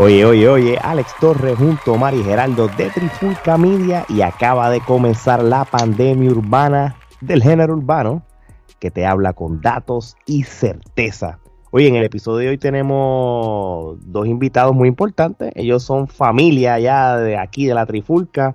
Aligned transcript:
Oye, 0.00 0.24
oye, 0.24 0.48
oye, 0.48 0.78
Alex 0.80 1.12
Torres 1.18 1.58
junto 1.58 1.94
a 1.94 1.98
Mari 1.98 2.22
Geraldo 2.22 2.68
de 2.68 2.88
Trifulca 2.88 3.58
Media 3.58 4.06
y 4.08 4.20
acaba 4.20 4.70
de 4.70 4.80
comenzar 4.80 5.42
la 5.42 5.64
pandemia 5.64 6.30
urbana 6.30 6.94
del 7.20 7.42
género 7.42 7.74
urbano 7.74 8.22
que 8.78 8.92
te 8.92 9.04
habla 9.04 9.32
con 9.32 9.60
datos 9.60 10.16
y 10.24 10.44
certeza. 10.44 11.40
Oye, 11.72 11.88
en 11.88 11.96
el 11.96 12.04
episodio 12.04 12.38
de 12.38 12.48
hoy 12.50 12.58
tenemos 12.58 13.98
dos 14.04 14.28
invitados 14.28 14.72
muy 14.72 14.86
importantes. 14.86 15.50
Ellos 15.56 15.82
son 15.82 16.06
familia 16.06 16.78
ya 16.78 17.16
de 17.16 17.36
aquí 17.36 17.66
de 17.66 17.74
la 17.74 17.84
Trifulca. 17.84 18.54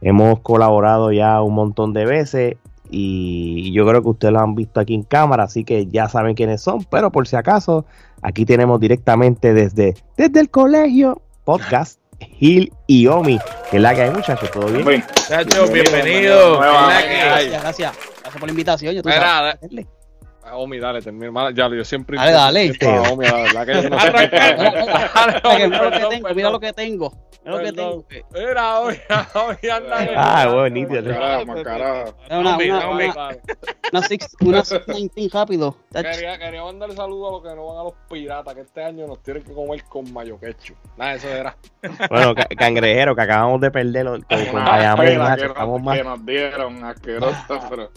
Hemos 0.00 0.40
colaborado 0.40 1.12
ya 1.12 1.42
un 1.42 1.52
montón 1.52 1.92
de 1.92 2.06
veces 2.06 2.56
y 2.88 3.72
yo 3.72 3.86
creo 3.86 4.02
que 4.02 4.08
ustedes 4.08 4.32
lo 4.32 4.40
han 4.40 4.54
visto 4.54 4.80
aquí 4.80 4.94
en 4.94 5.02
cámara, 5.02 5.44
así 5.44 5.64
que 5.64 5.86
ya 5.86 6.08
saben 6.08 6.34
quiénes 6.34 6.62
son, 6.62 6.84
pero 6.84 7.12
por 7.12 7.28
si 7.28 7.36
acaso, 7.36 7.84
aquí 8.22 8.46
tenemos 8.46 8.80
directamente 8.80 9.52
desde, 9.52 9.94
desde 10.16 10.40
el 10.40 10.48
colegio 10.48 11.20
podcast 11.44 12.00
Gil 12.38 12.72
y 12.86 13.06
Omi, 13.08 13.38
que 13.70 13.78
la 13.78 13.94
que 13.94 14.02
hay 14.02 14.10
muchachos, 14.10 14.50
¿todo 14.50 14.66
bien? 14.66 14.84
Muchachos, 14.84 15.72
bienvenidos. 15.72 16.58
Gracias, 16.58 17.62
gracias. 17.62 17.92
Gracias 18.20 18.40
por 18.40 18.44
la 18.44 18.52
invitación. 18.52 18.94
Yo 18.94 20.01
Ah, 20.44 20.56
Omi, 20.56 20.78
dale, 20.78 21.00
termina. 21.00 21.50
Ya, 21.52 21.68
yo 21.68 21.84
siempre. 21.84 22.16
Dale, 22.18 22.32
dale. 22.32 22.64
intento- 22.66 23.04
Ah, 23.04 23.12
Omi, 23.12 23.24
la 23.26 23.34
verdad 23.34 23.66
que 23.66 23.82
yo 23.82 23.90
no 23.90 23.98
sé. 24.00 24.12
Mira, 24.12 25.80
lo 25.80 25.90
que 25.90 26.08
tengo, 26.08 26.34
mira 26.34 26.50
lo 26.50 26.60
que 26.60 26.72
tengo. 26.72 27.12
Mira 27.44 27.56
lo 27.56 27.58
que 27.64 27.72
tengo. 27.72 28.04
Mira, 28.34 28.80
Omi, 28.80 28.94
Omi, 29.34 29.70
anda. 29.70 30.08
Ah, 30.16 30.46
bueno, 30.46 30.68
nítido. 30.70 31.02
Carajo. 31.04 32.14
Una, 32.28 32.38
una, 32.40 32.54
Omi, 32.56 32.70
una, 32.70 32.88
Omi, 32.88 33.04
una, 33.04 33.28
una 33.92 34.02
six, 34.02 34.36
una 34.40 34.62
rápido. 35.32 35.76
Quería, 35.92 36.38
quería 36.38 36.64
mandarle 36.64 36.96
saludos 36.96 37.28
a 37.28 37.32
los 37.32 37.42
que 37.42 37.56
no 37.56 37.66
van 37.68 37.78
a 37.78 37.84
los 37.84 37.94
piratas, 38.10 38.54
que 38.54 38.60
este 38.62 38.84
año 38.84 39.06
nos 39.06 39.22
tienen 39.22 39.42
que 39.44 39.52
comer 39.52 39.84
con 39.84 40.12
mayo 40.12 40.38
quechu. 40.40 40.74
Nada, 40.96 41.14
eso 41.14 41.28
era. 41.28 41.56
Bueno, 42.10 42.34
ca- 42.34 42.48
cangrejero, 42.56 43.14
que 43.14 43.22
acabamos 43.22 43.60
de 43.60 43.70
perder 43.70 44.06
con, 44.06 44.22
con 44.22 44.38
que, 45.36 45.46
estamos 45.46 45.82
más- 45.82 45.98
que 45.98 46.04
nos 46.04 46.26
dieron, 46.26 46.84
asqueroso, 46.84 47.36
pero. 47.70 47.90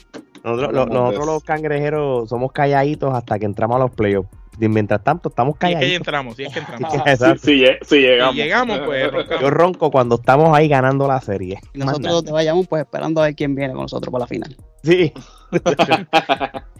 Nosotros, 0.45 0.73
lo- 0.73 0.85
nosotros 0.85 1.25
los 1.25 1.43
cangrejeros 1.43 2.29
somos 2.29 2.51
calladitos 2.51 3.13
hasta 3.13 3.37
que 3.39 3.45
entramos 3.45 3.75
a 3.77 3.79
los 3.79 3.91
playoffs. 3.91 4.29
Y 4.57 4.69
mientras 4.69 5.03
tanto, 5.03 5.27
estamos 5.27 5.55
Si 5.59 5.65
es 5.65 5.69
que 5.69 5.73
calladitos. 5.73 5.97
entramos, 5.97 6.35
si 6.37 6.43
es 6.43 6.53
que 6.53 6.59
entramos. 6.59 7.41
Si, 7.41 7.65
si 7.81 7.99
llegamos. 7.99 8.35
Si 8.35 8.41
llegamos, 8.41 8.79
pues, 8.85 9.11
roncamos. 9.11 9.41
Yo 9.41 9.49
ronco 9.49 9.91
cuando 9.91 10.15
estamos 10.15 10.55
ahí 10.57 10.69
ganando 10.69 11.07
la 11.09 11.19
serie. 11.19 11.59
Y 11.73 11.79
nosotros 11.79 12.23
te 12.23 12.31
vayamos 12.31 12.65
pues 12.67 12.83
esperando 12.83 13.21
a 13.21 13.25
ver 13.25 13.35
quién 13.35 13.53
viene 13.53 13.73
con 13.73 13.81
nosotros 13.81 14.11
para 14.11 14.23
la 14.23 14.27
final. 14.27 14.55
Sí. 14.83 15.11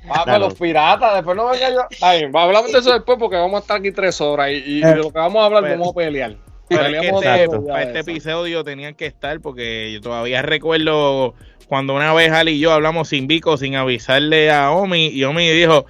Ah, 0.08 0.38
los 0.38 0.54
piratas, 0.54 1.16
después 1.16 1.36
no 1.36 1.48
venga 1.50 1.70
yo. 1.72 1.82
Está 1.90 2.14
bien, 2.14 2.36
hablamos 2.36 2.72
de 2.72 2.78
eso 2.80 2.94
después 2.94 3.18
porque 3.20 3.36
vamos 3.38 3.56
a 3.58 3.62
estar 3.62 3.78
aquí 3.78 3.92
tres 3.92 4.22
horas 4.22 4.50
y, 4.52 4.78
y 4.78 4.82
de 4.82 4.96
lo 4.98 5.12
que 5.12 5.18
vamos 5.18 5.42
a 5.42 5.46
hablar 5.46 5.64
Pero- 5.64 5.80
vamos 5.80 5.94
a 5.94 5.96
pelear. 5.96 6.36
Que 6.70 6.78
Peleamos 6.78 7.24
este- 7.24 7.60
para 7.60 7.84
este 7.84 8.00
episodio 8.00 8.64
tenían 8.64 8.96
que 8.96 9.06
estar 9.06 9.40
porque 9.40 9.92
yo 9.94 10.02
todavía 10.02 10.42
recuerdo 10.42 11.36
cuando 11.68 11.94
una 11.96 12.14
vez 12.14 12.32
Ali 12.32 12.54
y 12.54 12.60
yo 12.60 12.72
hablamos 12.72 13.10
sin 13.10 13.28
Vico, 13.28 13.58
sin 13.58 13.76
avisarle 13.76 14.52
a 14.52 14.72
Omi, 14.72 15.08
y 15.08 15.24
Omi 15.24 15.48
dijo, 15.50 15.86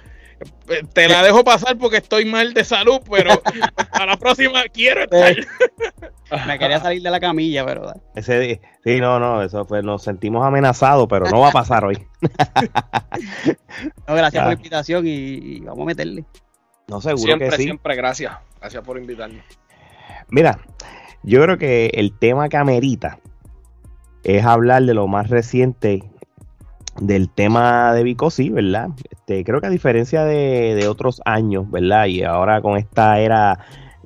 te 0.92 1.08
la 1.08 1.22
dejo 1.22 1.44
pasar 1.44 1.78
porque 1.78 1.98
estoy 1.98 2.24
mal 2.26 2.52
de 2.52 2.64
salud, 2.64 3.00
pero 3.10 3.30
a 3.92 4.06
la 4.06 4.16
próxima 4.16 4.64
quiero 4.72 5.02
estar. 5.04 5.34
Me 6.46 6.58
quería 6.58 6.80
salir 6.80 7.00
de 7.02 7.10
la 7.10 7.20
camilla, 7.20 7.64
pero 7.64 7.92
Ese, 8.14 8.60
sí, 8.84 9.00
no, 9.00 9.18
no, 9.20 9.42
eso 9.42 9.64
fue, 9.64 9.82
nos 9.82 10.02
sentimos 10.02 10.44
amenazados, 10.44 11.06
pero 11.08 11.26
no 11.30 11.40
va 11.40 11.48
a 11.48 11.52
pasar 11.52 11.84
hoy. 11.84 11.98
no, 14.08 14.14
gracias 14.14 14.42
por 14.42 14.52
la 14.52 14.56
invitación 14.56 15.06
y, 15.06 15.10
y 15.10 15.60
vamos 15.60 15.82
a 15.82 15.86
meterle. 15.86 16.24
No, 16.88 17.00
seguro 17.00 17.22
Siempre, 17.22 17.50
que 17.50 17.56
sí. 17.56 17.62
siempre, 17.64 17.96
gracias. 17.96 18.32
Gracias 18.60 18.82
por 18.84 18.98
invitarme. 18.98 19.42
Mira, 20.28 20.58
yo 21.22 21.42
creo 21.42 21.58
que 21.58 21.90
el 21.94 22.16
tema 22.18 22.48
que 22.48 22.56
amerita 22.56 23.18
es 24.24 24.44
hablar 24.44 24.84
de 24.84 24.94
lo 24.94 25.06
más 25.06 25.30
reciente 25.30 26.02
del 27.00 27.30
tema 27.30 27.92
de 27.92 28.02
Vicosi, 28.02 28.50
¿verdad? 28.50 28.90
Este, 29.10 29.44
creo 29.44 29.60
que 29.60 29.66
a 29.66 29.70
diferencia 29.70 30.24
de, 30.24 30.74
de 30.74 30.88
otros 30.88 31.20
años, 31.24 31.70
¿verdad? 31.70 32.06
Y 32.06 32.22
ahora 32.22 32.60
con 32.60 32.76
esta 32.76 33.20
era 33.20 33.58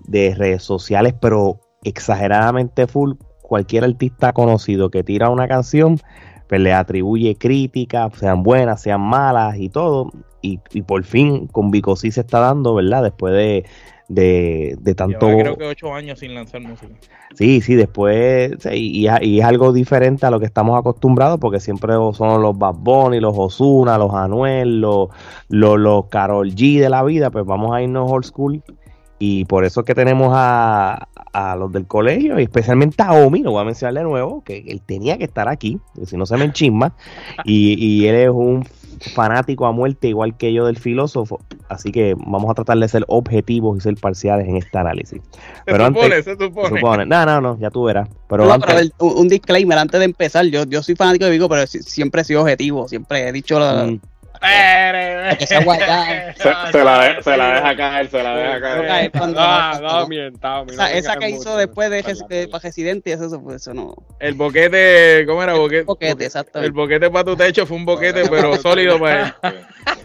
de 0.06 0.34
redes 0.34 0.62
sociales, 0.62 1.14
pero 1.20 1.60
exageradamente 1.84 2.86
full, 2.86 3.12
cualquier 3.42 3.84
artista 3.84 4.32
conocido 4.32 4.91
que 4.91 5.04
tira 5.04 5.30
una 5.30 5.48
canción, 5.48 5.98
pues 6.48 6.60
le 6.60 6.72
atribuye 6.72 7.36
críticas, 7.36 8.12
sean 8.19 8.42
buenas, 8.42 8.82
sean 8.82 9.00
malas 9.00 9.56
y 9.56 9.69
todo. 9.69 10.10
Y, 10.42 10.59
y 10.72 10.82
por 10.82 11.04
fin 11.04 11.47
con 11.47 11.70
Vicosi 11.70 12.10
se 12.10 12.22
está 12.22 12.41
dando, 12.41 12.75
¿verdad? 12.75 13.03
Después 13.04 13.34
de, 13.34 13.64
de, 14.10 14.76
de 14.81 14.94
tanto... 14.94 15.26
Llevaba 15.28 15.43
creo 15.43 15.56
que 15.56 15.66
ocho 15.66 15.94
años 15.94 16.19
sin 16.19 16.34
lanzar 16.34 16.60
música. 16.60 16.93
Sí, 17.34 17.60
sí, 17.60 17.76
después, 17.76 18.56
y, 18.72 19.06
y- 19.09 19.38
es 19.38 19.44
algo 19.44 19.72
diferente 19.72 20.26
a 20.26 20.31
lo 20.31 20.41
que 20.41 20.47
estamos 20.47 20.76
acostumbrados, 20.76 21.38
porque 21.38 21.60
siempre 21.60 21.94
son 22.12 22.43
los 22.43 22.59
Bad 22.59 22.75
Bunny, 22.75 23.21
los 23.21 23.34
Ozuna, 23.37 23.97
los 23.97 24.12
Anuel, 24.12 24.81
los, 24.81 25.09
los, 25.48 25.78
los 25.78 26.06
Karol 26.06 26.50
G 26.50 26.81
de 26.81 26.91
la 26.91 27.04
vida, 27.04 27.31
pues 27.31 27.47
vamos 27.47 27.72
a 27.72 27.81
irnos 27.82 28.10
old 28.10 28.25
school. 28.25 28.62
Y 29.22 29.44
por 29.44 29.65
eso 29.66 29.81
es 29.81 29.87
que 29.87 29.94
tenemos 29.94 30.32
a, 30.34 31.06
a 31.32 31.54
los 31.54 31.71
del 31.71 31.87
colegio, 31.87 32.41
y 32.41 32.44
especialmente 32.44 33.03
a 33.03 33.12
Omi, 33.12 33.42
lo 33.42 33.53
voy 33.53 33.60
a 33.60 33.65
mencionar 33.65 33.94
de 33.94 34.03
nuevo, 34.03 34.42
que 34.42 34.65
él 34.66 34.81
tenía 34.81 35.19
que 35.19 35.25
estar 35.25 35.47
aquí, 35.47 35.78
si 36.04 36.16
no 36.16 36.25
se 36.25 36.37
me 36.38 36.47
enchisma. 36.47 36.94
Y, 37.44 37.75
y 37.78 38.06
él 38.09 38.16
es 38.16 38.31
un 38.31 38.65
fanático 39.14 39.66
a 39.66 39.72
muerte, 39.72 40.08
igual 40.08 40.36
que 40.36 40.52
yo 40.52 40.66
del 40.66 40.76
filósofo. 40.78 41.40
Así 41.68 41.90
que 41.92 42.14
vamos 42.18 42.50
a 42.50 42.54
tratar 42.54 42.78
de 42.78 42.88
ser 42.88 43.04
objetivos 43.08 43.78
y 43.78 43.80
ser 43.80 43.94
parciales 43.96 44.46
en 44.48 44.56
este 44.56 44.76
análisis. 44.78 45.20
Se 45.22 45.38
Pero 45.64 45.86
supone, 45.86 46.04
antes- 46.06 46.24
se 46.24 46.36
Se 46.36 46.44
supone. 46.44 46.80
supone. 46.80 47.06
No, 47.06 47.24
no, 47.26 47.40
no, 47.40 47.58
ya 47.58 47.70
tú 47.70 47.84
verás. 47.84 48.08
Pero 48.28 48.44
No, 48.44 48.52
antes, 48.52 48.66
pero 48.66 48.80
el- 48.80 48.92
un 48.98 49.18
un 49.20 49.28
disclaimer 49.28 49.78
antes 49.78 49.98
de 50.00 50.04
empezar. 50.04 50.44
Yo, 50.46 50.64
yo 50.64 50.82
soy 50.82 50.94
fanático 50.96 51.24
de 51.24 51.30
Vigo, 51.30 51.48
pero 51.48 51.66
si- 51.66 51.82
siempre 51.82 52.22
he 52.22 52.24
sido 52.24 52.42
objetivo. 52.42 52.88
Siempre 52.88 53.28
he 53.28 53.32
dicho 53.32 53.58
la, 53.58 53.84
mm. 53.86 54.00
Se, 56.36 56.72
se 56.72 56.84
la 56.84 56.98
de- 57.00 57.22
se 57.22 57.36
la 57.36 57.54
deja 57.54 57.76
caer, 57.76 58.08
se 58.10 58.22
la 58.22 58.36
deja 58.36 58.60
caer 58.60 59.10
Ah, 59.36 59.78
no, 59.82 60.06
mienta, 60.08 60.60
Omi, 60.60 60.74
no 60.76 60.86
Esa, 60.86 61.16
que 61.16 61.26
mucho. 61.28 61.40
hizo 61.40 61.56
después 61.56 61.90
de, 61.90 62.02
de, 62.28 62.48
para 62.48 62.62
Residente, 62.62 63.12
eso, 63.12 63.26
eso, 63.26 63.42
eso 63.54 63.74
no. 63.74 63.94
El 64.18 64.34
boquete, 64.34 65.24
¿cómo 65.26 65.42
era? 65.42 65.54
Boquete, 65.54 65.84
Boquete, 65.84 66.24
exacto. 66.24 66.60
El 66.60 66.72
boquete 66.72 67.10
para 67.10 67.24
tu 67.24 67.36
techo 67.36 67.66
fue 67.66 67.76
un 67.76 67.84
boquete, 67.84 68.22
pero 68.30 68.56
sólido 68.56 68.98
para 68.98 69.26
él. 69.26 69.34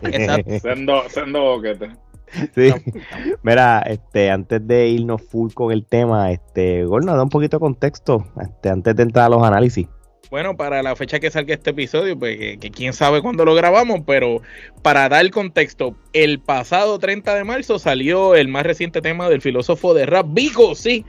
Exacto. 0.14 0.60
Sendo, 0.60 1.10
sendo 1.10 1.42
boquete. 1.42 1.90
sí. 2.54 2.74
Mira, 3.44 3.80
este, 3.88 4.30
antes 4.32 4.66
de 4.68 4.88
irnos 4.88 5.22
full 5.22 5.54
con 5.54 5.72
el 5.72 5.86
tema, 5.86 6.32
este, 6.32 6.84
Gorno, 6.84 7.16
da 7.16 7.24
un 7.24 7.30
poquito 7.30 7.58
de 7.58 7.62
contexto, 7.62 8.26
este, 8.42 8.70
antes 8.70 8.96
de 8.96 9.04
entrar 9.04 9.26
a 9.28 9.30
los 9.30 9.44
análisis. 9.44 9.88
Bueno, 10.32 10.58
para 10.58 10.82
la 10.82 10.96
fecha 10.96 11.20
que 11.20 11.30
salga 11.30 11.54
este 11.54 11.70
episodio, 11.70 12.18
pues 12.18 12.58
que, 12.58 12.72
quién 12.72 12.94
sabe 12.94 13.22
cuándo 13.22 13.46
lo 13.46 13.54
grabamos, 13.54 14.02
pero 14.06 14.42
para 14.82 15.08
dar 15.08 15.30
contexto, 15.30 15.96
el 16.14 16.40
pasado 16.40 16.98
30 16.98 17.36
de 17.36 17.44
marzo 17.44 17.78
salió 17.78 18.36
el 18.36 18.48
más 18.48 18.66
reciente 18.66 19.02
tema 19.02 19.30
del 19.30 19.42
filósofo 19.42 19.94
de 19.94 20.06
rap, 20.06 20.28
Vico, 20.30 20.76
sí. 20.76 21.06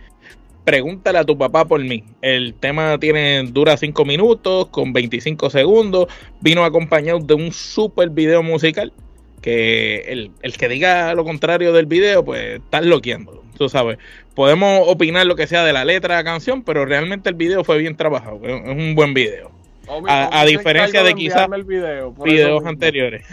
Pregúntale 0.64 1.18
a 1.18 1.24
tu 1.24 1.38
papá 1.38 1.64
por 1.64 1.80
mí. 1.80 2.02
El 2.20 2.54
tema 2.54 2.98
tiene 2.98 3.44
dura 3.44 3.76
5 3.76 4.04
minutos 4.04 4.66
con 4.66 4.92
25 4.92 5.48
segundos. 5.48 6.08
Vino 6.40 6.64
acompañado 6.64 7.20
de 7.20 7.34
un 7.34 7.52
super 7.52 8.10
video 8.10 8.42
musical. 8.42 8.92
Que 9.40 9.98
el, 10.08 10.32
el 10.42 10.56
que 10.56 10.68
diga 10.68 11.14
lo 11.14 11.24
contrario 11.24 11.72
del 11.72 11.86
video, 11.86 12.24
pues 12.24 12.56
estás 12.56 12.84
loqueando. 12.84 13.45
Tú 13.56 13.68
sabes, 13.68 13.98
podemos 14.34 14.82
opinar 14.86 15.26
lo 15.26 15.34
que 15.36 15.46
sea 15.46 15.64
de 15.64 15.72
la 15.72 15.84
letra 15.84 16.16
de 16.16 16.20
la 16.22 16.24
canción, 16.30 16.62
pero 16.62 16.84
realmente 16.84 17.28
el 17.28 17.34
video 17.34 17.64
fue 17.64 17.78
bien 17.78 17.96
trabajado. 17.96 18.40
Es 18.42 18.62
un 18.66 18.94
buen 18.94 19.14
video. 19.14 19.50
Omi, 19.88 20.08
A- 20.10 20.44
diferencia 20.44 21.02
de 21.02 21.14
quizá 21.14 21.44
enviarme 21.44 21.56
el 21.56 21.64
video, 21.64 22.12
Videos 22.12 22.64
anteriores. 22.66 23.24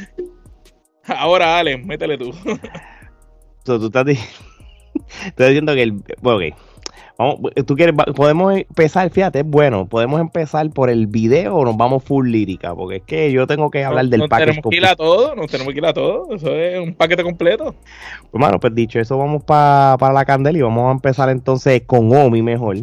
Ahora, 1.05 1.57
Alex, 1.59 1.85
métele 1.85 2.17
tú. 2.17 2.31
So, 3.65 3.79
tú 3.79 3.85
estás, 3.85 4.05
di- 4.05 4.11
estás 5.25 5.47
diciendo 5.47 5.73
que 5.73 5.83
el. 5.83 5.93
Bueno, 6.21 6.37
ok. 6.37 6.72
Vamos, 7.17 7.37
tú 7.67 7.75
quieres, 7.75 7.95
podemos 8.15 8.55
empezar, 8.57 9.09
fíjate, 9.11 9.39
es 9.39 9.45
bueno, 9.45 9.87
podemos 9.87 10.19
empezar 10.19 10.67
por 10.71 10.89
el 10.89 11.05
video 11.07 11.55
o 11.57 11.63
nos 11.65 11.77
vamos 11.77 12.03
full 12.03 12.27
lírica, 12.27 12.73
porque 12.73 12.97
es 12.97 13.03
que 13.03 13.31
yo 13.31 13.45
tengo 13.45 13.69
que 13.69 13.83
hablar 13.83 14.05
del 14.07 14.21
nos 14.21 14.29
tenemos 14.29 14.63
que 14.69 14.75
ir 14.77 14.85
a 14.85 14.95
todo, 14.95 15.35
nos 15.35 15.47
tenemos 15.51 15.73
que 15.73 15.79
ir 15.79 15.85
a 15.85 15.93
todo. 15.93 16.35
Eso 16.35 16.55
es 16.55 16.79
un 16.79 16.95
paquete 16.95 17.23
completo. 17.23 17.75
Pues, 18.31 18.41
mano, 18.41 18.59
pues 18.59 18.73
dicho 18.73 18.99
eso, 18.99 19.17
vamos 19.17 19.43
pa- 19.43 19.95
para 19.99 20.13
la 20.13 20.25
candela 20.25 20.57
y 20.57 20.61
vamos 20.63 20.87
a 20.89 20.91
empezar 20.91 21.29
entonces 21.29 21.83
con 21.85 22.11
Omi 22.15 22.41
mejor. 22.41 22.77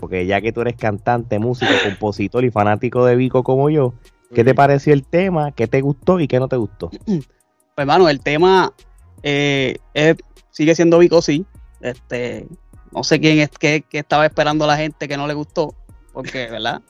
Porque 0.00 0.24
ya 0.26 0.40
que 0.40 0.52
tú 0.52 0.60
eres 0.60 0.76
cantante, 0.76 1.38
músico, 1.40 1.70
compositor 1.84 2.44
y 2.44 2.50
fanático 2.50 3.04
de 3.04 3.16
Vico 3.16 3.42
como 3.42 3.70
yo, 3.70 3.94
¿Qué 4.34 4.44
te 4.44 4.54
pareció 4.54 4.92
el 4.92 5.04
tema? 5.06 5.52
¿Qué 5.52 5.66
te 5.68 5.80
gustó 5.80 6.20
y 6.20 6.28
qué 6.28 6.38
no 6.38 6.48
te 6.48 6.56
gustó? 6.56 6.90
Pues 7.06 7.84
hermano, 7.84 8.08
el 8.08 8.20
tema 8.20 8.72
eh, 9.22 9.76
es- 9.94 10.16
sigue 10.50 10.74
siendo 10.74 10.98
Vico 10.98 11.22
sí. 11.22 11.46
Este, 11.80 12.46
no 12.92 13.04
sé 13.04 13.20
quién 13.20 13.38
es 13.40 13.50
que, 13.50 13.84
estaba 13.92 14.26
esperando 14.26 14.66
la 14.66 14.76
gente 14.76 15.08
que 15.08 15.16
no 15.16 15.26
le 15.26 15.34
gustó, 15.34 15.74
porque, 16.12 16.46
¿verdad? 16.50 16.80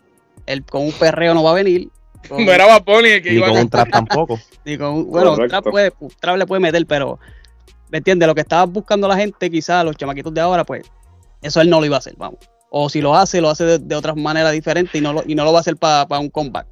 Él 0.47 0.65
con 0.65 0.83
un 0.83 0.93
perreo 0.93 1.35
no 1.35 1.43
va 1.43 1.51
a 1.51 1.55
venir. 1.55 1.89
Con- 2.29 2.45
No 2.47 2.53
era 2.53 2.67
Bad 2.67 2.85
Bunny 2.85 3.09
el 3.09 3.23
que 3.23 3.35
iba 3.35 3.47
a 3.47 3.51
con 3.51 3.59
un 3.59 3.69
cantar. 3.69 3.89
trap 3.89 4.07
tampoco. 4.09 4.41
ni 4.65 4.77
con 4.79 4.89
un- 4.95 5.11
bueno, 5.11 5.31
Correcto. 5.35 5.61
trap, 5.63 5.71
puede, 5.73 5.93
trap 6.21 6.37
le 6.37 6.47
puede 6.47 6.61
meter, 6.61 6.85
pero 6.87 7.19
¿me 7.91 7.99
entiendes? 7.99 8.27
Lo 8.27 8.35
que 8.35 8.41
estaba 8.43 8.65
buscando 8.65 9.07
la 9.09 9.17
gente, 9.17 9.51
quizás 9.51 9.85
los 9.85 9.97
chamaquitos 9.97 10.33
de 10.35 10.41
ahora, 10.41 10.65
pues 10.65 10.83
eso 11.43 11.61
él 11.61 11.71
no 11.71 11.81
lo 11.81 11.87
iba 11.87 11.97
a 11.97 11.99
hacer, 12.01 12.15
vamos. 12.17 12.39
O 12.71 12.89
si 12.91 13.01
lo 13.01 13.15
hace, 13.15 13.41
lo 13.41 13.49
hace 13.49 13.65
de, 13.65 13.79
de 13.79 13.95
otras 13.95 14.15
maneras 14.17 14.53
diferentes 14.53 14.95
y 15.01 15.03
no 15.03 15.13
lo, 15.13 15.23
y 15.27 15.35
no 15.35 15.45
lo 15.45 15.53
va 15.53 15.59
a 15.59 15.61
hacer 15.61 15.77
para 15.77 16.19
un 16.19 16.29
comeback. 16.29 16.67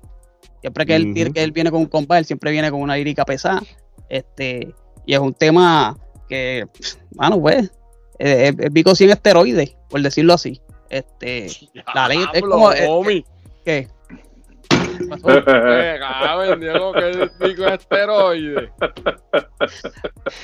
Siempre 0.60 0.84
que 0.84 0.94
él, 0.96 1.04
Ujú. 1.06 1.14
tiene- 1.14 1.32
que 1.32 1.42
él 1.42 1.52
viene 1.52 1.70
con 1.70 1.80
un 1.80 1.86
comeback, 1.86 2.18
él 2.18 2.24
siempre 2.26 2.50
viene 2.50 2.70
con 2.70 2.80
una 2.82 2.96
lírica 2.96 3.24
pesada. 3.24 3.62
Este, 4.08 4.74
y 5.06 5.14
es 5.14 5.18
un 5.20 5.32
tema 5.32 5.96
que, 6.28 6.66
bueno, 7.12 7.40
pues, 7.40 7.70
es, 8.18 8.54
es 8.58 8.72
Vico 8.72 8.94
sin 8.94 9.10
esteroides, 9.10 9.76
por 9.88 10.00
decirlo 10.02 10.34
así. 10.34 10.60
Este, 10.90 11.48
La 11.94 12.08
ley 12.08 12.24
es 12.32 12.42
como- 12.42 12.72
eh, 12.72 12.86
homie. 12.88 13.24
¿qué? 13.64 13.88
¿Qué 14.68 15.06
pasó? 15.08 15.28
Eh, 15.48 15.98
Diego, 16.60 16.92
que 16.92 17.10
es 17.10 17.30
pico 17.38 17.66
esteroide. 17.66 18.70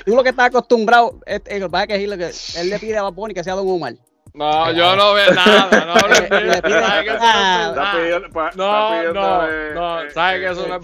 Tú 0.05 0.15
lo 0.17 0.23
que 0.23 0.31
estás 0.31 0.47
acostumbrado, 0.47 1.19
es, 1.27 1.43
es, 1.47 1.61
a 1.63 1.87
que 1.87 1.95
lo 2.09 2.17
que 2.17 2.31
él 2.57 2.71
le 2.71 2.79
pide 2.79 2.99
a 2.99 3.03
Bad 3.03 3.13
Bunny 3.13 3.35
que 3.35 3.45
sea 3.45 3.55
Don 3.55 3.69
Omar. 3.69 3.95
No, 4.35 4.73
yo 4.73 4.97
no 4.97 5.13
veo 5.13 5.31
nada, 5.35 5.85
no 5.85 5.93
hables 5.93 6.31
de 6.31 6.41
Le 6.41 6.53
eso, 6.53 6.63
pide- 6.63 6.81
¿sabes 6.81 7.03
que 7.05 7.11
eso 7.11 7.19
Ah, 7.21 7.73
no 7.75 7.83
es 7.99 8.23
Está 8.23 8.49
está 8.49 8.51
No, 8.57 9.13
no, 9.13 9.47
eh, 9.47 9.71
no, 9.75 10.01
eh, 10.03 10.11
sabes 10.11 10.41
que 10.41 10.47
eh, 10.47 10.51
eso 10.53 10.67
no 10.69 10.77
es 10.77 10.83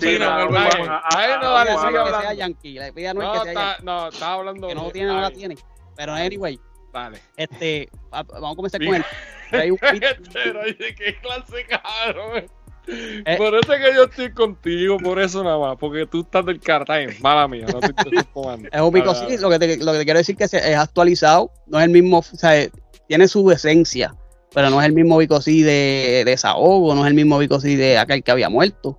¿sabes? 0.52 0.88
a- 0.88 0.96
a- 0.96 1.02
Ahí 1.19 1.31
no 1.43 1.52
vale, 1.55 1.70
sigue 1.70 1.81
pide 1.81 1.93
que 1.93 1.99
hablando. 1.99 2.20
sea 2.20 2.35
Yankee, 2.35 2.73
le 2.79 2.93
pide 2.93 3.08
a 3.08 3.11
Anuel 3.12 3.26
No, 3.26 3.32
que 3.32 3.38
sea 3.40 3.49
está, 3.52 3.64
Yankee. 3.70 3.85
no, 3.87 4.08
estaba 4.08 4.32
hablando 4.35 4.69
Que 4.69 4.75
no 4.75 4.90
tiene, 4.90 5.08
no 5.08 5.20
la 5.23 5.31
tiene. 5.31 5.55
Pero 5.96 6.12
anyway, 6.12 6.61
Dale. 6.93 7.19
este, 7.37 7.88
vamos 8.11 8.52
a 8.52 8.56
comenzar 8.56 8.81
Mira. 8.81 9.05
con 9.50 9.61
él. 9.61 9.73
Beat- 9.81 10.20
Esteroide, 10.23 10.94
qué 10.94 11.17
clase, 11.20 11.67
cabrón. 11.69 12.44
Eh. 12.90 13.35
Por 13.37 13.55
eso 13.55 13.73
es 13.75 13.85
que 13.85 13.94
yo 13.94 14.05
estoy 14.05 14.32
contigo, 14.32 14.96
por 14.96 15.20
eso 15.20 15.44
nada 15.44 15.58
más, 15.58 15.76
porque 15.79 16.06
tú 16.06 16.23
estás 16.23 16.46
del 16.46 16.58
cartime. 16.58 17.17
Mala 17.20 17.46
mía, 17.46 17.67
no 17.70 17.81
te 17.81 17.88
estoy. 17.88 18.12
Es 18.73 18.81
un 18.81 18.93
pico, 18.93 19.14
sí, 19.14 19.37
lo 19.38 19.50
que, 19.50 19.58
te, 19.58 19.76
lo 19.76 19.93
que 19.93 19.99
te 19.99 20.05
quiero 20.05 20.19
decir 20.19 20.37
es 20.38 20.50
que 20.50 20.56
es 20.56 20.76
actualizado, 20.76 21.52
no 21.67 21.79
es 21.79 21.85
el 21.85 21.90
mismo, 21.90 22.19
o 22.19 22.23
sea, 22.23 22.67
tiene 23.06 23.29
su 23.29 23.50
esencia, 23.50 24.14
pero 24.55 24.70
no 24.70 24.81
es 24.81 24.87
el 24.87 24.94
mismo 24.94 25.19
Vico 25.19 25.40
sí 25.43 25.62
de, 25.62 25.70
de 25.70 26.25
desahogo, 26.25 26.94
no 26.94 27.02
es 27.02 27.08
el 27.08 27.14
mismo 27.14 27.37
Vico 27.38 27.61
sí 27.61 27.76
de 27.76 27.99
aquel 27.99 28.23
que 28.23 28.31
había 28.31 28.49
muerto. 28.49 28.99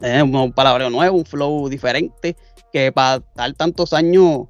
Es 0.00 0.22
un, 0.22 0.52
palabreo 0.52 0.90
nuevo, 0.90 1.16
un 1.16 1.24
flow 1.24 1.68
diferente, 1.68 2.36
que 2.72 2.92
para 2.92 3.16
estar 3.16 3.52
tantos 3.54 3.92
años 3.92 4.48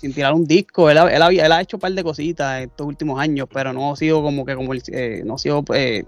sin 0.00 0.12
tirar 0.12 0.34
un 0.34 0.44
disco, 0.44 0.90
él, 0.90 0.98
ha- 0.98 1.14
él, 1.14 1.22
había- 1.22 1.46
él 1.46 1.52
ha 1.52 1.60
hecho 1.60 1.76
un 1.76 1.80
par 1.80 1.92
de 1.92 2.02
cositas 2.04 2.62
estos 2.62 2.86
últimos 2.86 3.18
años, 3.20 3.48
pero 3.52 3.72
no 3.72 3.92
ha 3.92 3.96
sido 3.96 4.22
como 4.22 4.44
que, 4.44 4.54
como 4.54 4.72
el, 4.72 4.82
eh, 4.92 5.22
no 5.24 5.34
ha 5.34 5.38
sido, 5.38 5.64
eh, 5.74 6.04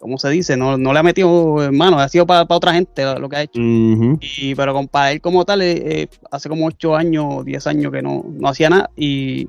¿cómo 0.00 0.18
se 0.18 0.30
dice? 0.30 0.56
No, 0.56 0.76
no 0.78 0.92
le 0.92 0.98
ha 0.98 1.02
metido 1.02 1.56
mano, 1.72 1.98
ha 1.98 2.08
sido 2.08 2.26
para 2.26 2.46
otra 2.48 2.72
gente 2.72 3.04
lo, 3.04 3.18
lo 3.18 3.28
que 3.28 3.36
ha 3.36 3.42
hecho. 3.42 3.60
Y, 4.20 4.54
pero 4.54 4.72
con- 4.72 4.88
para 4.88 5.12
él 5.12 5.20
como 5.20 5.44
tal, 5.44 5.62
eh, 5.62 6.02
eh, 6.02 6.08
hace 6.30 6.48
como 6.48 6.66
8 6.66 6.96
años, 6.96 7.44
10 7.44 7.66
años 7.66 7.92
que 7.92 8.02
no, 8.02 8.24
no 8.28 8.48
hacía 8.48 8.70
nada. 8.70 8.90
Y, 8.96 9.46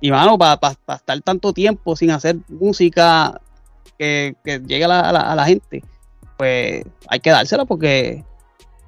y 0.00 0.10
mano, 0.10 0.38
para 0.38 0.58
estar 0.94 1.20
tanto 1.22 1.52
tiempo 1.52 1.96
sin 1.96 2.10
hacer 2.10 2.36
música 2.48 3.40
que, 3.98 4.34
que 4.44 4.58
llegue 4.60 4.84
a 4.84 4.88
la, 4.88 5.00
a 5.00 5.12
la- 5.12 5.32
a 5.32 5.34
la 5.36 5.44
gente, 5.44 5.82
pues 6.38 6.84
hay 7.08 7.20
que 7.20 7.30
dársela 7.30 7.64
porque 7.64 8.24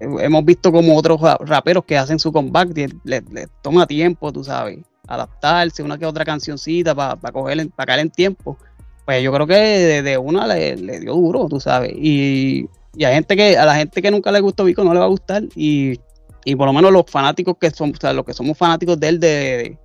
hemos 0.00 0.44
visto 0.44 0.70
como 0.72 0.96
otros 0.96 1.20
ra- 1.20 1.38
raperos 1.40 1.84
que 1.84 1.96
hacen 1.96 2.18
su 2.18 2.32
comeback, 2.32 2.76
les 2.76 2.94
le, 3.04 3.20
le 3.30 3.48
toma 3.62 3.86
tiempo, 3.86 4.32
tú 4.32 4.44
sabes, 4.44 4.78
adaptarse, 5.08 5.82
una 5.82 5.98
que 5.98 6.06
otra 6.06 6.24
cancioncita 6.24 6.94
para 6.94 7.16
coger 7.32 7.60
en- 7.60 7.70
pa 7.70 7.86
caer 7.86 8.00
en 8.00 8.10
tiempo. 8.10 8.58
Pues 9.04 9.22
yo 9.22 9.32
creo 9.32 9.46
que 9.46 9.54
de, 9.54 10.02
de 10.02 10.18
una 10.18 10.46
le, 10.46 10.76
le 10.76 11.00
dio 11.00 11.14
duro, 11.14 11.46
tú 11.48 11.60
sabes. 11.60 11.92
Y, 11.96 12.68
y 12.96 13.04
hay 13.04 13.14
gente 13.14 13.36
que, 13.36 13.56
a 13.56 13.64
la 13.64 13.76
gente 13.76 14.02
que 14.02 14.10
nunca 14.10 14.32
le 14.32 14.40
gustó 14.40 14.64
Vico 14.64 14.82
no 14.82 14.92
le 14.92 14.98
va 14.98 15.04
a 15.06 15.08
gustar. 15.08 15.44
Y, 15.54 16.00
y 16.44 16.56
por 16.56 16.66
lo 16.66 16.72
menos 16.72 16.90
los 16.92 17.04
fanáticos 17.08 17.56
que 17.60 17.70
son, 17.70 17.92
o 17.92 18.00
sea, 18.00 18.12
los 18.12 18.24
que 18.24 18.32
somos 18.34 18.58
fanáticos 18.58 18.98
de 18.98 19.08
él, 19.08 19.20
de, 19.20 19.78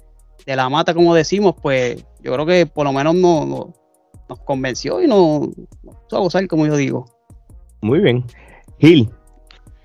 de- 0.45 0.55
la 0.55 0.69
mata, 0.69 0.93
como 0.95 1.13
decimos, 1.13 1.53
pues 1.61 2.03
yo 2.23 2.33
creo 2.33 2.45
que 2.47 2.65
por 2.65 2.83
lo 2.85 2.91
menos 2.93 3.13
no, 3.15 3.45
no- 3.45 3.73
nos 4.27 4.39
convenció 4.39 5.01
y 5.03 5.07
nos, 5.07 5.49
nos 5.83 5.95
hizo 6.07 6.19
gozar, 6.19 6.47
como 6.47 6.65
yo 6.65 6.75
digo. 6.75 7.05
Muy 7.81 7.99
bien. 7.99 8.25
Gil, 8.79 9.09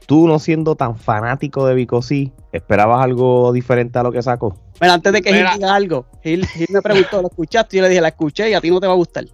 tú 0.06 0.26
no 0.29 0.38
siendo 0.38 0.76
tan 0.76 0.97
fanático 0.97 1.67
de 1.67 1.75
Vico 1.75 2.00
sí, 2.03 2.32
¿esperabas 2.53 3.03
algo 3.03 3.53
diferente 3.53 3.99
a 3.99 4.03
lo 4.03 4.12
que 4.12 4.23
sacó? 4.23 4.56
Mira, 4.81 4.94
antes 4.94 5.12
de 5.12 5.23
que 5.23 5.32
Mira. 5.32 5.50
Gil 5.50 5.58
diga 5.61 5.75
algo, 5.75 6.06
Gil, 6.23 6.47
Gil 6.47 6.67
me 6.70 6.82
preguntó, 6.82 7.20
¿lo 7.23 7.29
escuchaste? 7.29 7.76
Y 7.76 7.79
yo 7.79 7.82
le 7.82 7.88
dije, 7.88 8.00
la 8.00 8.08
escuché 8.08 8.50
y 8.50 8.55
a 8.55 8.61
ti 8.61 8.70
no 8.70 8.81
te 8.81 8.87
va 8.87 8.93
a 8.93 8.97
gustar. 8.97 9.25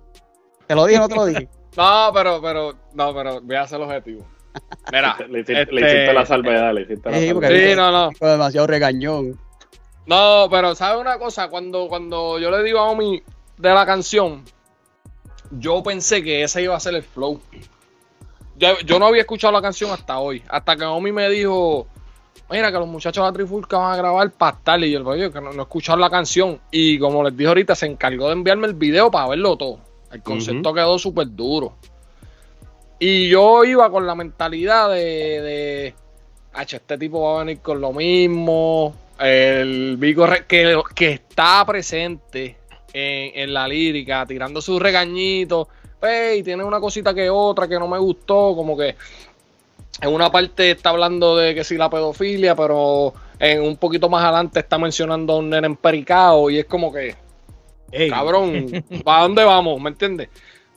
¿Te 0.67 0.75
lo 0.75 0.87
dije 0.87 0.99
o 0.99 1.03
no 1.03 1.09
te 1.09 1.15
lo 1.17 1.27
dije? 1.27 1.49
No, 1.75 2.11
pero, 2.13 2.39
pero, 2.43 2.75
no, 2.93 3.15
pero 3.15 3.41
voy 3.41 3.57
a 3.57 3.63
hacer 3.63 3.79
el 3.81 3.87
objetivo. 3.87 4.27
Mira, 4.93 5.17
Le 5.31 5.41
hiciste, 5.41 5.63
este- 5.63 5.73
le 5.75 5.81
hiciste 5.81 6.13
la 6.13 6.27
salvedad, 6.27 6.75
le 6.75 6.83
hiciste 6.83 7.11
la 7.11 7.19
Sí, 7.19 7.33
porque- 7.33 7.47
salvedad. 7.47 7.71
Sí, 7.71 7.77
no, 7.77 7.91
no. 7.93 8.11
Fue 8.13 8.29
demasiado 8.29 8.67
regañón. 8.67 9.39
No, 10.05 10.49
pero 10.51 10.75
¿sabes 10.75 11.01
una 11.01 11.19
cosa? 11.19 11.49
Cuando, 11.49 11.89
cuando 11.89 12.39
yo 12.39 12.51
le 12.51 12.63
digo 12.63 12.79
a 12.79 12.91
Omi 12.91 13.23
de 13.57 13.71
la 13.71 13.87
canción, 13.87 14.45
yo 15.51 15.83
pensé 15.83 16.23
que 16.23 16.43
ese 16.43 16.63
iba 16.63 16.77
a 16.77 16.81
ser 16.81 16.95
el 16.95 17.03
flow. 17.03 17.41
Yo, 18.62 18.79
yo 18.87 18.99
no 19.00 19.06
había 19.06 19.23
escuchado 19.23 19.53
la 19.53 19.61
canción 19.61 19.91
hasta 19.91 20.20
hoy. 20.20 20.41
Hasta 20.49 20.76
que 20.76 20.85
Omi 20.85 21.11
me 21.11 21.29
dijo, 21.29 21.88
mira 22.49 22.70
que 22.70 22.79
los 22.79 22.87
muchachos 22.87 23.25
de 23.25 23.29
la 23.29 23.32
Trifulca 23.32 23.76
van 23.76 23.93
a 23.93 23.97
grabar 23.97 24.31
para 24.31 24.56
tal. 24.62 24.85
Y 24.85 24.93
yo, 24.93 25.05
oye, 25.05 25.32
que 25.32 25.41
no, 25.41 25.53
no 25.53 25.62
he 25.62 25.64
escuchado 25.64 25.99
la 25.99 26.09
canción. 26.09 26.61
Y 26.70 26.97
como 27.00 27.25
les 27.25 27.37
dije 27.37 27.49
ahorita, 27.49 27.75
se 27.75 27.87
encargó 27.87 28.29
de 28.29 28.35
enviarme 28.35 28.69
el 28.69 28.75
video 28.75 29.11
para 29.11 29.31
verlo 29.31 29.56
todo. 29.56 29.81
El 30.12 30.23
concepto 30.23 30.73
quedó 30.73 30.97
súper 30.97 31.26
duro. 31.35 31.75
Y 33.00 33.29
yo 33.29 33.64
iba 33.64 33.91
con 33.91 34.06
la 34.06 34.14
mentalidad 34.14 34.91
de, 34.91 35.41
de 35.41 35.94
"Acho, 36.53 36.76
este 36.76 36.97
tipo 36.99 37.20
va 37.20 37.41
a 37.41 37.44
venir 37.44 37.61
con 37.61 37.81
lo 37.81 37.93
mismo. 37.93 38.94
El 39.19 39.97
Vico 39.97 40.25
que, 40.47 40.81
que 40.94 41.11
está 41.11 41.67
presente 41.67 42.59
en, 42.93 43.41
en 43.41 43.53
la 43.53 43.67
lírica, 43.67 44.25
tirando 44.25 44.62
sus 44.62 44.81
regañitos. 44.81 45.67
Pues, 46.02 46.38
y 46.38 46.43
tiene 46.43 46.64
una 46.64 46.81
cosita 46.81 47.14
que 47.14 47.31
otra 47.31 47.69
que 47.69 47.78
no 47.78 47.87
me 47.87 47.96
gustó, 47.96 48.56
como 48.56 48.76
que 48.76 48.97
en 50.00 50.12
una 50.12 50.32
parte 50.32 50.73
está 50.73 50.90
hablando 50.90 51.37
de 51.37 51.54
que 51.54 51.62
sí 51.62 51.76
la 51.76 51.88
pedofilia, 51.88 52.56
pero 52.56 53.14
en 53.38 53.62
un 53.62 53.76
poquito 53.76 54.09
más 54.09 54.25
adelante 54.25 54.59
está 54.59 54.78
mencionando 54.78 55.35
a 55.35 55.37
un 55.37 55.49
nene 55.49 55.68
empericado 55.68 56.50
y 56.50 56.59
es 56.59 56.64
como 56.64 56.92
que, 56.92 57.14
Ey, 57.92 58.11
cabrón, 58.11 58.85
¿para 59.04 59.23
dónde 59.23 59.44
vamos? 59.44 59.80
¿Me 59.80 59.90
entiendes? 59.90 60.28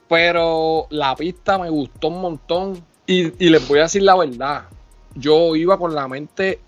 Pero 0.08 0.86
la 0.92 1.16
pista 1.16 1.58
me 1.58 1.72
gustó 1.72 2.10
un 2.10 2.22
montón 2.22 2.86
y, 3.08 3.44
y 3.44 3.50
les 3.50 3.68
voy 3.68 3.80
a 3.80 3.84
decir 3.84 4.04
la 4.04 4.16
verdad. 4.16 4.66
Yo 5.16 5.56
iba 5.56 5.80
con 5.80 5.96
la 5.96 6.08
mente, 6.08 6.60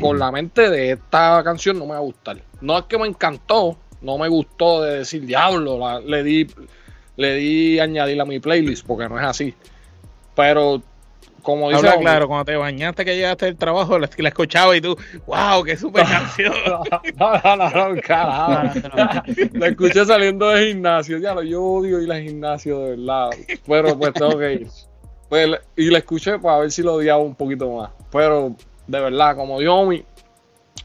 con 0.00 0.18
la 0.18 0.32
mente 0.32 0.68
de 0.68 0.90
esta 0.90 1.42
canción 1.44 1.78
no 1.78 1.84
me 1.84 1.92
va 1.92 1.98
a 1.98 2.00
gustar. 2.00 2.38
No 2.60 2.76
es 2.76 2.86
que 2.86 2.98
me 2.98 3.06
encantó, 3.06 3.76
no 4.02 4.18
me 4.18 4.26
gustó 4.26 4.82
de 4.82 4.98
decir 4.98 5.24
diablo, 5.24 5.78
la- 5.78 6.00
le 6.00 6.24
di, 6.24 6.46
le 7.16 7.34
di 7.34 7.78
añadir 7.80 8.20
a 8.20 8.24
mi 8.24 8.40
playlist 8.40 8.86
porque 8.86 9.08
no 9.08 9.18
es 9.18 9.24
así. 9.24 9.54
Pero 10.34 10.82
como 11.44 11.68
dice 11.68 11.86
Habla 11.86 12.00
claro, 12.00 12.26
cuando 12.26 12.46
te 12.46 12.56
bañaste 12.56 13.04
que 13.04 13.14
llegaste 13.14 13.46
del 13.46 13.56
trabajo, 13.56 13.98
la, 13.98 14.08
la 14.16 14.28
escuchaba 14.28 14.74
y 14.76 14.80
tú, 14.80 14.96
wow, 15.26 15.62
qué 15.62 15.76
super 15.76 16.04
canción. 16.04 16.54
no, 16.66 17.32
no, 17.44 17.56
no, 17.56 17.94
no, 17.94 18.00
carajo. 18.00 18.80
La 19.52 19.68
escuché 19.68 20.04
saliendo 20.06 20.48
de 20.48 20.68
gimnasio. 20.68 21.18
Ya 21.18 21.34
lo 21.34 21.42
yo 21.42 21.62
odio 21.62 22.00
ir 22.00 22.10
al 22.10 22.22
gimnasio 22.22 22.80
de 22.80 22.90
verdad. 22.96 23.30
Pero 23.66 23.98
pues 23.98 24.14
tengo 24.14 24.38
que 24.38 24.52
ir. 24.54 24.68
Pues, 25.28 25.50
y 25.76 25.90
la 25.90 25.98
escuché 25.98 26.38
para 26.38 26.58
ver 26.60 26.72
si 26.72 26.82
lo 26.82 26.94
odiaba 26.94 27.22
un 27.22 27.34
poquito 27.34 27.70
más. 27.70 27.90
Pero 28.10 28.56
de 28.86 29.00
verdad, 29.00 29.36
como 29.36 29.60
Yomi, 29.60 30.02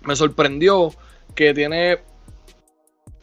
me 0.03 0.15
sorprendió 0.15 0.91
que 1.35 1.53
tiene. 1.53 1.99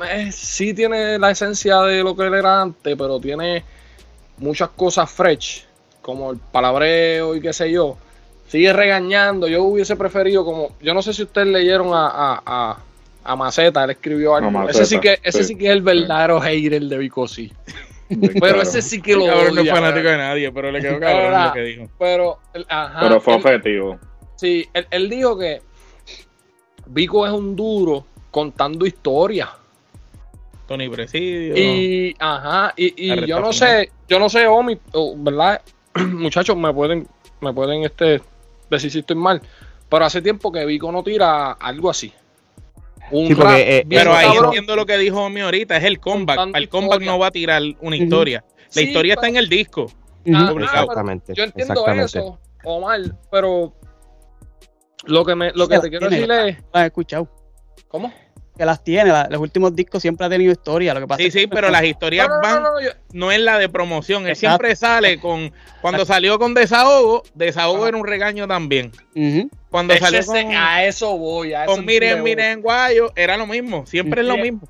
Eh, 0.00 0.31
sí 0.33 0.75
tiene 0.75 1.19
la 1.19 1.31
esencia 1.31 1.81
de 1.83 2.03
lo 2.03 2.15
que 2.17 2.25
él 2.26 2.35
era 2.35 2.61
antes, 2.62 2.95
pero 2.97 3.19
tiene 3.21 3.65
muchas 4.38 4.69
cosas 4.71 5.11
fresh, 5.11 5.65
como 6.03 6.31
el 6.33 6.38
palabreo 6.38 7.35
y 7.35 7.41
qué 7.41 7.53
sé 7.53 7.71
yo. 7.71 7.97
Sigue 8.49 8.73
regañando. 8.73 9.49
Yo 9.49 9.65
hubiese 9.65 9.97
preferido, 9.97 10.45
como. 10.45 10.71
Yo 10.81 10.95
no 10.95 11.03
sé 11.03 11.12
si 11.12 11.23
ustedes 11.25 11.49
leyeron 11.49 11.93
a, 11.93 12.07
a, 12.07 12.43
a, 12.47 12.79
a 13.25 13.37
Maceta, 13.37 13.83
él 13.85 13.91
escribió 13.91 14.37
algo. 14.37 14.69
Ese 14.69 14.85
sí 14.87 15.00
que, 15.00 15.19
ese 15.23 15.38
sí, 15.43 15.49
sí, 15.55 15.57
que 15.59 15.67
es 15.67 15.73
el 15.73 15.83
verdadero 15.83 16.41
hater 16.41 16.83
de 16.83 16.99
Vico 16.99 17.26
sí. 17.26 17.53
Pero 18.09 18.31
claro. 18.38 18.62
ese 18.62 18.83
sí 18.83 19.03
que 19.03 19.17
lo 19.17 19.26
cabrón 19.26 19.47
no 19.47 19.61
es 19.62 19.62
odia, 19.62 19.75
fanático 19.75 20.09
de 20.09 20.17
nadie, 20.17 20.53
pero 20.53 20.71
le 20.71 20.81
quedó 20.81 20.93
cabrón 21.00 21.23
verdad. 21.25 21.47
lo 21.49 21.53
que 21.55 21.61
dijo. 21.62 21.91
Pero, 21.99 22.38
el- 22.55 22.67
ajá, 22.69 23.00
Pero 23.00 23.21
fue 23.21 23.35
él- 23.35 23.41
objetivo. 23.41 23.99
Sí, 24.37 24.69
él, 24.75 24.87
él 24.93 25.11
dijo 25.11 25.37
que 25.37 25.61
Vico 26.87 27.26
es 27.26 27.33
un 27.33 27.57
duro 27.57 28.05
contando 28.31 28.87
historias. 28.87 29.49
Tony 30.67 30.89
Presidio. 30.89 31.57
Y, 31.57 32.15
ajá, 32.19 32.73
y, 32.77 33.13
y 33.13 33.27
yo 33.27 33.41
no 33.41 33.53
final. 33.53 33.55
sé, 33.55 33.91
yo 34.09 34.19
no 34.19 34.29
sé, 34.29 34.47
Omi, 34.47 34.79
¿verdad? 35.17 35.63
muchachos, 36.13 36.57
me 36.57 36.73
pueden, 36.73 37.07
me 37.41 37.53
pueden 37.53 37.85
este, 37.85 38.21
decir 38.71 38.91
si 38.91 38.99
estoy 39.01 39.17
mal, 39.17 39.41
pero 39.89 40.05
hace 40.05 40.21
tiempo 40.23 40.51
que 40.51 40.65
Vico 40.65 40.91
no 40.91 41.03
tira 41.03 41.53
algo 41.53 41.91
así. 41.91 42.13
Un 43.13 43.29
Sí, 43.29 43.35
porque, 43.37 43.51
rap 43.53 43.61
eh, 43.61 43.87
Pero 43.89 44.15
ahí 44.15 44.27
cabrón. 44.27 44.45
entiendo 44.47 44.75
lo 44.75 44.85
que 44.85 44.99
dijo 44.99 45.23
Omi 45.23 45.41
ahorita, 45.41 45.77
es 45.77 45.85
el 45.85 46.01
comeback. 46.01 46.39
El 46.55 46.69
comeback 46.69 46.95
historia. 47.01 47.13
no 47.13 47.19
va 47.21 47.27
a 47.29 47.31
tirar 47.31 47.63
una 47.81 47.97
historia. 47.97 48.45
La 48.59 48.67
Sí, 48.69 48.81
historia 48.83 49.15
está 49.15 49.29
en 49.29 49.37
el 49.37 49.49
disco. 49.49 49.87
Pero 50.25 50.59
Exactamente. 50.61 51.33
Yo 51.33 51.45
entiendo 51.45 51.75
exactamente. 51.75 52.19
eso, 52.19 52.39
Omar, 52.65 53.01
pero 53.31 53.73
lo 55.05 55.25
que 55.25 55.37
me, 55.37 55.53
lo 55.53 55.69
que 55.69 55.79
te 55.79 55.89
quiero 55.89 56.09
tiene. 56.09 56.27
decir 56.27 56.57
es, 56.59 56.63
Lo 56.65 56.81
has 56.81 56.87
escuchado. 56.87 57.29
¿cómo? 57.87 58.13
Que 58.57 58.65
las 58.65 58.83
tiene, 58.83 59.11
la- 59.11 59.29
los 59.31 59.41
últimos 59.41 59.77
discos 59.77 60.01
siempre 60.01 60.25
ha 60.27 60.31
tenido 60.31 60.51
historia. 60.51 60.95
Lo 60.95 61.01
que 61.01 61.07
pasa 61.07 61.19
Sí, 61.19 61.27
es 61.27 61.35
que- 61.35 61.41
sí, 61.41 61.47
pero 61.47 61.69
las 61.69 61.85
historias 61.85 62.27
No, 62.29 62.37
no, 62.37 62.41
van, 62.41 62.63
no, 62.63 62.73
no, 62.73 62.81
yo- 62.81 62.91
no 63.13 63.31
es 63.31 63.41
la 63.41 63.59
de 63.59 63.69
promoción. 63.69 64.23
Él 64.25 64.31
Exacto. 64.31 64.49
siempre 64.65 64.77
sale 64.77 65.21
con. 65.21 65.53
Cuando 65.83 66.05
salió 66.07 66.39
con 66.39 66.55
Desahogo, 66.55 67.23
Desahogo 67.35 67.87
era 67.87 67.97
un 67.99 68.07
regaño 68.07 68.49
también. 68.49 68.93
Cuando 69.71 69.95
salió 69.97 70.21
ese- 70.21 70.45
con, 70.45 70.55
a 70.55 70.85
eso 70.85 71.19
voy, 71.19 71.53
a 71.53 71.65
eso 71.65 71.75
con 71.75 71.85
Miren. 71.85 72.23
Miren, 72.23 72.63
Guayo, 72.63 73.13
era 73.15 73.37
lo 73.37 73.47
mismo. 73.47 73.85
Siempre 73.87 74.23
es 74.23 74.27
lo 74.27 74.37
mismo. 74.39 74.61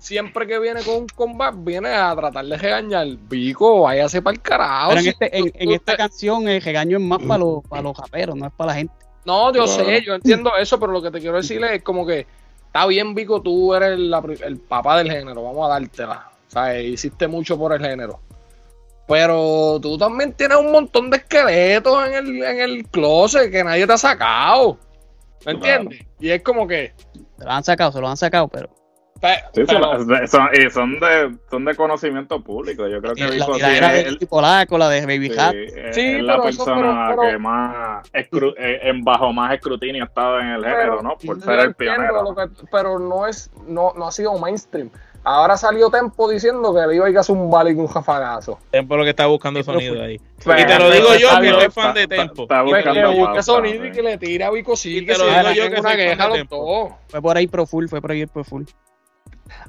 Siempre 0.00 0.46
que 0.46 0.58
viene 0.58 0.82
con 0.82 0.96
un 1.02 1.06
combat, 1.06 1.54
viene 1.56 1.90
a 1.90 2.16
tratar 2.16 2.44
de 2.46 2.56
regañar. 2.56 3.06
Vico, 3.28 3.82
váyase 3.82 4.22
para 4.22 4.34
el 4.34 4.40
carajo. 4.42 4.88
Pero 4.88 5.00
en, 5.02 5.06
este, 5.08 5.38
en, 5.38 5.52
en 5.54 5.70
esta 5.72 5.96
canción 5.96 6.48
el 6.48 6.60
regaño 6.62 6.96
es 6.98 7.04
más 7.04 7.18
para 7.20 7.38
los, 7.38 7.62
para 7.68 7.82
los 7.82 7.96
raperos, 7.96 8.34
no 8.36 8.46
es 8.46 8.52
para 8.56 8.68
la 8.72 8.74
gente. 8.78 8.94
No, 9.24 9.52
yo 9.52 9.66
sé, 9.66 10.02
yo 10.04 10.14
entiendo 10.14 10.50
eso, 10.56 10.80
pero 10.80 10.92
lo 10.92 11.02
que 11.02 11.10
te 11.10 11.20
quiero 11.20 11.36
decir 11.36 11.62
es 11.64 11.82
como 11.82 12.06
que 12.06 12.26
está 12.76 12.86
bien, 12.86 13.14
Vico, 13.14 13.40
tú 13.40 13.74
eres 13.74 13.98
el 14.42 14.58
papá 14.58 14.98
del 14.98 15.10
género, 15.10 15.42
vamos 15.42 15.64
a 15.66 15.68
dártela. 15.78 16.30
O 16.46 16.50
sea, 16.50 16.78
hiciste 16.78 17.26
mucho 17.26 17.56
por 17.58 17.72
el 17.72 17.80
género. 17.80 18.20
Pero 19.08 19.78
tú 19.80 19.96
también 19.96 20.32
tienes 20.32 20.58
un 20.58 20.72
montón 20.72 21.08
de 21.10 21.18
esqueletos 21.18 22.06
en 22.08 22.14
el, 22.14 22.42
en 22.42 22.60
el 22.60 22.84
closet 22.88 23.50
que 23.50 23.62
nadie 23.64 23.86
te 23.86 23.92
ha 23.92 23.98
sacado. 23.98 24.78
¿Me 25.44 25.52
entiendes? 25.52 26.00
Y 26.20 26.30
es 26.30 26.42
como 26.42 26.66
que. 26.66 26.92
Se 27.38 27.44
lo 27.44 27.50
han 27.50 27.64
sacado, 27.64 27.92
se 27.92 28.00
lo 28.00 28.08
han 28.08 28.16
sacado, 28.16 28.48
pero 28.48 28.68
pe- 28.68 28.74
Sí, 29.54 29.62
pero- 29.66 29.98
son, 30.04 30.28
son- 30.28 30.48
y 30.52 30.70
son 30.70 31.00
de, 31.00 31.36
son 31.50 31.64
de 31.64 31.74
conocimiento 31.74 32.40
público. 32.42 32.86
Yo 32.86 33.00
creo 33.00 33.14
que 33.14 33.22
la 33.24 33.30
Vico 33.30 33.46
sí 33.46 33.52
tiradera 33.54 33.88
es 33.92 34.04
del 34.04 34.06
el- 34.14 34.18
tipo 34.18 34.36
Polaco, 34.36 34.78
la 34.78 34.88
de 34.90 35.00
Baby 35.06 35.30
sí, 35.30 35.38
Hat, 35.38 35.54
es- 35.54 35.94
Sí, 35.94 36.00
es 36.16 36.22
la 36.22 36.36
pero 36.36 36.48
eso, 36.48 36.64
persona 36.64 37.06
pero- 37.08 37.20
pero- 37.22 37.30
que 37.32 37.38
más 37.38 38.12
escru- 38.12 38.54
eh, 38.58 38.80
en 38.82 39.02
bajo 39.02 39.32
más 39.32 39.54
escrutinio 39.54 40.04
ha 40.04 40.06
estado 40.06 40.40
en 40.40 40.46
el 40.48 40.64
género, 40.64 41.02
¿no? 41.02 41.16
Por 41.16 41.40
ser 41.42 41.54
el 41.60 41.66
entiendo 41.66 41.74
pionero. 41.76 42.34
que- 42.34 42.66
pero 42.70 42.98
no 42.98 43.26
es, 43.26 43.50
no, 43.66 43.92
no 43.96 44.06
ha 44.06 44.12
sido 44.12 44.36
mainstream. 44.38 44.90
Ahora 45.28 45.56
salió 45.56 45.90
Tempo 45.90 46.30
diciendo 46.30 46.72
que 46.72 46.86
le 46.86 46.94
iba 46.94 47.06
a 47.06 47.10
ir 47.10 47.16
a 47.16 47.20
hacer 47.20 47.34
un 47.34 47.50
vale 47.50 47.74
con 47.74 47.86
un 47.86 47.88
jafagazo. 47.90 48.60
Tempo 48.70 48.96
lo 48.96 49.02
que 49.02 49.10
está 49.10 49.26
buscando 49.26 49.60
sonido 49.64 50.00
ahí. 50.00 50.20
Pero- 50.44 50.60
y 50.60 50.64
te 50.66 50.78
lo 50.78 50.88
digo 50.90 51.08
yo, 51.16 51.28
está 51.28 51.40
que 51.40 51.50
soy 51.50 51.70
fan 51.70 51.94
de 51.94 52.02
está- 52.02 52.16
Tempo. 52.16 52.42
está 52.42 52.62
Pues 52.64 52.84
que 52.84 53.02
pauta, 53.02 53.42
sonido 53.42 53.84
y 53.86 53.88
sí. 53.88 53.92
que 53.96 54.02
le 54.02 54.18
tire 54.18 54.44
a 54.44 54.50
Vico 54.52 54.76
sí, 54.76 54.98
Y 54.98 55.06
que 55.06 55.14
te 55.14 55.18
lo 55.18 55.24
digo 55.26 55.50
yo 55.52 55.62
que 55.64 55.68
una 55.68 55.76
soy 55.78 55.82
fan 55.82 55.96
queja 55.96 56.28
de 56.28 56.32
Tempo. 56.34 56.96
fue 57.08 57.20
por 57.22 57.36
ahí 57.36 57.46
Pro 57.48 57.66
Full, 57.66 57.86
fue 57.88 58.00
por 58.00 58.12
ahí 58.12 58.24
Pro 58.26 58.44
Full. 58.44 58.62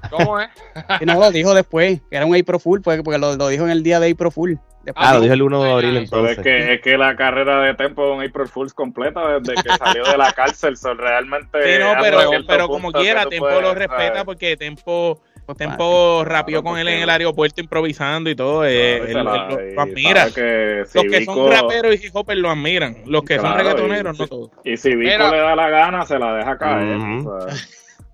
¿Cómo 0.09 0.39
es? 0.39 0.49
Y 1.01 1.05
no 1.05 1.19
lo 1.19 1.31
dijo 1.31 1.53
después, 1.53 2.01
que 2.09 2.15
era 2.17 2.25
un 2.25 2.41
Pro 2.43 2.59
Full, 2.59 2.81
porque, 2.81 3.03
porque 3.03 3.17
lo, 3.19 3.35
lo 3.35 3.47
dijo 3.47 3.63
en 3.65 3.71
el 3.71 3.83
día 3.83 3.99
de 3.99 4.13
Pro 4.15 4.31
Full. 4.31 4.53
Después 4.83 5.05
Ah, 5.05 5.15
lo 5.15 5.21
dijo- 5.21 5.33
el 5.33 5.41
1 5.41 5.63
de 5.63 5.71
abril 5.71 5.97
entonces. 5.97 6.37
es 6.37 6.43
que, 6.43 6.73
es 6.75 6.81
que 6.81 6.97
la 6.97 7.15
carrera 7.17 7.59
de 7.61 7.73
Tempo 7.73 8.05
es 8.09 8.17
un 8.17 8.23
April 8.25 8.47
Fools 8.47 8.73
completa 8.73 9.39
desde 9.39 9.61
que 9.61 9.69
salió 9.77 10.05
de 10.05 10.17
la 10.17 10.31
cárcel. 10.31 10.77
son 10.77 10.97
realmente. 10.97 11.59
Sí, 11.61 11.79
no, 11.83 12.01
pero, 12.01 12.19
pero 12.47 12.67
como 12.69 12.93
quiera, 12.93 13.25
Tempo 13.25 13.47
puedes, 13.47 13.61
lo 13.61 13.73
respeta 13.73 14.07
¿sabes? 14.07 14.23
porque 14.23 14.55
Tempo, 14.55 15.19
pues, 15.45 15.57
Tempo 15.57 16.23
rapió 16.23 16.61
Claro, 16.61 16.71
con 16.75 16.79
él 16.79 16.87
en 16.87 17.01
el 17.01 17.09
aeropuerto 17.09 17.59
improvisando 17.59 18.29
y 18.29 18.35
todo. 18.37 18.63
eh, 18.65 19.01
Claro, 19.01 19.03
y 19.03 19.07
él- 19.07 19.13
se 19.13 19.19
él 19.19 19.25
la- 19.25 19.47
lo, 19.49 19.67
y 19.67 19.73
lo 19.75 19.81
admira. 19.81 20.25
que 20.33 20.83
si 20.87 20.97
Los 21.03 21.11
que 21.11 21.25
son 21.25 21.51
raperos 21.51 21.95
y 22.01 22.05
hip 22.07 22.15
hopers 22.15 22.39
lo 22.39 22.49
admiran. 22.49 22.95
Los 23.07 23.23
que 23.23 23.39
son 23.39 23.57
reggaetoneros, 23.57 24.15
y- 24.15 24.21
no 24.21 24.27
todos. 24.27 24.51
Y 24.63 24.77
si 24.77 24.95
Vico 24.95 25.29
le 25.31 25.37
da 25.37 25.53
la 25.53 25.69
gana, 25.69 26.05
se 26.05 26.17
la 26.17 26.33
deja 26.33 26.57
caer. 26.57 26.95
O 26.95 27.41
sea. 27.41 27.57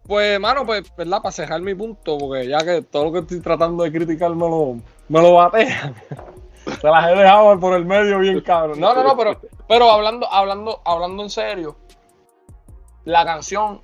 Pues, 0.05 0.39
mano, 0.39 0.65
pues, 0.65 0.83
¿verdad? 0.97 1.21
Para 1.21 1.31
cerrar 1.31 1.61
mi 1.61 1.73
punto, 1.75 2.17
porque 2.17 2.47
ya 2.47 2.59
que 2.59 2.81
todo 2.81 3.05
lo 3.05 3.11
que 3.13 3.19
estoy 3.19 3.39
tratando 3.39 3.83
de 3.83 3.91
criticar 3.91 4.31
me 4.31 4.49
lo, 4.49 4.77
me 5.07 5.21
lo 5.21 5.33
batean. 5.35 5.95
Se 6.81 6.87
las 6.87 7.09
he 7.09 7.15
dejado 7.15 7.59
por 7.59 7.75
el 7.75 7.85
medio 7.85 8.19
bien 8.19 8.39
cabrón. 8.41 8.79
No, 8.79 8.93
no, 8.93 9.03
no, 9.03 9.17
pero, 9.17 9.39
pero 9.67 9.91
hablando, 9.91 10.31
hablando, 10.31 10.81
hablando 10.85 11.23
en 11.23 11.29
serio, 11.29 11.75
la 13.05 13.25
canción 13.25 13.81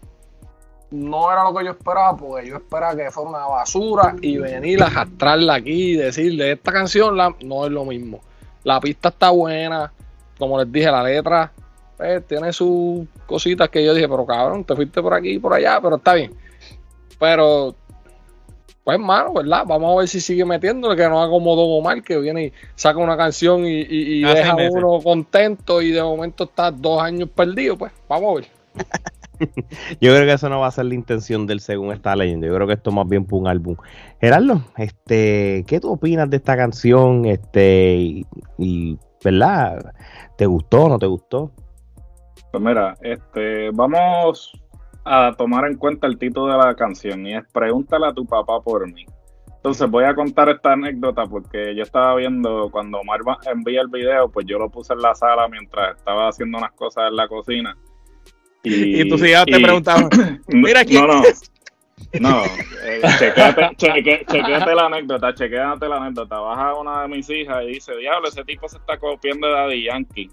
no 0.91 1.31
era 1.31 1.43
lo 1.43 1.53
que 1.53 1.65
yo 1.65 1.71
esperaba, 1.71 2.15
porque 2.15 2.47
yo 2.47 2.57
esperaba 2.57 2.95
que 2.95 3.11
fuera 3.11 3.29
una 3.29 3.45
basura 3.47 4.15
y 4.21 4.37
venir 4.37 4.81
a 4.81 4.87
arrastrarla 4.87 5.55
aquí 5.55 5.91
y 5.91 5.95
decirle 5.97 6.53
esta 6.53 6.71
canción 6.71 7.15
la, 7.15 7.35
no 7.43 7.65
es 7.65 7.71
lo 7.71 7.85
mismo. 7.85 8.21
La 8.63 8.79
pista 8.79 9.09
está 9.09 9.29
buena, 9.29 9.91
como 10.37 10.57
les 10.59 10.71
dije, 10.71 10.89
la 10.89 11.03
letra 11.03 11.51
pues, 11.99 12.25
tiene 12.25 12.53
sus 12.53 13.05
cositas 13.25 13.67
que 13.67 13.83
yo 13.83 13.93
dije, 13.93 14.07
pero 14.07 14.25
cabrón, 14.25 14.63
te 14.63 14.73
fuiste 14.73 15.01
por 15.01 15.13
aquí 15.13 15.31
y 15.31 15.39
por 15.39 15.53
allá, 15.53 15.79
pero 15.81 15.97
está 15.97 16.13
bien. 16.13 16.31
Pero, 17.19 17.75
pues, 18.85 18.95
hermano, 18.95 19.33
¿verdad? 19.33 19.65
Vamos 19.67 19.93
a 19.93 19.99
ver 19.99 20.07
si 20.07 20.21
sigue 20.21 20.45
metiéndole, 20.45 20.95
que 20.95 21.09
no 21.09 21.21
acomodó 21.21 21.63
Omar, 21.63 22.01
que 22.01 22.17
viene 22.17 22.45
y 22.45 22.53
saca 22.75 22.99
una 22.99 23.17
canción 23.17 23.65
y, 23.65 23.81
y- 23.81 24.21
y 24.21 24.23
Hace 24.23 24.35
deja 24.37 24.51
a 24.53 24.55
uno 24.55 24.99
contento 25.03 25.81
y 25.81 25.91
de 25.91 26.01
momento 26.01 26.45
está 26.45 26.71
dos 26.71 27.01
años 27.01 27.27
perdido, 27.35 27.77
pues, 27.77 27.91
vamos 28.07 28.31
a 28.31 28.35
ver. 28.39 28.47
Yo 30.01 30.13
creo 30.13 30.25
que 30.25 30.33
eso 30.33 30.47
no 30.47 30.61
va 30.61 30.67
a 30.67 30.71
ser 30.71 30.85
la 30.85 30.95
intención 30.95 31.45
del 31.47 31.59
según 31.59 31.91
está 31.91 32.15
leyendo. 32.15 32.47
Yo 32.47 32.55
creo 32.55 32.67
que 32.67 32.73
esto 32.73 32.91
más 32.91 33.07
bien 33.09 33.25
fue 33.27 33.39
un 33.39 33.47
álbum. 33.47 33.75
Gerardo, 34.21 34.63
este, 34.77 35.65
¿qué 35.67 35.79
tú 35.81 35.91
opinas 35.91 36.29
de 36.29 36.37
esta 36.37 36.55
canción? 36.55 37.25
Este, 37.25 37.95
y, 37.95 38.25
y, 38.57 38.97
¿verdad? 39.23 39.93
¿Te 40.37 40.45
gustó 40.45 40.85
o 40.85 40.89
no 40.89 40.97
te 40.99 41.05
gustó? 41.05 41.51
Pues 42.51 42.63
mira, 42.63 42.95
este, 43.01 43.69
vamos 43.71 44.51
a 45.05 45.33
tomar 45.37 45.65
en 45.67 45.75
cuenta 45.77 46.07
el 46.07 46.17
título 46.17 46.51
de 46.51 46.57
la 46.57 46.75
canción 46.75 47.25
y 47.25 47.35
es 47.35 47.43
Pregúntale 47.51 48.07
a 48.07 48.13
tu 48.13 48.25
papá 48.25 48.59
por 48.61 48.91
mí. 48.91 49.05
Entonces 49.55 49.89
voy 49.89 50.05
a 50.05 50.15
contar 50.15 50.47
esta 50.49 50.71
anécdota 50.73 51.25
porque 51.25 51.75
yo 51.75 51.83
estaba 51.83 52.15
viendo 52.15 52.69
cuando 52.71 52.99
Omar 52.99 53.19
envía 53.51 53.81
el 53.81 53.89
video, 53.89 54.29
pues 54.29 54.45
yo 54.45 54.57
lo 54.57 54.69
puse 54.69 54.93
en 54.93 55.01
la 55.01 55.13
sala 55.15 55.47
mientras 55.49 55.97
estaba 55.97 56.29
haciendo 56.29 56.57
unas 56.57 56.71
cosas 56.71 57.09
en 57.09 57.15
la 57.15 57.27
cocina. 57.27 57.75
Y, 58.61 59.07
tus 59.07 59.23
hijas 59.23 59.45
te 59.45 59.57
y- 59.57 59.63
preguntaban, 59.63 60.09
mira 60.49 60.83
quién 60.83 61.07
No, 61.07 61.21
no. 61.21 61.23
No, 62.19 62.43
eh, 62.83 63.01
chequéate, 63.19 63.69
cheque- 63.77 64.25
chequéate 64.25 64.75
la 64.75 64.85
anécdota, 64.87 65.33
chequéate 65.33 65.87
la 65.87 65.97
anécdota. 65.97 66.39
Baja 66.39 66.73
una 66.75 67.03
de 67.03 67.07
mis 67.07 67.29
hijas 67.29 67.63
y 67.63 67.67
dice, 67.73 67.95
diablo, 67.95 68.27
ese 68.27 68.43
tipo 68.43 68.67
se 68.67 68.77
está 68.77 68.97
copiando 68.97 69.47
de 69.47 69.53
Daddy 69.53 69.83
Yankee. 69.85 70.29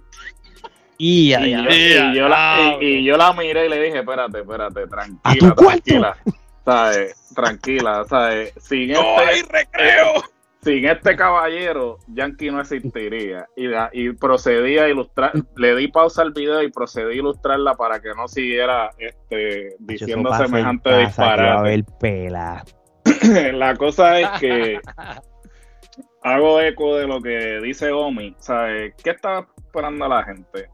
Y 0.98 1.26
Y 1.26 1.28
ya. 1.30 1.40
yo, 1.40 1.70
y 1.70 2.14
yo 2.16 2.28
la, 2.28 2.76
y, 2.80 2.84
y 2.86 3.04
yo 3.04 3.16
la 3.16 3.32
miré 3.32 3.66
y 3.66 3.68
le 3.68 3.82
dije, 3.82 3.98
espérate, 3.98 4.40
espérate, 4.40 4.86
tranquila, 4.86 5.20
¿A 5.24 5.34
tu 5.34 5.54
cuarto? 5.54 5.82
tranquila, 5.84 6.16
¿sabes? 6.64 7.32
Tranquila, 7.34 8.04
¿sabes? 8.08 8.52
Sin 8.58 8.92
no 8.92 9.18
hay 9.18 9.40
este, 9.40 9.52
recreo. 9.58 10.24
sin 10.62 10.84
este 10.86 11.14
caballero, 11.16 11.98
Yankee 12.08 12.50
no 12.50 12.60
existiría. 12.60 13.46
Y, 13.56 13.66
la- 13.66 13.90
y 13.92 14.12
procedí 14.12 14.78
a 14.78 14.88
ilustrar, 14.88 15.32
le 15.56 15.76
di 15.76 15.88
pausa 15.88 16.22
al 16.22 16.32
video 16.32 16.62
y 16.62 16.70
procedí 16.72 17.12
a 17.12 17.18
ilustrarla 17.20 17.74
para 17.74 18.00
que 18.00 18.08
no 18.16 18.26
siguiera 18.26 18.90
este, 18.98 19.76
diciendo 19.78 20.32
semejante 20.34 20.90
casa, 20.90 21.32
a 21.32 21.62
disparate. 21.62 21.84
pela. 22.00 22.64
la 23.52 23.76
cosa 23.76 24.18
es 24.20 24.28
que 24.40 24.80
hago 26.22 26.60
eco 26.60 26.96
de 26.96 27.06
lo 27.06 27.20
que 27.20 27.60
dice 27.62 27.92
Omi. 27.92 28.34
¿sabes? 28.38 28.94
¿Qué 29.02 29.10
está 29.10 29.46
esperando 29.58 30.08
la 30.08 30.24
gente? 30.24 30.68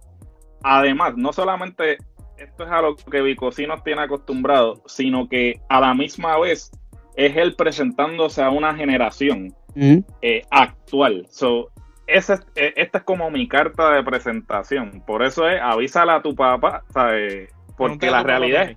Además, 0.62 1.14
no 1.16 1.33
solamente 1.33 1.99
esto 2.38 2.64
es 2.64 2.71
a 2.71 2.83
lo 2.83 2.97
que 2.97 3.23
Vicosí 3.23 3.66
nos 3.66 3.83
tiene 3.85 4.02
acostumbrado, 4.02 4.83
sino 4.87 5.28
que 5.28 5.61
a 5.69 5.81
la 5.81 5.95
misma 5.95 6.38
vez 6.38 6.71
es 7.16 7.37
él 7.37 7.54
presentándose 7.57 8.42
a 8.42 8.50
una 8.50 8.75
generación 8.75 9.54
eh, 10.23 10.42
actual. 10.50 11.26
So, 11.31 11.71
eh, 12.07 12.73
esta 12.76 12.99
es 12.99 13.04
como 13.04 13.31
mi 13.31 13.49
carta 13.49 13.90
de 13.92 14.02
presentación. 14.02 15.02
Por 15.07 15.23
eso 15.23 15.49
es 15.49 15.61
avísala 15.61 16.16
a 16.16 16.23
tu 16.23 16.35
papá, 16.35 16.83
¿sabes? 16.92 17.50
Porque 17.76 18.11
la 18.11 18.23
realidad 18.23 18.71
es, 18.71 18.76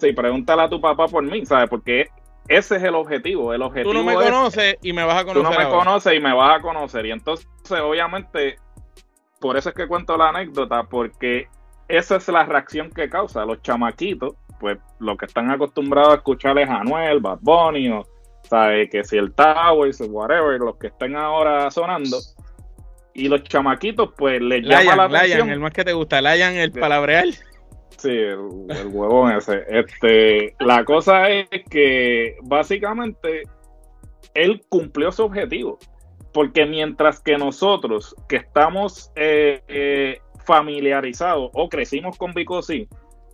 sí, 0.00 0.12
pregúntale 0.12 0.62
a 0.62 0.68
tu 0.68 0.80
papá 0.80 1.06
por 1.06 1.22
mí, 1.22 1.46
¿sabes? 1.46 1.68
Porque 1.68 2.08
ese 2.48 2.76
es 2.76 2.82
el 2.82 2.94
objetivo. 2.94 3.52
El 3.54 3.62
objetivo 3.62 3.92
Tú 3.92 3.98
no 3.98 4.04
me 4.04 4.12
es, 4.14 4.18
conoces 4.30 4.76
y 4.82 4.92
me 4.92 5.04
vas 5.04 5.16
a 5.16 5.24
tú 5.24 5.32
conocer. 5.34 5.44
no 5.44 5.58
me 5.58 5.64
ahora. 5.64 5.78
conoces 5.78 6.14
y 6.14 6.20
me 6.20 6.34
vas 6.34 6.58
a 6.58 6.62
conocer. 6.62 7.06
Y 7.06 7.12
entonces, 7.12 7.46
obviamente, 7.80 8.56
por 9.44 9.58
eso 9.58 9.68
es 9.68 9.74
que 9.74 9.86
cuento 9.86 10.16
la 10.16 10.30
anécdota, 10.30 10.84
porque 10.84 11.48
esa 11.86 12.16
es 12.16 12.28
la 12.28 12.46
reacción 12.46 12.88
que 12.88 13.10
causa 13.10 13.44
los 13.44 13.60
chamaquitos, 13.60 14.36
pues 14.58 14.78
los 15.00 15.18
que 15.18 15.26
están 15.26 15.50
acostumbrados 15.50 16.14
a 16.14 16.16
escucharles 16.16 16.66
a 16.66 16.76
Anuel, 16.76 17.20
Bad 17.20 17.40
Bunny, 17.42 17.90
o 17.90 18.06
sabe 18.48 18.88
que 18.88 19.04
si 19.04 19.18
el 19.18 19.34
Towers, 19.34 20.00
whatever, 20.08 20.58
los 20.58 20.78
que 20.78 20.86
estén 20.86 21.14
ahora 21.14 21.70
sonando. 21.70 22.16
Y 23.12 23.28
los 23.28 23.42
chamaquitos, 23.42 24.14
pues 24.16 24.40
les 24.40 24.62
llama 24.62 24.96
la 24.96 25.04
atención. 25.04 25.40
Layan, 25.40 25.50
el 25.50 25.60
más 25.60 25.72
que 25.72 25.84
te 25.84 25.92
gusta. 25.92 26.22
Layan, 26.22 26.54
el 26.54 26.72
palabreal. 26.72 27.34
Sí, 27.98 28.08
el, 28.08 28.38
el 28.70 28.86
huevón 28.86 29.32
ese. 29.32 29.62
Este, 29.68 30.56
la 30.60 30.86
cosa 30.86 31.28
es 31.28 31.48
que 31.68 32.38
básicamente 32.44 33.42
él 34.32 34.64
cumplió 34.70 35.12
su 35.12 35.24
objetivo. 35.24 35.78
Porque 36.34 36.66
mientras 36.66 37.20
que 37.20 37.38
nosotros 37.38 38.14
que 38.28 38.36
estamos 38.36 39.12
eh, 39.14 39.62
eh, 39.68 40.20
familiarizados 40.44 41.50
o 41.54 41.68
crecimos 41.68 42.18
con 42.18 42.34
Vico 42.34 42.60
sí, 42.60 42.88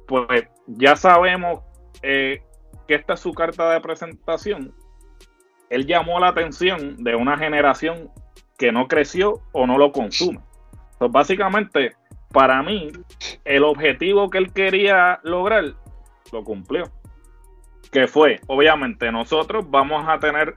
pues 0.07 0.45
ya 0.67 0.95
sabemos 0.95 1.61
eh, 2.03 2.43
que 2.87 2.95
esta 2.97 3.15
es 3.15 3.21
su 3.21 3.33
carta 3.33 3.73
de 3.73 3.81
presentación. 3.81 4.75
Él 5.71 5.87
llamó 5.87 6.21
la 6.21 6.29
atención 6.29 7.03
de 7.03 7.15
una 7.15 7.39
generación 7.39 8.11
que 8.59 8.71
no 8.71 8.87
creció 8.87 9.41
o 9.53 9.67
no 9.67 9.79
lo 9.79 9.93
consume. 9.93 10.41
Entonces, 10.93 11.13
básicamente, 11.13 11.93
para 12.33 12.63
mí, 12.63 12.93
el 13.45 13.65
objetivo 13.65 14.29
que 14.29 14.39
él 14.39 14.53
quería 14.53 15.21
lograr 15.23 15.65
lo 16.33 16.45
cumplió. 16.45 16.85
Que 17.91 18.07
fue, 18.07 18.41
obviamente, 18.47 19.11
nosotros 19.11 19.65
vamos 19.71 20.05
a 20.07 20.19
tener 20.19 20.55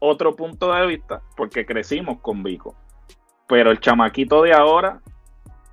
otro 0.00 0.34
punto 0.34 0.72
de 0.72 0.86
vista 0.86 1.22
porque 1.36 1.66
crecimos 1.66 2.20
con 2.20 2.42
Vico. 2.42 2.74
Pero 3.46 3.70
el 3.70 3.80
chamaquito 3.80 4.42
de 4.42 4.52
ahora, 4.52 5.00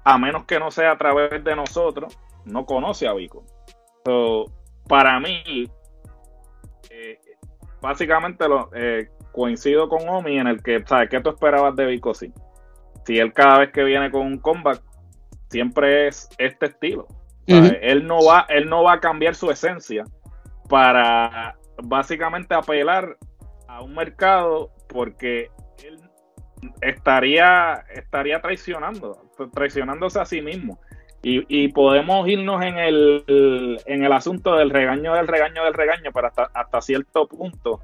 a 0.04 0.18
menos 0.18 0.46
que 0.46 0.60
no 0.60 0.72
sea 0.72 0.92
a 0.92 0.98
través 0.98 1.44
de 1.44 1.56
nosotros, 1.56 2.18
no 2.46 2.66
conoce 2.66 3.08
a 3.08 3.14
Vico. 3.14 3.44
para 4.88 5.20
mí, 5.20 5.70
eh, 6.90 7.20
básicamente 7.82 8.48
lo, 8.48 8.70
eh, 8.74 9.10
coincido 9.32 9.88
con 9.88 10.08
Omi 10.08 10.38
en 10.38 10.48
el 10.48 10.62
que, 10.62 10.84
¿sabes 10.86 11.10
qué 11.10 11.22
tú 11.22 11.30
esperabas 11.30 11.76
de 11.76 11.86
Vico? 11.86 12.14
Sí. 12.14 12.34
Si 13.06 13.18
él 13.18 13.34
cada 13.34 13.60
vez 13.60 13.72
que 13.72 13.84
viene 13.84 14.12
con 14.12 14.22
un 14.22 14.38
comeback, 14.38 14.82
siempre 15.50 16.08
es 16.08 16.30
este 16.38 16.68
estilo. 16.68 17.08
él, 17.48 18.06
no 18.06 18.24
va, 18.24 18.46
él 18.50 18.70
no 18.70 18.84
va 18.84 18.94
a 18.94 19.00
cambiar 19.00 19.36
su 19.36 19.50
esencia 19.52 20.06
para 20.70 21.58
básicamente 21.84 22.54
apelar 22.54 23.18
a 23.72 23.82
un 23.82 23.96
mercado 23.96 24.70
porque 24.88 25.50
él 25.84 26.00
estaría, 26.82 27.86
estaría 27.94 28.42
traicionando, 28.42 29.32
traicionándose 29.54 30.20
a 30.20 30.26
sí 30.26 30.42
mismo. 30.42 30.80
Y, 31.24 31.68
podemos 31.68 32.28
irnos 32.28 32.64
en 32.64 32.80
el, 32.80 33.80
en 33.86 34.04
el 34.04 34.12
asunto 34.12 34.56
del 34.56 34.72
regaño, 34.72 35.14
del 35.14 35.28
regaño, 35.28 35.64
del 35.64 35.76
regaño, 35.76 36.10
pero 36.12 36.28
hasta, 36.28 36.50
hasta 36.52 36.82
cierto 36.82 37.28
punto 37.28 37.80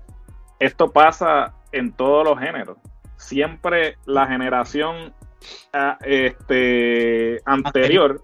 esto 0.60 0.92
pasa 0.92 1.54
en 1.72 1.92
todos 1.92 2.26
los 2.26 2.40
géneros. 2.40 2.78
Siempre 3.18 3.98
la 4.06 4.26
generación 4.26 5.14
ah, 5.74 5.98
este, 6.04 7.40
anterior 7.46 8.22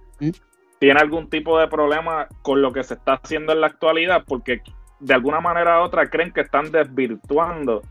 tiene 0.80 1.00
algún 1.00 1.30
tipo 1.30 1.60
de 1.60 1.68
problema 1.68 2.28
con 2.42 2.62
lo 2.62 2.74
que 2.74 2.84
se 2.84 2.96
está 2.96 3.14
haciendo 3.24 3.54
en 3.54 3.62
la 3.62 3.68
actualidad 3.68 4.24
porque 4.28 4.62
de 5.04 5.14
alguna 5.14 5.42
manera 5.42 5.82
u 5.82 5.84
otra 5.84 6.10
creen 6.10 6.32
que 6.32 6.42
están 6.42 6.72
desvirtuando 6.72 7.82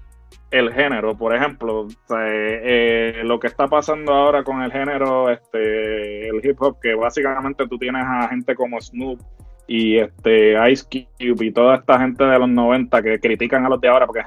el 0.50 0.72
género. 0.72 1.16
Por 1.16 1.34
ejemplo, 1.34 1.86
eh, 2.18 3.22
lo 3.24 3.38
que 3.38 3.46
está 3.46 3.66
pasando 3.66 4.12
ahora 4.12 4.42
con 4.44 4.62
el 4.62 4.72
género, 4.72 5.30
este, 5.30 6.28
el 6.28 6.44
hip 6.44 6.60
hop, 6.60 6.78
que 6.80 6.94
básicamente 6.94 7.66
tú 7.66 7.78
tienes 7.78 8.04
a 8.06 8.28
gente 8.28 8.54
como 8.54 8.80
Snoop 8.80 9.20
y 9.66 9.98
este 9.98 10.70
Ice 10.70 10.84
Cube 10.84 11.46
y 11.46 11.52
toda 11.52 11.76
esta 11.76 11.98
gente 11.98 12.24
de 12.24 12.38
los 12.38 12.48
90 12.48 13.02
que 13.02 13.20
critican 13.20 13.64
a 13.64 13.68
los 13.68 13.80
de 13.80 13.88
ahora 13.88 14.06
porque 14.06 14.22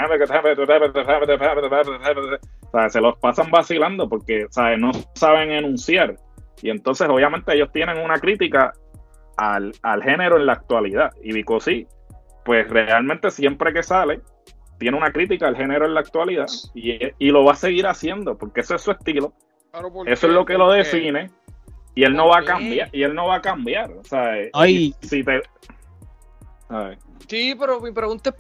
se 2.90 3.02
los 3.02 3.18
pasan 3.18 3.52
vacilando 3.52 4.10
porque 4.10 4.48
no 4.78 4.92
saben 5.14 5.52
enunciar. 5.52 6.16
Y 6.62 6.70
entonces 6.70 7.08
obviamente 7.10 7.54
ellos 7.54 7.70
tienen 7.72 7.98
una 7.98 8.18
crítica 8.20 8.74
al, 9.38 9.74
al 9.84 10.02
género 10.02 10.38
en 10.38 10.46
la 10.46 10.54
actualidad. 10.54 11.12
Y 11.22 11.34
Vico 11.34 11.60
sí, 11.60 11.86
pues 12.46 12.70
realmente 12.70 13.32
siempre 13.32 13.74
que 13.74 13.84
sale, 13.84 14.22
tiene 14.78 14.96
una 14.96 15.12
crítica 15.12 15.48
al 15.48 15.58
género 15.58 15.86
en 15.86 15.96
la 15.96 16.02
actualidad 16.02 16.46
y, 16.74 17.30
lo 17.32 17.44
va 17.44 17.54
a 17.54 17.56
seguir 17.56 17.88
haciendo 17.88 18.38
porque 18.38 18.62
ese 18.62 18.76
es 18.76 18.82
su 18.82 18.92
estilo. 18.92 19.34
Eso 20.06 20.28
es 20.28 20.34
lo 20.34 20.46
que 20.46 20.54
lo 20.54 20.72
define 20.72 21.30
y 21.96 22.04
él 22.04 22.16
no 22.16 22.28
va 22.28 22.40
a 22.40 22.44
cambiar. 22.44 22.90
Y 22.94 23.04
él 23.04 23.16
no 23.16 23.28
va 23.28 23.36
a 23.36 23.42
cambiar. 23.42 23.92
O 23.92 24.04
sea, 24.04 24.36
Si 25.02 25.24
te... 25.24 25.42
Sí, 27.28 27.56
pero 27.60 27.80
mi 27.80 27.92
pregunta 27.92 28.30
es, 28.30 28.36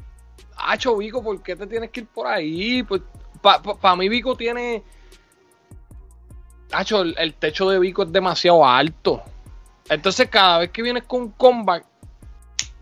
Hacho 0.57 0.97
Vico, 0.97 1.23
¿por 1.23 1.41
qué 1.41 1.55
te 1.55 1.65
tienes 1.65 1.89
que 1.89 2.01
ir 2.01 2.07
por 2.07 2.27
ahí? 2.27 2.83
Pues, 2.83 3.01
Para 3.41 3.95
mí 3.95 4.07
Vico 4.07 4.35
tiene... 4.35 4.83
Hacho, 6.71 7.01
el, 7.01 7.33
techo 7.35 7.69
de 7.69 7.79
Vico 7.79 8.03
es 8.03 8.11
demasiado 8.11 8.65
alto. 8.65 9.23
Entonces 9.89 10.29
cada 10.29 10.59
vez 10.59 10.71
que 10.71 10.81
vienes 10.81 11.03
con 11.03 11.21
un 11.21 11.31
comeback, 11.31 11.85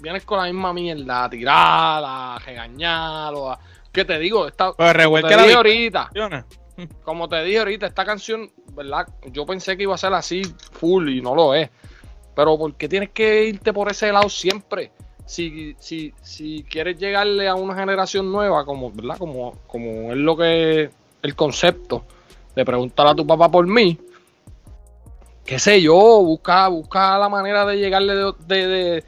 vienes 0.04 0.26
con 0.26 0.38
la 0.38 0.52
misma 0.52 0.74
mierda, 0.74 1.30
tirada, 1.30 2.38
regañada, 2.40 3.58
¿qué 3.90 4.04
te 4.04 4.20
digo? 4.20 4.46
Esta, 4.46 4.74
pues 4.74 4.94
como 5.06 5.22
te 5.22 5.38
dije 5.38 5.54
ahorita, 5.54 6.10
como 7.06 7.30
te 7.30 7.44
dije 7.44 7.60
ahorita, 7.60 7.86
esta 7.88 8.04
canción, 8.04 8.52
¿verdad? 8.74 9.08
Yo 9.32 9.46
pensé 9.46 9.78
que 9.78 9.84
iba 9.84 9.96
a 9.96 9.98
ser 9.98 10.14
así 10.14 10.42
full 10.74 11.08
y 11.08 11.22
no 11.22 11.34
lo 11.34 11.56
es. 11.56 11.70
Pero 12.36 12.58
¿por 12.58 12.76
qué 12.76 12.90
tienes 12.90 13.12
que 13.12 13.46
irte 13.46 13.72
por 13.72 13.90
ese 13.90 14.12
lado 14.12 14.28
siempre? 14.28 14.92
Si, 15.26 15.74
si, 15.80 16.14
si 16.22 16.66
quieres 16.70 16.98
llegarle 16.98 17.48
a 17.48 17.56
una 17.56 17.74
generación 17.74 18.30
nueva, 18.30 18.66
como, 18.66 18.92
¿verdad? 18.92 19.18
Como, 19.18 19.58
como 19.68 20.12
es 20.12 20.18
lo 20.18 20.36
que 20.36 20.90
el 21.22 21.36
concepto 21.36 22.04
de 22.54 22.66
preguntar 22.66 23.08
a 23.08 23.16
tu 23.16 23.26
papá 23.26 23.50
por 23.50 23.66
mí, 23.66 23.98
qué 25.46 25.60
sé 25.60 25.82
yo, 25.82 25.96
busca, 25.96 26.68
busca 26.68 27.18
la 27.18 27.30
manera 27.30 27.66
de 27.66 27.78
llegarle 27.78 28.16
de 28.16 28.68
de 28.68 29.04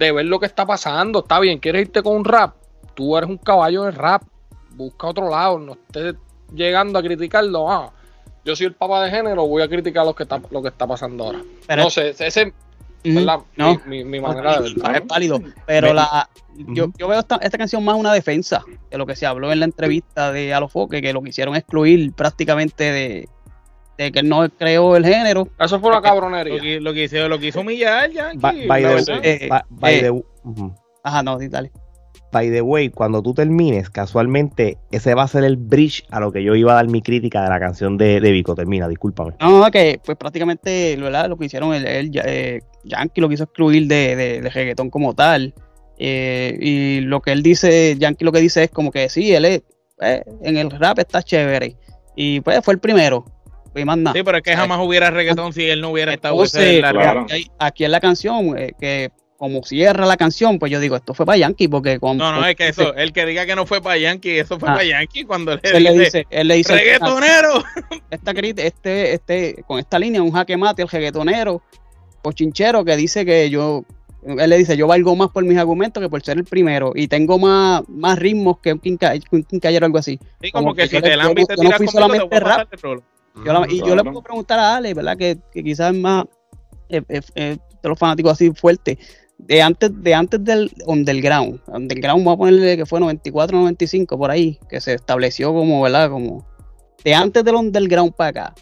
ver 0.00 0.26
lo 0.26 0.40
que 0.40 0.46
está 0.46 0.66
pasando. 0.66 1.20
Está 1.20 1.38
bien, 1.40 1.58
quieres 1.58 1.82
irte 1.82 2.02
con 2.02 2.16
un 2.16 2.24
rap. 2.24 2.54
Tú 2.94 3.16
eres 3.16 3.28
un 3.28 3.38
caballo 3.38 3.84
de 3.84 3.92
rap. 3.92 4.22
Busca 4.70 5.08
otro 5.08 5.28
lado. 5.28 5.58
No 5.58 5.72
estés 5.72 6.14
llegando 6.54 6.98
a 6.98 7.02
criticarlo. 7.02 7.70
Ah, 7.70 7.92
yo 8.44 8.56
soy 8.56 8.66
el 8.66 8.74
papá 8.74 9.04
de 9.04 9.10
género, 9.10 9.46
voy 9.46 9.62
a 9.62 9.68
criticar 9.68 10.04
lo 10.04 10.14
que 10.14 10.22
está, 10.22 10.40
lo 10.50 10.62
que 10.62 10.68
está 10.68 10.86
pasando 10.86 11.24
ahora. 11.24 11.40
no 11.76 11.90
sé, 11.90 12.10
ese 12.10 12.26
es 12.26 12.52
mi, 13.04 13.24
manera 14.20 14.56
de 14.56 14.62
verlo. 14.62 14.90
Es 14.94 15.06
válido. 15.06 15.40
Pero 15.66 15.92
la, 15.92 16.28
yo, 16.56 16.86
yo, 16.96 17.08
veo 17.08 17.20
esta, 17.20 17.36
esta, 17.36 17.58
canción 17.58 17.84
más 17.84 17.96
una 17.96 18.12
defensa 18.12 18.64
de 18.90 18.98
lo 18.98 19.06
que 19.06 19.16
se 19.16 19.26
habló 19.26 19.52
en 19.52 19.60
la 19.60 19.66
entrevista 19.66 20.32
de 20.32 20.54
Alofoque, 20.54 21.02
que 21.02 21.12
lo 21.12 21.22
quisieron 21.22 21.54
excluir 21.54 22.12
prácticamente 22.12 22.84
de, 22.92 23.28
de 24.00 24.12
que 24.12 24.22
no 24.22 24.48
creó 24.48 24.96
el 24.96 25.04
género. 25.04 25.48
Eso 25.58 25.78
fue 25.78 25.90
una 25.90 26.00
cabronería. 26.00 26.54
Lo 26.54 26.62
que, 26.62 26.80
lo 26.80 26.94
que 26.94 27.04
hizo, 27.04 27.28
lo 27.28 27.38
que 27.38 27.48
hizo 27.48 27.62
Miguel 27.62 28.12
ya. 28.12 28.32
By, 28.34 28.66
the, 28.66 29.44
eh, 29.82 30.22
Ajá, 31.02 31.22
no, 31.22 31.38
dale. 31.38 31.70
By 32.32 32.50
the 32.50 32.62
way, 32.62 32.88
cuando 32.88 33.20
tú 33.20 33.34
termines, 33.34 33.90
casualmente, 33.90 34.78
ese 34.90 35.14
va 35.14 35.24
a 35.24 35.28
ser 35.28 35.44
el 35.44 35.56
bridge 35.56 36.04
a 36.10 36.20
lo 36.20 36.32
que 36.32 36.42
yo 36.42 36.54
iba 36.54 36.72
a 36.72 36.76
dar 36.76 36.88
mi 36.88 37.02
crítica 37.02 37.42
de 37.42 37.50
la 37.50 37.60
canción 37.60 37.98
de, 37.98 38.20
de 38.20 38.32
Vico. 38.32 38.54
Termina, 38.54 38.88
discúlpame. 38.88 39.34
No, 39.40 39.70
que 39.70 40.00
pues 40.02 40.16
prácticamente 40.16 40.96
¿verdad? 40.96 41.28
lo 41.28 41.36
que 41.36 41.44
hicieron 41.46 41.74
el, 41.74 41.86
el 41.86 42.10
eh, 42.24 42.60
Yankee 42.84 43.20
lo 43.20 43.28
quiso 43.28 43.44
excluir 43.44 43.86
de, 43.86 44.16
de, 44.16 44.40
de 44.40 44.48
reggaetón 44.48 44.88
como 44.88 45.14
tal. 45.14 45.52
Eh, 45.98 46.56
y 46.58 47.00
lo 47.00 47.20
que 47.20 47.32
él 47.32 47.42
dice, 47.42 47.96
Yankee 47.98 48.24
lo 48.24 48.32
que 48.32 48.40
dice 48.40 48.64
es 48.64 48.70
como 48.70 48.90
que 48.92 49.10
sí, 49.10 49.34
él 49.34 49.44
es, 49.44 49.62
en 49.98 50.56
el 50.56 50.70
rap 50.70 51.00
está 51.00 51.22
chévere. 51.22 51.76
Y 52.16 52.40
pues 52.40 52.64
fue 52.64 52.74
el 52.74 52.80
primero. 52.80 53.26
Sí, 54.12 54.22
pero 54.22 54.38
es 54.38 54.42
que 54.42 54.56
jamás 54.56 54.80
hubiera 54.80 55.10
reggaetón 55.10 55.52
si 55.52 55.68
él 55.68 55.80
no 55.80 55.90
hubiera 55.90 56.12
estado 56.12 56.42
Aquí 57.58 57.84
en 57.84 57.92
la 57.92 58.00
canción, 58.00 58.58
eh, 58.58 58.72
que 58.78 59.10
como 59.40 59.62
cierra 59.62 60.04
la 60.04 60.18
canción, 60.18 60.58
pues 60.58 60.70
yo 60.70 60.80
digo, 60.80 60.96
esto 60.96 61.14
fue 61.14 61.24
para 61.24 61.38
Yankee, 61.38 61.66
porque 61.66 61.98
cuando... 61.98 62.30
No, 62.30 62.40
no, 62.40 62.46
es 62.46 62.54
que 62.56 62.68
eso, 62.68 62.94
el 62.94 63.10
que 63.14 63.24
diga 63.24 63.46
que 63.46 63.56
no 63.56 63.64
fue 63.64 63.80
para 63.80 63.96
Yankee, 63.96 64.38
eso 64.38 64.58
fue 64.58 64.68
ah. 64.68 64.74
para 64.74 64.84
Yankee 64.84 65.24
cuando 65.24 65.54
le, 65.54 65.60
él 65.62 65.98
dice, 65.98 66.26
él 66.28 66.48
le 66.48 66.56
dice, 66.56 66.74
reggaetonero. 66.74 67.64
Esta, 68.10 68.32
este, 68.32 69.14
este, 69.14 69.64
con 69.66 69.78
esta 69.78 69.98
línea, 69.98 70.20
un 70.20 70.32
jaque 70.32 70.58
mate, 70.58 70.82
el 70.82 70.88
reggaetonero, 70.88 71.62
chinchero 72.34 72.84
que 72.84 72.96
dice 72.96 73.24
que 73.24 73.48
yo, 73.48 73.82
él 74.26 74.50
le 74.50 74.58
dice, 74.58 74.76
yo 74.76 74.86
valgo 74.86 75.16
más 75.16 75.30
por 75.30 75.42
mis 75.42 75.56
argumentos 75.56 76.02
que 76.02 76.10
por 76.10 76.20
ser 76.22 76.36
el 76.36 76.44
primero, 76.44 76.92
y 76.94 77.08
tengo 77.08 77.38
más, 77.38 77.82
más 77.88 78.18
ritmos 78.18 78.58
que 78.58 78.74
un 78.74 78.78
quincallero 78.78 79.84
o 79.84 79.86
algo 79.86 79.96
así. 79.96 80.18
Sí, 80.42 80.50
como, 80.50 80.74
que, 80.74 80.86
si 80.86 81.00
te 81.00 81.16
la 81.16 81.32
te 81.32 81.46
tiras 81.56 81.80
no 81.80 81.90
solamente 81.90 82.40
rap, 82.40 82.68
y 83.68 83.78
yo 83.78 83.96
le 83.96 84.04
puedo 84.04 84.22
preguntar 84.22 84.58
a 84.58 84.76
Ale, 84.76 84.94
¿verdad? 84.94 85.16
Que, 85.16 85.38
quizás 85.52 85.94
es 85.94 86.00
más 86.00 86.24
eh, 86.88 87.02
eh, 87.08 87.20
eh, 87.34 87.58
de 87.82 87.88
los 87.88 87.98
fanáticos 87.98 88.32
así 88.32 88.50
fuertes. 88.52 88.98
De 89.38 89.62
antes, 89.62 89.90
de 90.02 90.14
antes 90.14 90.44
del 90.44 90.70
underground. 90.86 91.60
Underground, 91.68 92.24
vamos 92.24 92.34
a 92.34 92.38
ponerle 92.38 92.76
que 92.76 92.84
fue 92.84 93.00
94, 93.00 93.56
95, 93.56 94.18
por 94.18 94.30
ahí, 94.30 94.58
que 94.68 94.80
se 94.80 94.94
estableció 94.94 95.52
como, 95.54 95.80
¿verdad? 95.80 96.10
Como 96.10 96.46
de 97.04 97.14
antes 97.14 97.42
del 97.44 97.54
underground 97.54 98.12
para 98.14 98.30
acá. 98.30 98.54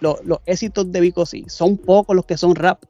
Los, 0.00 0.20
éxitos 0.46 0.90
de 0.92 1.00
Vico 1.00 1.26
sí, 1.26 1.44
son 1.48 1.76
pocos 1.76 2.14
los 2.16 2.24
que 2.24 2.36
son 2.36 2.54
rap. 2.54 2.82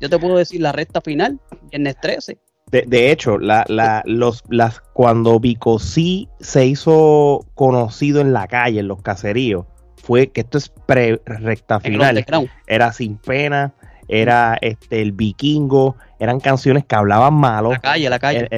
Yo 0.00 0.08
te 0.08 0.18
puedo 0.18 0.36
decir 0.36 0.60
la 0.60 0.72
recta 0.72 1.00
final, 1.00 1.40
viernes 1.70 1.96
13. 2.00 2.38
De, 2.70 2.82
de 2.86 3.10
hecho, 3.10 3.38
la, 3.38 3.64
la, 3.68 4.02
los, 4.06 4.44
las, 4.48 4.80
cuando 4.92 5.40
Vico 5.40 5.78
sí 5.78 6.28
se 6.38 6.66
hizo 6.66 7.46
conocido 7.54 8.20
en 8.20 8.32
la 8.32 8.46
calle, 8.46 8.80
en 8.80 8.88
los 8.88 9.02
caseríos, 9.02 9.66
fue 10.02 10.28
que 10.28 10.40
esto 10.42 10.58
es 10.58 10.68
pre-recta 10.86 11.80
final. 11.80 12.24
Era 12.66 12.92
Sin 12.92 13.16
Pena, 13.16 13.72
era 14.08 14.58
este 14.60 15.02
el 15.02 15.12
Vikingo, 15.12 15.96
eran 16.18 16.40
canciones 16.40 16.84
que 16.84 16.94
hablaban 16.96 17.34
malo. 17.34 17.70
La 17.70 17.78
calle, 17.78 18.10
la 18.10 18.18
calle. 18.18 18.48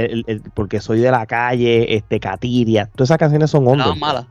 porque 0.55 0.81
soy 0.81 1.01
de 1.01 1.11
la 1.11 1.27
calle, 1.27 1.95
este 1.97 2.19
Catiria. 2.21 2.87
Todas 2.95 3.09
esas 3.09 3.19
canciones 3.19 3.51
son 3.51 3.67
ondas. 3.69 3.97
malas. 3.99 4.27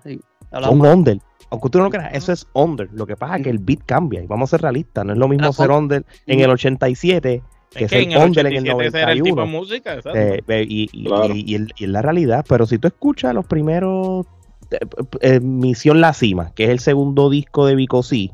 son 0.51 0.85
ondas. 0.85 1.17
aunque 1.49 1.69
tú 1.69 1.77
no 1.79 1.85
lo 1.85 1.89
creas, 1.89 2.13
eso 2.13 2.31
es 2.31 2.47
under. 2.53 2.89
Lo 2.93 3.05
que 3.05 3.15
pasa 3.17 3.37
es 3.37 3.43
que 3.43 3.49
el 3.49 3.59
beat 3.59 3.81
cambia 3.85 4.21
y 4.23 4.27
vamos 4.27 4.49
a 4.49 4.51
ser 4.51 4.61
realistas. 4.61 5.05
No 5.05 5.13
es 5.13 5.19
lo 5.19 5.27
mismo 5.27 5.47
La 5.47 5.53
ser 5.53 5.69
fo- 5.69 5.77
under 5.77 6.05
en 6.25 6.39
el 6.39 6.49
87 6.49 7.43
que, 7.69 7.85
Es 7.85 7.89
que 7.91 7.97
ser 7.99 8.01
en 8.03 8.11
el 8.13 8.17
under 8.17 8.45
en 8.47 8.53
el 8.53 8.59
87 8.73 8.87
ese 8.87 9.01
era 9.01 9.11
el 9.11 9.21
tipo 9.21 9.35
91. 9.37 9.45
de 9.45 9.57
música. 9.59 9.97
Eh, 10.13 10.65
y, 10.67 10.89
y- 10.91 11.05
Claro. 11.05 11.33
y- 11.35 11.43
y 11.47 11.55
el- 11.55 11.73
y 11.77 11.83
es 11.85 11.89
la 11.89 12.01
realidad. 12.01 12.45
Pero 12.49 12.65
si 12.65 12.77
tú 12.79 12.87
escuchas 12.87 13.33
los 13.33 13.45
primeros 13.45 14.25
eh, 14.71 14.77
eh, 15.21 15.39
Misión 15.39 16.01
La 16.01 16.13
Cima, 16.13 16.51
que 16.55 16.65
es 16.65 16.69
el 16.69 16.79
segundo 16.79 17.29
disco 17.29 17.65
de 17.65 17.75
Vico 17.75 18.03
C, 18.03 18.31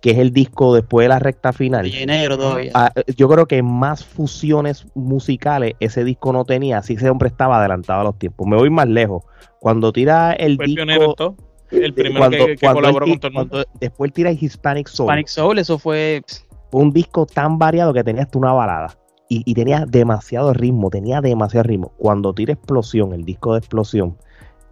que 0.00 0.10
es 0.10 0.18
el 0.18 0.32
disco 0.32 0.74
después 0.74 1.04
de 1.04 1.08
la 1.08 1.18
recta 1.18 1.52
final. 1.52 1.90
Negro 2.06 2.36
todavía. 2.38 2.70
Ah, 2.74 2.92
yo 3.16 3.28
creo 3.28 3.46
que 3.46 3.62
más 3.62 4.04
fusiones 4.04 4.86
musicales 4.94 5.74
ese 5.80 6.04
disco 6.04 6.32
no 6.32 6.44
tenía, 6.44 6.78
así 6.78 6.94
ese 6.94 7.10
hombre 7.10 7.28
estaba 7.28 7.58
adelantado 7.58 8.00
a 8.00 8.04
los 8.04 8.18
tiempos. 8.18 8.46
Me 8.46 8.56
voy 8.56 8.70
más 8.70 8.88
lejos. 8.88 9.24
Cuando 9.60 9.92
tira 9.92 10.32
el 10.32 10.56
Fue 10.56 10.66
pionero 10.66 11.00
disco, 11.00 11.14
todo. 11.14 11.36
El 11.70 11.92
primero 11.92 12.20
cuando, 12.20 12.38
que, 12.38 12.46
que 12.46 12.58
cuando 12.60 12.80
colaboró 12.80 13.06
con 13.06 13.18
todo 13.18 13.28
el 13.28 13.34
mundo. 13.34 13.50
cuando 13.50 13.70
después 13.78 14.12
tira 14.12 14.32
Hispanic 14.32 14.88
Soul, 14.88 15.08
Panic 15.08 15.26
Soul, 15.26 15.58
eso 15.58 15.78
fue. 15.78 16.22
fue 16.70 16.80
un 16.80 16.92
disco 16.92 17.26
tan 17.26 17.58
variado 17.58 17.92
que 17.92 18.02
tenía 18.02 18.22
hasta 18.22 18.38
una 18.38 18.52
balada 18.52 18.96
y, 19.28 19.42
y 19.44 19.54
tenía 19.54 19.84
demasiado 19.86 20.54
ritmo, 20.54 20.88
tenía 20.88 21.20
demasiado 21.20 21.64
ritmo. 21.64 21.92
Cuando 21.98 22.32
tira 22.32 22.54
Explosión, 22.54 23.12
el 23.12 23.24
disco 23.24 23.52
de 23.52 23.58
Explosión, 23.58 24.16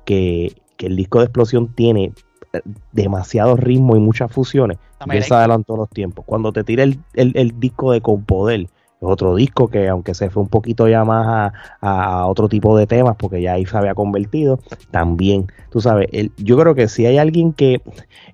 que, 0.07 0.55
que 0.77 0.87
el 0.87 0.97
disco 0.97 1.19
de 1.19 1.25
Explosión 1.27 1.69
tiene 1.75 2.13
eh, 2.53 2.61
demasiado 2.93 3.57
ritmo 3.57 3.97
y 3.97 4.01
muchas 4.01 4.31
fusiones, 4.33 4.79
ya 5.21 5.27
se 5.29 5.35
adelantó 5.35 5.77
los 5.77 5.91
tiempos. 5.91 6.25
Cuando 6.27 6.53
te 6.53 6.65
tira 6.65 6.83
el, 6.85 6.99
el- 7.15 7.33
el 7.37 7.59
disco 7.61 7.93
de 7.93 8.01
Con 8.01 8.25
Poder, 8.25 8.61
es 8.63 8.69
otro 9.03 9.35
disco 9.35 9.69
que 9.69 9.89
aunque 9.89 10.15
se 10.15 10.31
fue 10.31 10.43
un 10.43 10.49
poquito 10.49 10.89
ya 10.89 11.05
más 11.05 11.53
a, 11.83 12.21
a 12.21 12.27
otro 12.27 12.49
tipo 12.49 12.77
de 12.79 12.87
temas, 12.87 13.15
porque 13.19 13.43
ya 13.43 13.53
ahí 13.55 13.67
se 13.67 13.77
había 13.77 13.95
convertido, 13.95 14.59
también, 14.91 15.47
tú 15.71 15.81
sabes, 15.81 16.09
el- 16.13 16.33
yo 16.39 16.57
creo 16.59 16.75
que 16.75 16.89
si 16.89 17.05
hay 17.07 17.19
alguien 17.19 17.53
que 17.53 17.83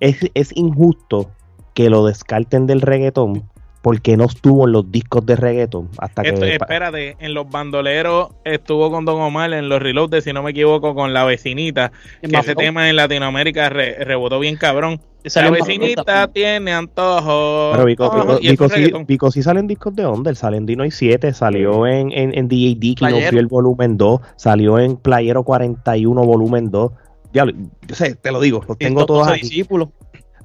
es, 0.00 0.18
es 0.34 0.56
injusto 0.56 1.30
que 1.74 1.90
lo 1.90 2.04
descarten 2.06 2.66
del 2.66 2.80
reggaetón, 2.80 3.42
porque 3.82 4.16
no 4.16 4.24
estuvo 4.24 4.64
en 4.66 4.72
los 4.72 4.90
discos 4.90 5.26
de 5.26 5.36
reggaetón 5.36 5.88
hasta 5.98 6.22
Esto, 6.22 6.40
que... 6.40 6.54
espérate, 6.54 7.16
en 7.18 7.34
los 7.34 7.50
bandoleros 7.50 8.28
estuvo 8.44 8.90
con 8.90 9.04
Don 9.04 9.20
Omar 9.20 9.52
en 9.52 9.68
los 9.68 9.82
reloads, 9.82 10.22
si 10.24 10.32
no 10.32 10.42
me 10.42 10.52
equivoco, 10.52 10.94
con 10.94 11.12
la 11.12 11.24
vecinita. 11.24 11.90
Que 12.22 12.36
ese 12.36 12.54
tema 12.54 12.88
en 12.88 12.96
Latinoamérica 12.96 13.68
re- 13.68 13.96
rebotó 14.04 14.38
bien 14.38 14.56
cabrón. 14.56 15.00
La 15.34 15.50
vecinita 15.50 16.28
tiene 16.28 16.72
antojo. 16.72 17.70
Pero 17.72 17.84
Vico, 17.84 18.06
Oh, 18.06 18.38
sí, 18.38 18.56
reggaetón. 18.56 19.06
Vico 19.06 19.30
sí 19.30 19.42
salen 19.42 19.66
discos 19.66 19.94
de 19.94 20.04
Onder, 20.04 20.34
sale 20.36 20.56
en 20.56 20.66
Dino 20.66 20.84
y 20.84 20.90
7, 20.90 21.32
salió 21.32 21.86
en, 21.86 22.12
en, 22.12 22.36
en 22.36 22.48
DAD, 22.48 22.94
que 22.96 23.32
no 23.32 23.38
el 23.38 23.46
volumen 23.46 23.96
2, 23.96 24.20
salió 24.36 24.78
en 24.78 24.96
Playero 24.96 25.42
41, 25.44 26.24
volumen 26.24 26.70
2. 26.70 26.92
Ya, 27.34 27.46
yo 27.46 27.94
sé, 27.94 28.14
te 28.14 28.30
lo 28.30 28.40
digo, 28.40 28.62
los 28.68 28.76
tengo 28.78 29.06
todos 29.06 29.26
12 29.26 29.32
aquí. 29.32 29.40
discípulos. 29.48 29.88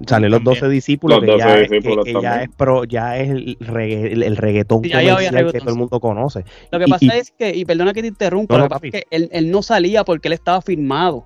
Salen 0.06 0.30
los 0.32 0.44
También. 0.44 0.62
12 0.62 0.70
discípulos, 0.70 1.18
Los 1.18 1.26
que, 1.26 1.32
12 1.32 1.44
ya, 1.48 1.60
es- 1.60 1.70
que- 1.70 1.76
discípulos 1.76 2.06
que 2.06 2.14
ya 2.22 2.44
es 2.44 2.50
pro, 2.56 2.84
ya 2.84 3.18
es 3.18 3.30
el, 3.30 3.58
regga- 3.60 4.12
el, 4.12 4.24
el 4.24 4.38
reggaetón 4.38 4.84
Sí, 4.84 4.90
ya 4.90 4.98
había 5.00 5.16
comercial 5.16 5.52
que 5.52 5.60
todo 5.60 5.70
el 5.72 5.76
mundo 5.78 6.00
conoce. 6.00 6.44
Lo 6.72 6.80
que 6.80 6.86
Y- 6.86 6.90
pasa 6.92 7.06
y- 7.06 7.10
es 7.20 7.32
que, 7.32 7.50
y 7.56 7.66
perdona 7.66 7.94
que 7.94 8.02
te 8.02 8.08
interrumpa, 8.10 8.54
No, 8.54 8.58
lo 8.60 8.64
no, 8.66 8.68
que 8.68 8.70
pasa 8.70 8.80
papi. 8.80 8.88
es 8.90 8.94
que 8.94 9.08
él, 9.16 9.30
él 9.32 9.50
no 9.52 9.62
salía 9.64 10.04
porque 10.04 10.28
él 10.28 10.34
estaba 10.34 10.62
firmado 10.62 11.26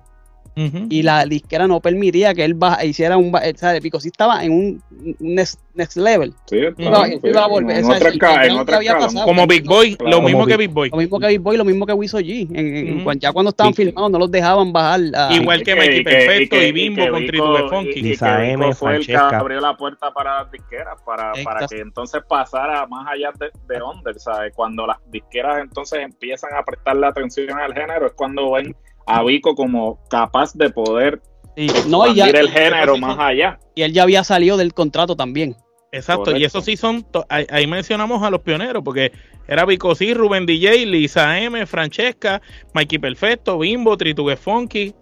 Y 0.54 1.02
la 1.02 1.24
disquera 1.24 1.66
no 1.66 1.80
permitía 1.80 2.34
que 2.34 2.44
él 2.44 2.54
baja- 2.54 2.84
hiciera 2.84 3.16
un. 3.16 3.32
sea, 3.56 3.80
Pico 3.80 3.98
sí 4.00 4.08
estaba 4.08 4.44
en 4.44 4.52
un 4.52 4.82
next, 5.18 5.60
next 5.74 5.96
level. 5.96 6.32
Sí, 6.46 6.56
Iba- 6.56 6.74
claro, 6.74 7.06
iba 7.22 7.44
a 7.44 7.46
volver, 7.48 7.76
En 7.78 7.84
o 7.84 7.86
sea, 7.88 7.96
otra 7.96 8.08
y- 8.10 8.12
escala, 8.12 8.44
y 8.44 8.48
en 8.50 8.54
no 8.56 8.62
otra 8.62 8.76
había 8.76 8.90
escala. 8.90 9.06
pasado. 9.06 9.24
Como 9.24 9.46
Big 9.46 9.64
Boy, 9.64 9.96
Claro. 9.96 10.16
lo 10.18 10.22
mismo 10.22 10.46
que 10.46 10.56
Big- 10.56 10.70
Boy. 10.70 10.90
Lo 10.90 10.96
mismo 10.98 11.18
que 11.18 11.26
Big 11.28 11.40
Boy, 11.40 11.56
lo 11.56 11.64
mismo 11.64 11.86
que 11.86 11.92
Wiso 11.94 12.18
G. 12.20 12.48
En- 12.54 13.18
ya 13.20 13.32
cuando 13.32 13.50
estaban 13.50 13.72
Y- 13.72 13.76
filmados 13.76 14.10
no 14.10 14.18
los 14.18 14.30
dejaban 14.30 14.72
bajar. 14.72 15.00
a- 15.14 15.32
Igual 15.34 15.62
que 15.62 15.74
Mikey 15.74 16.04
Perfecto 16.04 16.56
y 16.62 16.72
Bimbo 16.72 17.08
con 17.10 17.26
Tritu 17.26 17.52
de 17.54 17.68
Funky. 17.68 17.90
Y, 18.00 18.02
que 18.16 18.74
fue 18.74 18.96
el 18.96 19.06
que 19.06 19.16
abrió 19.16 19.60
la 19.60 19.76
puerta 19.76 20.12
para 20.12 20.42
las 20.42 20.50
disqueras, 20.52 21.00
para, 21.04 21.32
que 21.68 21.78
entonces 21.80 22.20
pasara 22.28 22.86
más 22.86 23.06
allá 23.08 23.30
de, 23.38 23.50
de 23.74 23.82
Under, 23.82 24.18
¿sabes? 24.18 24.52
Cuando 24.54 24.86
las 24.86 24.98
disqueras 25.10 25.60
entonces 25.62 26.00
empiezan 26.00 26.50
a 26.54 26.62
prestarle 26.62 27.06
atención 27.06 27.58
al 27.58 27.72
género, 27.72 28.06
es 28.06 28.12
cuando 28.12 28.52
ven 28.52 28.74
a 29.06 29.22
Vico 29.22 29.54
como 29.54 29.98
capaz 30.08 30.54
de 30.54 30.70
poder 30.70 31.20
y, 31.56 31.68
no, 31.88 32.06
y, 32.06 32.14
ya, 32.14 32.26
el 32.28 32.50
género 32.50 32.96
más 32.96 33.18
allá. 33.18 33.58
y 33.74 33.82
él 33.82 33.92
ya 33.92 34.02
había 34.04 34.24
salido 34.24 34.56
del 34.56 34.72
contrato 34.72 35.16
también. 35.16 35.56
Exacto, 35.94 36.34
y 36.34 36.44
eso 36.44 36.62
sí 36.62 36.76
son, 36.78 37.02
to- 37.02 37.26
ahí, 37.28 37.46
ahí 37.50 37.66
mencionamos 37.66 38.22
a 38.22 38.30
los 38.30 38.40
pioneros, 38.40 38.82
porque 38.82 39.12
era 39.46 39.66
Vico 39.66 39.94
C, 39.94 40.14
Rubén 40.14 40.46
DJ, 40.46 40.86
Lisa 40.86 41.38
M, 41.38 41.66
Francesca, 41.66 42.40
Mikey 42.72 42.98
Perfecto, 42.98 43.58
Bimbo, 43.58 43.96
Tritugue 43.98 44.36
Funky, 44.38 44.94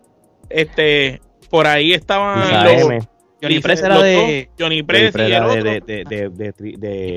este, 0.48 1.20
por 1.48 1.68
ahí 1.68 1.92
estaban 1.92 2.40
Lisa 2.40 2.64
los, 2.64 2.72
M, 2.90 2.98
Johnny 3.42 3.60
Press 3.60 3.82
era 3.82 4.02
de- 4.02 4.50
Johnny 4.58 4.82
Press 4.82 5.14
y 5.16 5.20
el 5.22 5.32
era 5.32 5.46
otro, 5.46 5.64
de, 5.64 5.80
de, 5.80 6.04
de, 6.04 6.28
de, 6.30 6.76
de. 6.78 7.16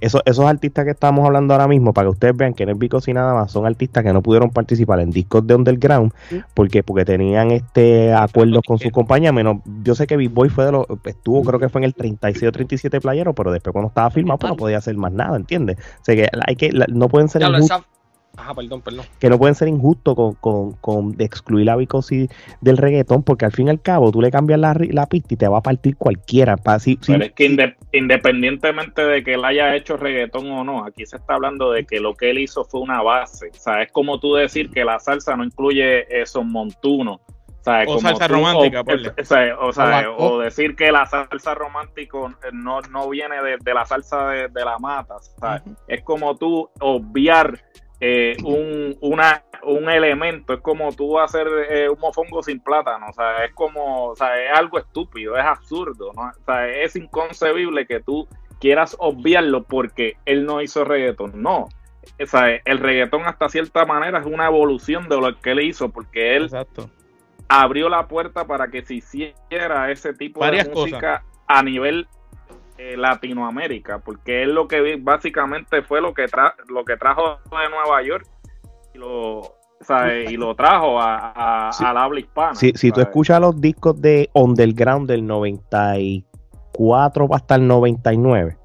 Esos, 0.00 0.22
esos 0.24 0.44
artistas 0.44 0.84
que 0.84 0.90
estamos 0.90 1.24
hablando 1.24 1.54
ahora 1.54 1.68
mismo, 1.68 1.92
para 1.92 2.06
que 2.06 2.10
ustedes 2.12 2.36
vean 2.36 2.54
que 2.54 2.66
no 2.66 2.72
es 2.72 2.78
Vico 2.78 2.98
y 3.06 3.12
nada 3.12 3.34
más, 3.34 3.50
son 3.52 3.66
artistas 3.66 4.04
que 4.04 4.12
no 4.12 4.22
pudieron 4.22 4.50
participar 4.50 5.00
en 5.00 5.10
discos 5.10 5.46
de 5.46 5.54
underground 5.54 6.12
porque 6.54 6.82
porque 6.82 7.04
tenían 7.04 7.50
este 7.50 8.12
acuerdos 8.12 8.62
con 8.66 8.78
sus 8.78 8.90
compañías. 8.92 9.32
Menos, 9.32 9.58
yo 9.82 9.94
sé 9.94 10.06
que 10.06 10.16
Big 10.16 10.30
Boy 10.30 10.48
fue 10.48 10.64
de 10.66 10.72
los, 10.72 10.86
estuvo 11.04 11.42
creo 11.42 11.58
que 11.58 11.68
fue 11.68 11.80
en 11.80 11.84
el 11.84 11.94
36 11.94 12.48
o 12.48 12.52
37 12.52 13.00
playero, 13.00 13.34
pero 13.34 13.52
después 13.52 13.72
cuando 13.72 13.88
estaba 13.88 14.10
firmado 14.10 14.38
pues 14.38 14.50
no 14.50 14.56
podía 14.56 14.78
hacer 14.78 14.96
más 14.96 15.12
nada, 15.12 15.36
¿entiendes? 15.36 15.76
O 16.00 16.04
sea 16.04 16.14
que 16.14 16.28
hay 16.46 16.56
que, 16.56 16.70
no 16.88 17.08
pueden 17.08 17.28
ser 17.28 17.42
Ajá, 18.36 18.54
perdón, 18.54 18.82
perdón. 18.82 19.06
que 19.18 19.30
no 19.30 19.38
pueden 19.38 19.54
ser 19.54 19.68
injustos 19.68 20.14
con, 20.14 20.34
con, 20.34 20.72
con 20.74 21.12
de 21.16 21.24
excluir 21.24 21.70
a 21.70 21.76
Vico 21.76 22.02
sí 22.02 22.28
del 22.60 22.76
reggaetón, 22.76 23.22
porque 23.22 23.44
al 23.46 23.52
fin 23.52 23.68
y 23.68 23.70
al 23.70 23.80
cabo 23.80 24.12
tú 24.12 24.20
le 24.20 24.30
cambias 24.30 24.60
la, 24.60 24.76
la 24.90 25.06
pista 25.06 25.34
y 25.34 25.36
te 25.36 25.48
va 25.48 25.58
a 25.58 25.62
partir 25.62 25.96
cualquiera. 25.96 26.56
Pa, 26.56 26.78
si- 26.78 26.98
si- 27.00 27.12
Pero 27.12 27.24
es 27.24 27.32
que 27.32 27.46
inde- 27.48 27.76
independientemente 27.92 29.02
de 29.04 29.22
que 29.24 29.34
él 29.34 29.44
haya 29.44 29.74
hecho 29.74 29.96
reggaetón 29.96 30.50
o 30.50 30.64
no, 30.64 30.84
aquí 30.84 31.06
se 31.06 31.16
está 31.16 31.34
hablando 31.34 31.70
de 31.72 31.84
que 31.86 32.00
lo 32.00 32.14
que 32.14 32.30
él 32.30 32.38
hizo 32.38 32.64
fue 32.64 32.80
una 32.80 33.02
base. 33.02 33.48
O 33.50 33.58
sea, 33.58 33.82
es 33.82 33.92
como 33.92 34.18
tú 34.20 34.34
decir 34.34 34.70
que 34.70 34.84
la 34.84 34.98
salsa 34.98 35.36
no 35.36 35.44
incluye 35.44 36.06
esos 36.20 36.44
montunos. 36.44 37.20
O, 37.20 37.64
sea, 37.68 37.82
O 37.82 37.86
como 37.86 38.00
salsa 38.00 38.28
tú- 38.28 38.34
romántica, 38.34 38.80
o, 38.82 38.84
o 39.20 39.24
sea, 39.24 39.58
o, 39.58 39.72
sea, 39.72 40.10
O- 40.10 40.34
o 40.34 40.38
decir 40.38 40.76
que 40.76 40.92
la 40.92 41.04
salsa 41.06 41.54
romántico 41.54 42.32
no, 42.52 42.80
no 42.82 43.08
viene 43.08 43.42
de, 43.42 43.56
de 43.60 43.74
la 43.74 43.84
salsa 43.84 44.28
de, 44.28 44.48
de 44.48 44.64
la 44.64 44.78
mata. 44.78 45.16
O 45.16 45.20
sea, 45.40 45.62
Ujú. 45.64 45.74
es 45.88 46.02
como 46.02 46.36
tú 46.36 46.68
obviar 46.80 47.58
eh, 48.00 48.36
un, 48.44 48.96
una, 49.00 49.42
un 49.62 49.88
elemento, 49.88 50.54
es 50.54 50.60
como 50.60 50.92
tú 50.92 51.18
hacer 51.18 51.46
eh, 51.70 51.88
un 51.88 51.98
mofongo 51.98 52.42
sin 52.42 52.60
plátano, 52.60 53.06
o 53.08 53.12
sea, 53.12 53.44
es 53.44 53.54
como, 53.54 54.08
o 54.08 54.16
sea, 54.16 54.42
es 54.42 54.56
algo 54.56 54.78
estúpido, 54.78 55.36
es 55.36 55.44
absurdo, 55.44 56.12
¿no? 56.14 56.22
O 56.22 56.44
sea, 56.44 56.68
es 56.68 56.94
inconcebible 56.96 57.86
que 57.86 58.00
tú 58.00 58.28
quieras 58.60 58.96
obviarlo 58.98 59.64
porque 59.64 60.16
él 60.26 60.44
no 60.44 60.60
hizo 60.60 60.84
reggaetón, 60.84 61.42
no. 61.42 61.68
O 62.20 62.26
sea, 62.26 62.60
el 62.64 62.78
reggaetón 62.78 63.22
hasta 63.24 63.48
cierta 63.48 63.84
manera 63.84 64.20
es 64.20 64.26
una 64.26 64.46
evolución 64.46 65.08
de 65.08 65.20
lo 65.20 65.38
que 65.40 65.52
él 65.52 65.60
hizo, 65.60 65.88
porque 65.90 66.36
él 66.36 66.44
Exacto. 66.44 66.90
abrió 67.48 67.88
la 67.88 68.08
puerta 68.08 68.46
para 68.46 68.68
que 68.68 68.82
se 68.84 68.94
hiciera 68.94 69.90
ese 69.90 70.12
tipo 70.12 70.40
Varias 70.40 70.68
de 70.68 70.74
música 70.74 71.24
a 71.46 71.62
nivel 71.62 72.08
eh, 72.78 72.96
Latinoamérica, 72.96 73.98
porque 74.00 74.42
él 74.42 74.54
lo 74.54 74.68
que 74.68 74.80
vi- 74.80 75.00
básicamente 75.00 75.82
fue 75.82 76.00
lo 76.00 76.14
que 76.14 76.26
tra 76.28 76.54
lo 76.68 76.84
que 76.84 76.96
trajo 76.96 77.38
de 77.50 77.70
Nueva 77.70 78.02
York 78.02 78.26
y 78.94 78.98
lo, 78.98 79.38
o 79.40 79.54
sea, 79.80 80.14
y 80.22 80.36
lo 80.36 80.54
trajo 80.54 81.00
a, 81.00 81.68
a- 81.68 81.72
Sí. 81.72 81.84
al 81.84 81.96
habla 81.96 82.20
hispana. 82.20 82.54
Si, 82.54 82.72
si 82.74 82.90
tú 82.92 83.00
escuchas 83.00 83.40
los 83.40 83.60
discos 83.60 84.00
de 84.00 84.30
Underground 84.34 85.08
del 85.08 85.26
94 85.26 87.28
hasta 87.34 87.54
el 87.56 87.66
99, 87.66 88.56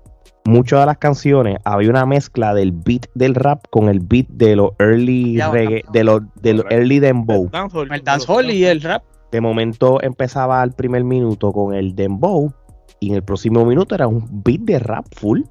muchas 0.45 0.79
de 0.81 0.85
las 0.85 0.97
canciones 0.97 1.57
había 1.63 1.89
una 1.89 2.05
mezcla 2.05 2.53
del 2.53 2.71
beat 2.71 3.05
del 3.13 3.35
rap 3.35 3.65
con 3.69 3.89
el 3.89 3.99
beat 3.99 4.27
de 4.29 4.55
los 4.55 4.71
early 4.79 5.35
Ya, 5.37 5.51
reggae, 5.51 5.83
de 5.91 6.03
los, 6.03 6.21
de 6.41 6.53
los 6.53 6.63
Correcto. 6.63 6.75
early 6.81 6.99
dembow. 6.99 7.49
El 7.91 8.03
dancehall 8.03 8.49
y 8.51 8.65
el 8.65 8.81
rap. 8.81 9.03
De 9.31 9.39
momento 9.39 10.01
empezaba 10.01 10.61
el 10.63 10.73
primer 10.73 11.03
minuto 11.05 11.53
con 11.53 11.73
el 11.73 11.95
dembow 11.95 12.51
y 13.01 13.09
en 13.09 13.15
el 13.15 13.23
próximo 13.23 13.65
minuto 13.65 13.95
era 13.95 14.07
un 14.07 14.25
beat 14.43 14.61
de 14.61 14.79
rap 14.79 15.05
full. 15.13 15.41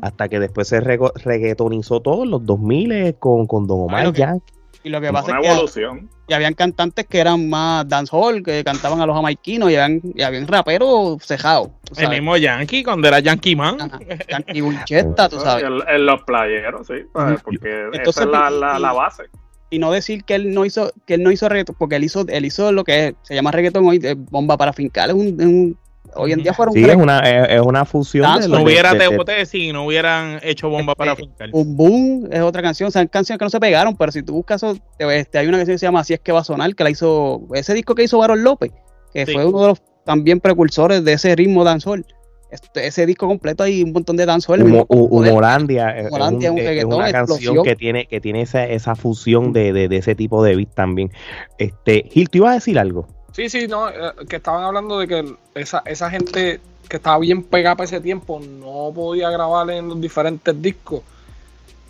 Hasta 0.00 0.28
que 0.30 0.40
después 0.40 0.68
se 0.68 0.80
rego- 0.80 1.12
reggaetonizó 1.22 2.00
todo 2.00 2.22
en 2.24 2.30
los 2.30 2.46
2000 2.46 3.16
con, 3.18 3.46
con 3.46 3.66
Don 3.66 3.80
Omar 3.80 4.10
que- 4.12 4.20
Yankee. 4.20 4.54
Y 4.84 4.88
lo 4.88 5.00
que 5.00 5.10
Una 5.10 5.20
pasa 5.20 5.36
es 5.36 5.42
que 5.42 5.52
evolución. 5.52 6.08
y 6.28 6.32
habían 6.32 6.54
cantantes 6.54 7.06
que 7.06 7.18
eran 7.18 7.48
más 7.50 7.88
dancehall, 7.88 8.40
que 8.42 8.62
cantaban 8.62 9.00
a 9.00 9.06
los 9.06 9.16
jamaiquinos, 9.16 9.68
y 9.70 9.74
habían, 9.76 10.00
y 10.14 10.22
habían 10.22 10.46
raperos 10.46 11.18
cejados. 11.26 11.70
El 11.90 11.96
sabes. 11.96 12.10
mismo 12.10 12.36
Yankee, 12.36 12.84
cuando 12.84 13.08
era 13.08 13.18
Yankee 13.18 13.56
Man. 13.56 13.80
Ajá. 13.80 13.98
Yankee 14.30 14.60
Bulchetta, 14.60 15.28
tú 15.28 15.40
sabes. 15.40 15.64
En, 15.64 15.72
en 15.94 16.06
los 16.06 16.22
playeros, 16.22 16.86
sí, 16.86 16.94
¿sabes? 17.12 17.42
porque 17.42 17.68
Entonces, 17.92 18.08
esa 18.16 18.46
es 18.46 18.52
la, 18.52 18.78
la, 18.78 18.92
base. 18.92 19.24
y 19.70 19.78
no 19.80 19.90
decir 19.90 20.22
que 20.22 20.36
él 20.36 20.54
no 20.54 20.64
hizo 20.64 20.92
que 21.04 21.14
él 21.14 21.22
no 21.24 21.32
hizo 21.32 21.48
reggaetón 21.48 21.74
porque 21.78 21.96
él 21.96 22.04
hizo 22.04 22.24
él 22.28 22.44
hizo 22.44 22.70
lo 22.70 22.84
que 22.84 23.08
es- 23.08 23.14
se 23.22 23.34
llama 23.34 23.50
reggaetón 23.50 23.84
hoy 23.86 24.00
bomba 24.30 24.56
para 24.56 24.72
fincar 24.72 25.08
es 25.08 25.16
un, 25.16 25.26
es 25.40 25.46
un- 25.46 25.76
hoy 26.14 26.32
en 26.32 26.42
día 26.42 26.54
fueron 26.54 26.74
Sí, 26.74 26.84
es 26.84 26.96
una, 26.96 27.18
es, 27.20 27.48
es 27.56 27.60
una 27.60 27.84
fusión 27.84 28.40
de 28.40 28.48
No 28.48 28.56
de- 28.58 28.62
hubiera 28.62 28.94
de- 28.94 29.08
de- 29.26 29.46
si 29.46 29.72
no 29.72 29.84
hubieran 29.86 30.38
hecho 30.42 30.68
bomba 30.68 30.94
para 30.94 31.16
fincar. 31.16 31.48
un 31.52 31.76
boom 31.76 32.28
es 32.30 32.40
otra 32.40 32.62
canción 32.62 32.88
o 32.88 32.90
sea, 32.90 33.04
canciones 33.06 33.38
que 33.38 33.44
no 33.44 33.50
se 33.50 33.60
pegaron 33.60 33.96
pero 33.96 34.12
si 34.12 34.22
tú 34.22 34.34
buscas 34.34 34.62
eso, 34.62 34.76
este, 34.98 35.38
hay 35.38 35.46
una 35.48 35.56
canción 35.58 35.74
que 35.74 35.78
se 35.78 35.86
llama 35.86 36.00
así 36.00 36.14
es 36.14 36.20
que 36.20 36.32
va 36.32 36.40
a 36.40 36.44
sonar 36.44 36.74
que 36.74 36.84
la 36.84 36.90
hizo 36.90 37.42
ese 37.54 37.74
disco 37.74 37.94
que 37.94 38.04
hizo 38.04 38.18
Barón 38.18 38.44
López 38.44 38.72
que 39.12 39.26
Sí. 39.26 39.32
fue 39.32 39.44
uno 39.44 39.60
de 39.62 39.66
los 39.68 39.82
también 40.04 40.38
precursores 40.40 41.04
de 41.04 41.14
ese 41.14 41.34
ritmo 41.34 41.64
dancehall. 41.64 42.06
Este, 42.48 42.86
ese 42.86 43.06
disco 43.06 43.26
completo 43.26 43.64
hay 43.64 43.82
un 43.82 43.92
montón 43.92 44.16
de 44.16 44.24
dancehall. 44.24 44.60
el 44.60 44.66
Humo- 44.66 44.70
mismo 44.70 44.86
Hu- 44.86 45.08
poder. 45.10 45.32
Humolandia 45.32 45.90
es, 45.98 46.12
un- 46.12 46.22
un 46.22 46.42
es- 46.44 46.52
reggaetón, 46.64 46.94
una 46.94 47.10
canción 47.10 47.38
explosión. 47.38 47.64
que 47.64 47.74
tiene, 47.74 48.06
que 48.06 48.20
tiene 48.20 48.42
esa, 48.42 48.64
esa 48.66 48.94
fusión 48.94 49.52
de, 49.52 49.72
de- 49.72 49.88
de 49.88 49.96
ese 49.96 50.14
tipo 50.14 50.44
de 50.44 50.54
beat 50.54 50.72
también. 50.74 51.10
Este, 51.58 52.04
Gil, 52.08 52.28
¿tú 52.30 52.38
ibas 52.38 52.50
a 52.52 52.54
decir 52.54 52.78
algo? 52.78 53.08
Sí, 53.36 53.50
sí, 53.50 53.68
no, 53.68 53.90
eh, 53.90 54.12
que 54.30 54.36
estaban 54.36 54.64
hablando 54.64 54.98
de 54.98 55.06
que 55.06 55.34
esa, 55.54 55.82
esa 55.84 56.08
gente 56.08 56.58
que 56.88 56.96
estaba 56.96 57.18
bien 57.18 57.42
pegada 57.42 57.76
para 57.76 57.84
ese 57.84 58.00
tiempo 58.00 58.40
no 58.40 58.90
podía 58.94 59.28
grabar 59.28 59.68
en 59.70 59.90
los 59.90 60.00
diferentes 60.00 60.62
discos. 60.62 61.02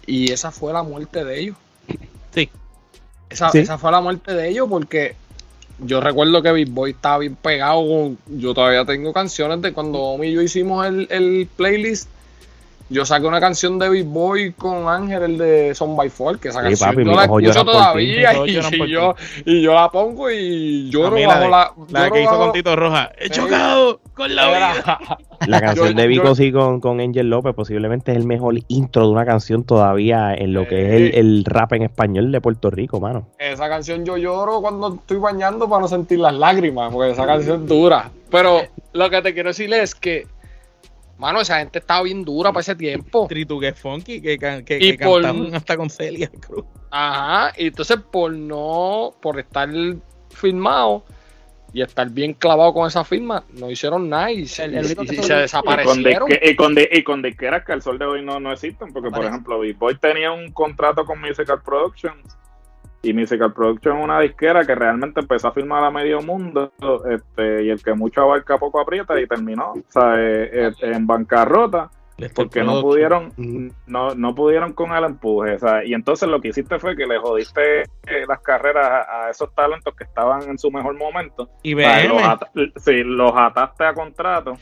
Y 0.07 0.33
esa 0.33 0.51
fue 0.51 0.73
la 0.73 0.83
muerte 0.83 1.25
de 1.25 1.39
ellos. 1.41 1.57
Sí. 2.35 2.51
Esa, 3.31 3.51
Sí. 3.51 3.59
esa 3.61 3.79
fue 3.79 3.93
la 3.93 4.01
muerte 4.01 4.35
de 4.35 4.49
ellos 4.49 4.67
porque 4.69 5.15
yo 5.79 6.01
recuerdo 6.01 6.43
que 6.43 6.51
Big 6.51 6.69
Boy 6.69 6.91
estaba 6.91 7.19
bien 7.19 7.37
pegado 7.37 7.77
con... 7.87 8.19
Yo 8.27 8.53
todavía 8.53 8.85
tengo 8.85 9.13
canciones 9.13 9.63
de 9.63 9.73
cuando 9.73 10.01
Omi 10.01 10.27
y 10.27 10.33
yo 10.33 10.43
hicimos 10.43 10.85
el, 10.85 11.07
el 11.11 11.49
playlist. 11.55 12.09
Yo 12.89 13.05
saqué 13.05 13.27
una 13.27 13.41
canción 13.41 13.81
de 13.81 13.89
Big 13.89 14.05
Boy 14.05 14.53
con 14.53 14.89
Ángel, 14.89 15.23
el 15.25 15.39
de 15.39 15.75
Son 15.75 15.97
by 15.97 16.09
Four, 16.09 16.39
que 16.39 16.49
esa 16.49 16.61
Sí, 16.61 16.67
canción 16.69 16.91
papi, 16.91 17.05
yo 17.05 17.17
la 17.17 17.23
escucho 17.25 17.51
ti. 17.61 17.67
todavía 17.67 18.33
y, 18.47 18.53
yo, 18.89 19.15
y 19.45 19.61
yo 19.63 19.75
la 19.75 19.91
pongo 19.91 20.31
y 20.31 20.89
lloro 20.89 21.17
la 21.19 21.27
bajo 21.27 21.41
de- 21.41 21.51
la... 21.51 21.73
La 21.91 22.01
lloro 22.03 22.13
que 22.13 22.23
hizo 22.23 22.31
bajo- 22.31 22.43
con 22.45 22.53
Tito 22.53 22.77
Roja. 22.77 23.11
He 23.19 23.25
Sí. 23.25 23.31
chocado 23.31 24.01
con 24.15 24.35
la 24.37 24.47
vida. 24.49 24.99
La 25.47 25.61
canción 25.61 25.89
Yo- 25.89 25.95
de 25.95 26.07
Vico 26.07 26.35
sí 26.35 26.51
con, 26.51 26.81
con 26.81 26.99
Angel 26.99 27.29
López 27.29 27.55
posiblemente 27.55 28.11
es 28.13 28.17
el 28.17 28.25
mejor 28.27 28.55
intro 28.69 29.03
de 29.03 29.09
una 29.13 29.27
canción 29.27 29.65
todavía 29.65 30.33
en 30.35 30.55
lo 30.55 30.67
que 30.67 30.87
es 30.87 30.93
el, 30.95 31.15
el 31.15 31.45
rap 31.45 31.75
en 31.75 31.83
español 31.83 32.33
de 32.33 32.41
Puerto 32.41 32.71
Rico, 32.71 33.01
mano. 33.01 33.29
Esa 33.39 33.69
canción 33.69 34.05
yo 34.07 34.17
lloro 34.17 34.63
cuando 34.63 34.95
estoy 34.95 35.19
bañando 35.19 35.69
para 35.69 35.83
no 35.83 35.89
sentir 35.89 36.21
las 36.21 36.33
lágrimas, 36.35 36.91
porque 36.91 37.11
esa 37.13 37.27
canción 37.27 37.63
es 37.65 37.69
dura. 37.69 38.11
Pero 38.31 38.63
lo 38.95 39.11
que 39.11 39.21
te 39.23 39.35
quiero 39.35 39.51
decir 39.51 39.73
es 39.75 39.95
que, 39.95 40.27
mano, 41.19 41.41
esa 41.41 41.59
gente 41.59 41.79
estaba 41.79 42.03
bien 42.03 42.25
dura 42.25 42.51
para 42.53 42.61
ese 42.61 42.75
tiempo. 42.75 43.27
Trituque 43.29 43.73
Funky 43.73 44.21
que, 44.21 44.39
que, 44.39 44.79
Y 44.81 44.97
que 44.97 45.05
por- 45.05 45.23
cantaban 45.23 45.55
hasta 45.55 45.77
con 45.77 45.91
Celia 45.91 46.31
Cruz. 46.47 46.65
Ajá, 46.91 47.53
y 47.59 47.67
entonces 47.69 47.99
por 48.11 48.33
no, 48.33 49.13
por 49.21 49.39
estar 49.39 49.69
filmado 50.31 51.05
y 51.73 51.83
estar 51.83 52.09
bien 52.09 52.33
clavado 52.33 52.73
con 52.73 52.87
esa 52.87 53.05
firma, 53.05 53.45
no 53.53 53.71
hicieron 53.71 54.09
nada 54.09 54.31
y, 54.31 54.47
se- 54.47 54.65
El- 54.65 54.77
el 54.77 54.85
único 54.87 55.03
y- 55.03 55.07
y 55.07 55.23
se- 55.23 55.35
Y 55.35 55.41
desaparecieron. 55.41 56.29
y, 56.43 56.55
con 56.57 56.75
di- 56.75 56.89
y 56.91 57.03
con 57.03 57.23
disqueras 57.23 57.65
que 57.65 57.73
al 57.73 57.83
sol 57.83 57.99
de 57.99 58.07
hoy 58.07 58.25
no, 58.25 58.41
no 58.41 58.53
existen, 58.53 58.93
porque 58.93 59.11
por 59.11 59.25
ejemplo, 59.25 59.61
Big 59.61 59.77
Boy 59.77 59.97
tenía 59.99 60.33
un 60.33 60.53
contrato 60.53 61.05
con 61.05 61.21
Musical 61.21 61.61
Productions 61.63 62.37
y 63.09 63.15
Musical 63.15 63.53
Productions 63.53 63.97
es 63.99 64.05
una 64.05 64.21
disquera 64.21 64.65
que 64.65 64.75
realmente 64.75 65.21
empezó 65.21 65.49
a 65.49 65.53
firmar 65.53 65.85
a 65.85 65.91
medio 65.91 66.21
mundo 66.23 66.73
este, 67.11 67.65
y 67.65 67.71
el 67.71 67.83
que 67.83 67.95
mucho 67.95 68.23
abarca 68.23 68.59
poco 68.59 68.81
aprieta 68.81 69.19
y 69.21 69.27
terminó 69.27 69.73
o 69.73 69.83
sea, 69.89 70.15
eh, 70.19 70.51
eh, 70.53 70.73
en 70.83 71.07
bancarrota 71.07 71.91
porque 72.35 72.65
no 72.65 72.81
pudieron 72.81 73.31
no, 73.87 74.15
no 74.15 74.35
pudieron 74.35 74.73
con 74.73 74.91
el 74.93 75.05
empuje 75.05 75.55
o 75.55 75.59
sea, 75.59 75.85
y 75.85 75.93
entonces 75.93 76.27
lo 76.29 76.41
que 76.41 76.49
hiciste 76.49 76.79
fue 76.79 76.97
que 76.97 77.07
le 77.07 77.19
jodiste 77.19 77.83
eh, 77.83 78.25
las 78.27 78.41
carreras 78.41 78.87
a, 79.07 79.27
a 79.27 79.31
esos 79.31 79.55
talentos 79.55 79.95
que 79.95 80.05
estaban 80.05 80.43
en 80.49 80.59
su 80.59 80.71
mejor 80.71 80.95
momento 80.97 81.51
Y 81.63 81.75
o 81.75 81.79
sea, 81.79 82.05
los, 82.09 82.23
ata- 82.23 82.51
sí, 82.77 83.03
los 83.05 83.33
ataste 83.37 83.85
a 83.85 83.93
contrato. 83.93 84.57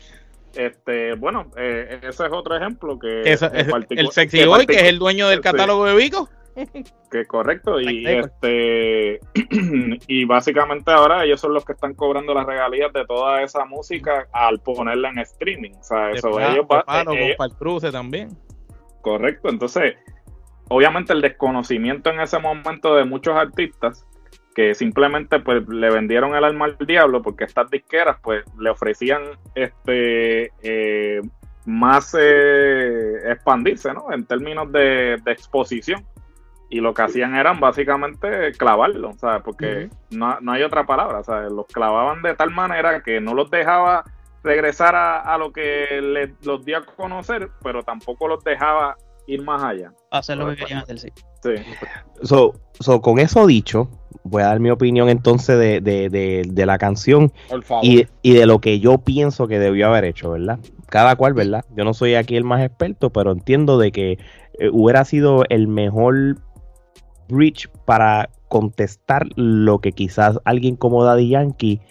Este, 0.53 1.15
bueno, 1.15 1.51
eh, 1.57 1.99
ese 2.01 2.25
es 2.27 2.31
otro 2.31 2.55
ejemplo 2.55 2.97
que 2.97 3.23
Esa- 3.29 3.47
el 3.47 4.09
Sexy 4.11 4.39
que 4.39 4.45
Boy, 4.45 4.65
que 4.65 4.75
es 4.75 4.83
el 4.83 4.99
dueño 4.99 5.27
del 5.27 5.39
Sí. 5.39 5.43
catálogo 5.43 5.85
de 5.85 5.95
Vico. 5.95 6.29
que 7.11 7.25
correcto 7.25 7.79
y 7.79 8.05
este 8.05 9.19
y 10.07 10.25
básicamente 10.25 10.91
ahora 10.91 11.23
ellos 11.25 11.39
son 11.41 11.53
los 11.53 11.65
que 11.65 11.73
están 11.73 11.93
cobrando 11.93 12.33
las 12.33 12.45
regalías 12.45 12.91
de 12.93 13.05
toda 13.05 13.41
esa 13.41 13.65
música 13.65 14.27
al 14.31 14.59
ponerla 14.59 15.09
en 15.09 15.19
streaming, 15.19 15.71
o 15.79 15.83
sea, 15.83 16.11
eso 16.11 16.39
ellos 16.39 16.67
de 16.67 16.75
va- 16.75 16.83
Palo 16.83 17.13
eh, 17.13 17.35
con 17.37 17.49
Palcruce 17.49 17.91
también. 17.91 18.29
Correcto, 19.01 19.49
entonces, 19.49 19.95
obviamente 20.69 21.13
el 21.13 21.21
desconocimiento 21.21 22.09
en 22.09 22.19
ese 22.21 22.39
momento 22.39 22.95
de 22.95 23.05
muchos 23.05 23.35
artistas 23.35 24.05
que 24.55 24.73
simplemente 24.73 25.39
pues 25.39 25.67
le 25.67 25.91
vendieron 25.91 26.33
el 26.35 26.43
alma 26.45 26.65
al 26.65 26.77
diablo 26.87 27.21
porque 27.21 27.43
estas 27.43 27.69
disqueras 27.69 28.17
pues 28.23 28.43
le 28.57 28.69
ofrecían 28.69 29.21
este 29.53 30.49
eh, 30.63 31.21
más 31.65 32.15
eh, 32.17 33.15
expandirse, 33.31 33.93
¿no? 33.93 34.11
En 34.13 34.25
términos 34.25 34.71
de, 34.71 35.17
de 35.23 35.31
exposición. 35.31 36.05
Y 36.69 36.79
lo 36.79 36.93
que 36.93 37.03
hacían 37.03 37.35
eran 37.35 37.59
básicamente 37.59 38.51
clavarlo, 38.53 39.09
o 39.09 39.17
sea, 39.17 39.39
porque 39.41 39.89
no, 40.09 40.39
no 40.41 40.51
hay 40.51 40.63
otra 40.63 40.85
palabra, 40.85 41.19
o 41.19 41.23
sea, 41.23 41.41
los 41.41 41.67
clavaban 41.67 42.21
de 42.23 42.33
tal 42.35 42.49
manera 42.51 43.01
que 43.03 43.21
no 43.21 43.33
los 43.35 43.49
dejaba 43.51 44.03
regresar 44.43 44.95
a, 44.95 45.19
a 45.21 45.37
lo 45.37 45.51
que 45.51 46.01
le- 46.01 46.35
los 46.43 46.65
dio 46.65 46.77
a 46.77 46.81
conocer, 46.85 47.49
pero 47.63 47.83
tampoco 47.83 48.27
los 48.27 48.43
dejaba 48.43 48.95
ir 49.27 49.43
más 49.43 49.63
allá. 49.63 49.91
Hacer 50.11 50.37
lo 50.37 50.47
que 50.49 50.55
querían 50.55 50.79
hacer, 50.79 50.99
sí. 50.99 51.09
Sí. 51.43 51.51
So, 52.23 52.53
so, 52.79 53.01
con 53.01 53.19
eso 53.19 53.45
dicho, 53.45 53.89
voy 54.23 54.41
a 54.43 54.47
dar 54.47 54.59
mi 54.59 54.71
opinión 54.71 55.09
entonces 55.09 55.57
de, 55.59 55.81
de, 55.81 56.09
de, 56.09 56.43
de 56.47 56.65
la 56.65 56.77
canción 56.79 57.31
Por 57.49 57.63
favor. 57.63 57.85
y, 57.85 58.07
y 58.23 58.33
de 58.33 58.45
lo 58.47 58.59
que 58.59 58.79
yo 58.79 58.97
pienso 58.99 59.47
que 59.47 59.59
debió 59.59 59.87
haber 59.87 60.05
hecho, 60.05 60.31
¿verdad? 60.31 60.59
Cada 60.89 61.15
cual, 61.15 61.33
¿verdad? 61.33 61.63
Yo 61.75 61.83
no 61.83 61.93
soy 61.93 62.15
aquí 62.15 62.35
el 62.35 62.43
más 62.43 62.61
experto, 62.63 63.11
pero 63.11 63.31
entiendo 63.31 63.77
de 63.77 63.91
que 63.91 64.11
eh, 64.59 64.69
hubiera 64.71 65.05
sido 65.05 65.43
el 65.49 65.67
mejor 65.67 66.37
bridge 67.27 67.67
para 67.85 68.29
contestar 68.47 69.27
lo 69.35 69.79
que 69.79 69.91
quizás 69.91 70.39
alguien 70.45 70.75
como 70.75 71.03
Daddy 71.03 71.29
Yankee 71.29 71.81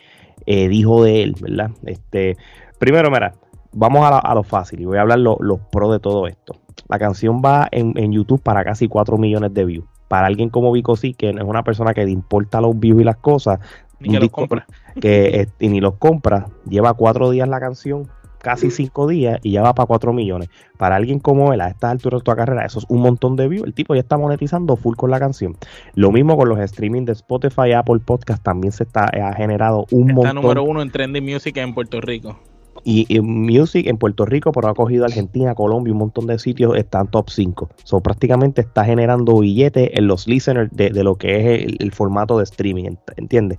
eh, 0.47 0.69
dijo 0.69 1.03
de 1.03 1.23
él, 1.23 1.35
¿verdad? 1.41 1.71
Este, 1.85 2.37
primero, 2.79 3.11
mira, 3.11 3.35
vamos 3.73 4.05
a, 4.07 4.11
la- 4.11 4.19
a 4.19 4.35
lo 4.35 4.43
fácil 4.43 4.81
y 4.81 4.85
voy 4.85 4.99
a 4.99 5.03
hablar 5.03 5.19
lo- 5.19 5.39
los 5.41 5.61
pros 5.73 5.93
de 5.93 5.99
todo 6.01 6.27
esto. 6.27 6.55
La 6.89 6.99
canción 6.99 7.41
va 7.45 7.69
en, 7.71 7.97
en 7.97 8.13
YouTube 8.13 8.43
para 8.43 8.65
casi 8.65 8.89
4 8.89 9.17
millones 9.19 9.53
de 9.55 9.65
views. 9.65 9.87
Para 10.09 10.27
alguien 10.27 10.51
como 10.51 10.71
Vico 10.73 10.97
sí, 10.97 11.15
que 11.15 11.31
es 11.31 11.37
una 11.43 11.63
persona 11.65 11.95
que 11.95 12.05
le 12.05 12.11
importa 12.11 12.61
los 12.61 12.79
views 12.79 13.01
y 13.01 13.05
las 13.05 13.17
cosas, 13.17 13.59
Ni 14.01 14.09
un 14.09 14.15
que 14.15 14.21
los 14.21 14.31
compra. 14.31 14.67
que 15.01 15.41
eh, 15.41 15.49
y 15.61 15.69
ni 15.69 15.81
los 15.81 15.95
compra, 15.95 16.47
lleva 16.69 16.95
cuatro 16.95 17.31
días 17.31 17.49
la 17.49 17.59
canción, 17.59 18.09
casi 18.45 18.71
cinco 18.71 19.09
días 19.09 19.41
y 19.43 19.53
ya 19.53 19.63
va 19.63 19.75
para 19.75 19.87
cuatro 19.87 20.13
millones. 20.13 20.49
Para 20.79 20.97
alguien 20.97 21.19
como 21.19 21.53
él, 21.53 21.61
a 21.61 21.69
estas 21.69 21.91
alturas 21.91 22.21
de 22.21 22.25
tu 22.25 22.37
carrera, 22.37 22.65
eso 22.65 22.79
es 22.79 22.85
un 22.89 23.01
montón 23.01 23.35
de 23.37 23.49
views. 23.49 23.65
El 23.67 23.75
tipo 23.75 23.95
ya 23.95 24.01
está 24.03 24.19
monetizando 24.19 24.77
full 24.77 24.95
con 24.97 25.11
la 25.11 25.19
canción. 25.19 25.57
Lo 25.95 26.13
mismo 26.13 26.37
con 26.37 26.49
los 26.49 26.59
streaming 26.61 27.07
de 27.07 27.13
Spotify, 27.13 27.73
Apple 27.73 28.01
Podcast, 28.05 28.43
también 28.43 28.71
se 28.73 28.85
está 28.85 29.07
ha 29.07 29.33
generado 29.35 29.87
un 29.91 30.11
Está 30.11 30.15
montón. 30.15 30.35
número 30.37 30.63
uno 30.63 30.83
en 30.83 30.91
Trending 30.91 31.25
Music 31.25 31.57
en 31.57 31.75
Puerto 31.75 32.01
Rico. 32.01 32.39
Y, 32.83 33.07
y 33.09 33.21
Music 33.21 33.87
en 33.87 33.97
Puerto 33.99 34.27
Rico, 34.27 34.53
pero 34.53 34.69
ha 34.69 34.75
cogido 34.75 35.05
Argentina, 35.05 35.55
Colombia, 35.55 35.93
un 35.93 35.99
montón 36.01 36.27
de 36.27 36.39
sitios, 36.39 36.77
están 36.77 37.07
top 37.09 37.31
5. 37.31 37.71
So, 37.85 38.01
prácticamente 38.01 38.61
está 38.61 38.85
generando 38.85 39.39
billetes 39.39 39.91
en 39.95 40.07
los 40.07 40.27
listeners 40.27 40.71
de, 40.73 40.91
de 40.91 41.05
lo 41.05 41.17
que 41.17 41.37
es 41.37 41.77
el, 41.81 41.93
formato 41.93 42.39
de 42.39 42.45
streaming, 42.45 42.85
ent- 42.85 43.13
¿entiendes? 43.17 43.59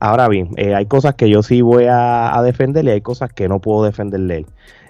Ahora 0.00 0.28
bien, 0.28 0.50
eh, 0.56 0.74
hay 0.74 0.86
cosas 0.86 1.14
que 1.14 1.30
yo 1.30 1.42
sí 1.42 1.62
voy 1.62 1.84
a, 1.84 2.36
a 2.36 2.42
defender 2.42 2.84
y 2.84 2.90
hay 2.90 3.00
cosas 3.00 3.32
que 3.32 3.48
no 3.48 3.60
puedo 3.60 3.84
defender 3.84 4.20
de 4.20 4.36
él. 4.38 4.46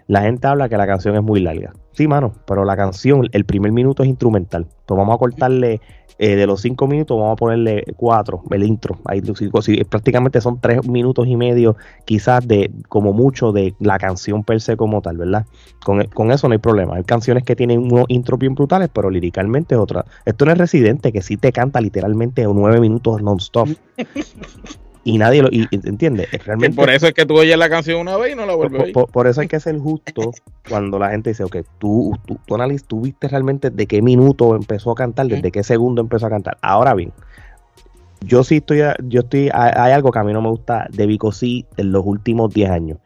La 0.06 0.22
gente 0.22 0.46
habla 0.46 0.70
que 0.70 0.76
la 0.78 0.86
canción 0.86 1.14
es 1.16 1.22
muy 1.22 1.40
larga. 1.40 1.74
Sí, 1.92 2.08
mano, 2.08 2.32
pero 2.46 2.64
la 2.64 2.76
canción, 2.76 3.28
el 3.32 3.44
primer 3.44 3.72
minuto 3.72 4.02
es 4.02 4.08
instrumental. 4.08 4.62
Entonces 4.62 4.96
vamos 4.96 5.14
a 5.14 5.18
cortarle 5.18 5.80
eh, 6.18 6.36
de 6.36 6.46
los 6.46 6.60
cinco 6.60 6.86
minutos, 6.86 7.16
vamos 7.16 7.32
a 7.34 7.36
ponerle 7.36 7.84
cuatro, 7.96 8.42
el 8.50 8.64
intro. 8.64 8.98
Ahí, 9.04 9.22
si- 9.36 9.50
si- 9.62 9.84
prácticamente 9.84 10.40
son 10.40 10.60
tres 10.60 10.86
minutos 10.88 11.26
y 11.28 11.36
medio 11.36 11.76
quizás 12.04 12.46
de 12.46 12.70
como 12.88 13.12
mucho 13.12 13.52
de 13.52 13.74
la 13.78 13.98
canción 13.98 14.42
per 14.44 14.60
se 14.60 14.76
como 14.76 15.00
tal, 15.00 15.16
¿verdad? 15.16 15.46
Con, 15.84 16.04
con 16.06 16.30
eso 16.32 16.48
no 16.48 16.52
hay 16.52 16.58
problema. 16.58 16.96
Hay 16.96 17.04
canciones 17.04 17.44
que 17.44 17.54
tienen 17.56 17.80
unos 17.80 18.06
intros 18.08 18.38
bien 18.38 18.54
brutales, 18.54 18.88
pero 18.92 19.10
líricamente 19.10 19.74
es 19.74 19.80
otra. 19.80 20.04
Esto 20.24 20.44
no 20.44 20.52
es 20.52 20.58
Residente, 20.58 21.12
que 21.12 21.22
sí 21.22 21.36
te 21.36 21.52
canta 21.52 21.80
literalmente 21.80 22.44
nueve 22.44 22.80
minutos 22.80 23.22
non-stop. 23.22 23.68
y 25.04 25.18
nadie 25.18 25.42
lo... 25.42 25.48
Y, 25.50 25.66
Que 25.68 26.38
Realmente, 26.38 26.76
por 26.76 26.90
eso 26.90 27.06
es 27.06 27.14
que 27.14 27.24
tú 27.26 27.38
oyes 27.38 27.56
la 27.56 27.68
canción 27.70 28.00
una 28.00 28.16
vez 28.16 28.32
y 28.32 28.36
no 28.36 28.44
la 28.46 28.54
vuelves 28.54 28.74
a 28.74 28.78
por, 28.78 28.84
oír. 28.86 28.92
por- 28.94 29.10
por 29.10 29.26
eso 29.26 29.40
hay 29.40 29.48
que 29.48 29.60
ser 29.60 29.78
justo 29.78 30.32
cuando 30.68 30.98
la 30.98 31.10
gente 31.10 31.30
dice, 31.30 31.44
ok, 31.44 31.56
tú, 31.78 32.12
tú, 32.26 32.38
tú, 32.46 32.54
analiz- 32.56 32.84
tú 32.86 33.00
viste 33.02 33.28
realmente 33.28 33.70
de 33.70 33.86
qué 33.86 34.02
minuto 34.02 34.54
empezó 34.56 34.90
a 34.90 34.94
cantar, 34.94 35.26
desde 35.28 35.50
qué 35.50 35.62
segundo 35.62 36.00
empezó 36.02 36.26
a 36.26 36.30
cantar. 36.30 36.58
Ahora 36.62 36.94
bien, 36.94 37.12
yo 38.20 38.42
sí 38.44 38.56
estoy, 38.56 38.80
yo 39.04 39.20
estoy, 39.20 39.50
hay, 39.54 39.70
hay 39.74 39.92
algo 39.92 40.10
que 40.10 40.18
a 40.18 40.24
mí 40.24 40.32
no 40.32 40.42
me 40.42 40.48
gusta 40.50 40.86
de 40.90 41.06
Vico 41.06 41.32
sí 41.32 41.66
en 41.76 41.92
los 41.92 42.04
últimos 42.04 42.52
10 42.52 42.70
años. 42.70 42.98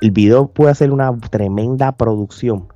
El 0.00 0.12
video 0.12 0.46
puede 0.48 0.74
ser 0.74 0.92
una 0.92 1.14
tremenda 1.30 1.92
producción, 1.92 2.68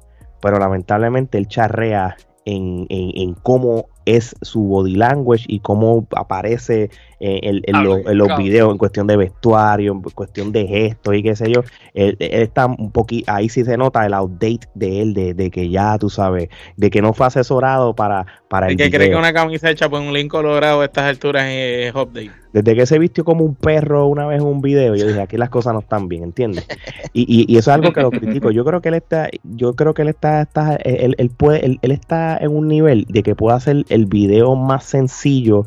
pero 0.43 0.59
lamentablemente 0.59 1.39
él 1.39 1.49
charrea 1.49 2.17
en, 2.45 2.87
en, 2.91 3.11
en 3.15 3.35
cómo 3.35 3.87
es 4.07 4.35
su 4.43 4.63
body 4.65 4.97
language 4.97 5.45
y 5.49 5.61
cómo 5.61 6.07
aparece 6.17 6.91
eh, 7.21 7.41
en, 7.43 7.61
en 7.65 7.83
lo- 7.83 7.97
bien, 7.97 8.09
en 8.09 8.19
los 8.19 8.35
videos, 8.35 8.71
en 8.73 8.79
cuestión 8.79 9.07
de 9.07 9.17
vestuario, 9.17 9.93
en 9.93 10.01
cuestión 10.03 10.53
de 10.53 10.67
gestos 10.67 11.15
y 11.15 11.23
qué 11.23 11.37
sé 11.37 11.51
yo. 11.51 11.63
Él, 11.95 12.17
él 12.19 12.43
está 12.43 12.67
un 12.67 12.91
poquito, 12.93 13.33
ahí 13.33 13.49
sí 13.49 13.65
se 13.65 13.77
nota 13.77 14.05
el 14.05 14.15
outdate 14.15 14.69
de 14.75 15.01
él, 15.03 15.15
de, 15.15 15.35
de 15.35 15.51
que 15.51 15.71
ya 15.71 15.99
tú 15.99 16.11
sabes, 16.11 16.49
de 16.77 16.91
que 16.91 17.01
no 17.03 17.15
fue 17.15 17.27
asesorado 17.27 17.95
para, 17.95 18.27
para 18.49 18.67
El 18.67 18.73
el 18.73 18.77
que 18.77 18.91
cree 18.91 19.09
que 19.09 19.15
video. 19.15 19.19
una 19.19 19.33
camisa 19.33 19.71
hecha 19.71 19.89
por 19.89 20.01
un 20.01 20.13
link 20.13 20.31
colorado 20.31 20.81
a 20.83 20.85
estas 20.85 21.05
alturas 21.05 21.45
es 21.49 21.95
update. 21.95 22.44
Desde 22.55 22.77
que 22.77 22.87
se 22.87 23.01
vistió 23.01 23.25
como 23.25 23.45
un 23.45 23.57
perro 23.57 24.07
una 24.07 24.29
vez 24.29 24.41
en 24.41 24.47
un 24.47 24.61
video, 24.61 24.95
yo 24.95 25.09
dije, 25.09 25.21
aquí 25.21 25.37
las 25.37 25.51
cosas 25.51 25.75
no 25.75 25.81
están 25.81 26.07
bien, 26.07 26.23
¿entiendes? 26.23 26.65
Y, 27.13 27.53
y, 27.53 27.57
eso 27.57 27.73
es 27.73 27.75
algo 27.75 27.93
que 27.93 28.01
lo 28.01 28.13
critico. 28.13 28.53
Yo 28.53 28.65
creo 28.65 28.81
que 28.81 28.91
él 28.91 28.95
está, 28.95 29.29
yo 29.43 29.75
creo 29.75 29.93
que 29.93 30.03
él 30.03 30.09
está, 30.09 30.43
está 30.43 30.77
él, 30.77 31.17
él 31.19 31.31
puede, 31.31 31.67
él, 31.67 31.81
está 31.83 32.37
en 32.37 32.57
un 32.57 32.69
nivel 32.69 33.07
de 33.09 33.25
que 33.25 33.35
puede 33.35 33.57
hacer 33.57 33.85
el 33.89 34.07
video 34.07 34.55
más 34.55 34.85
sencillo, 34.85 35.67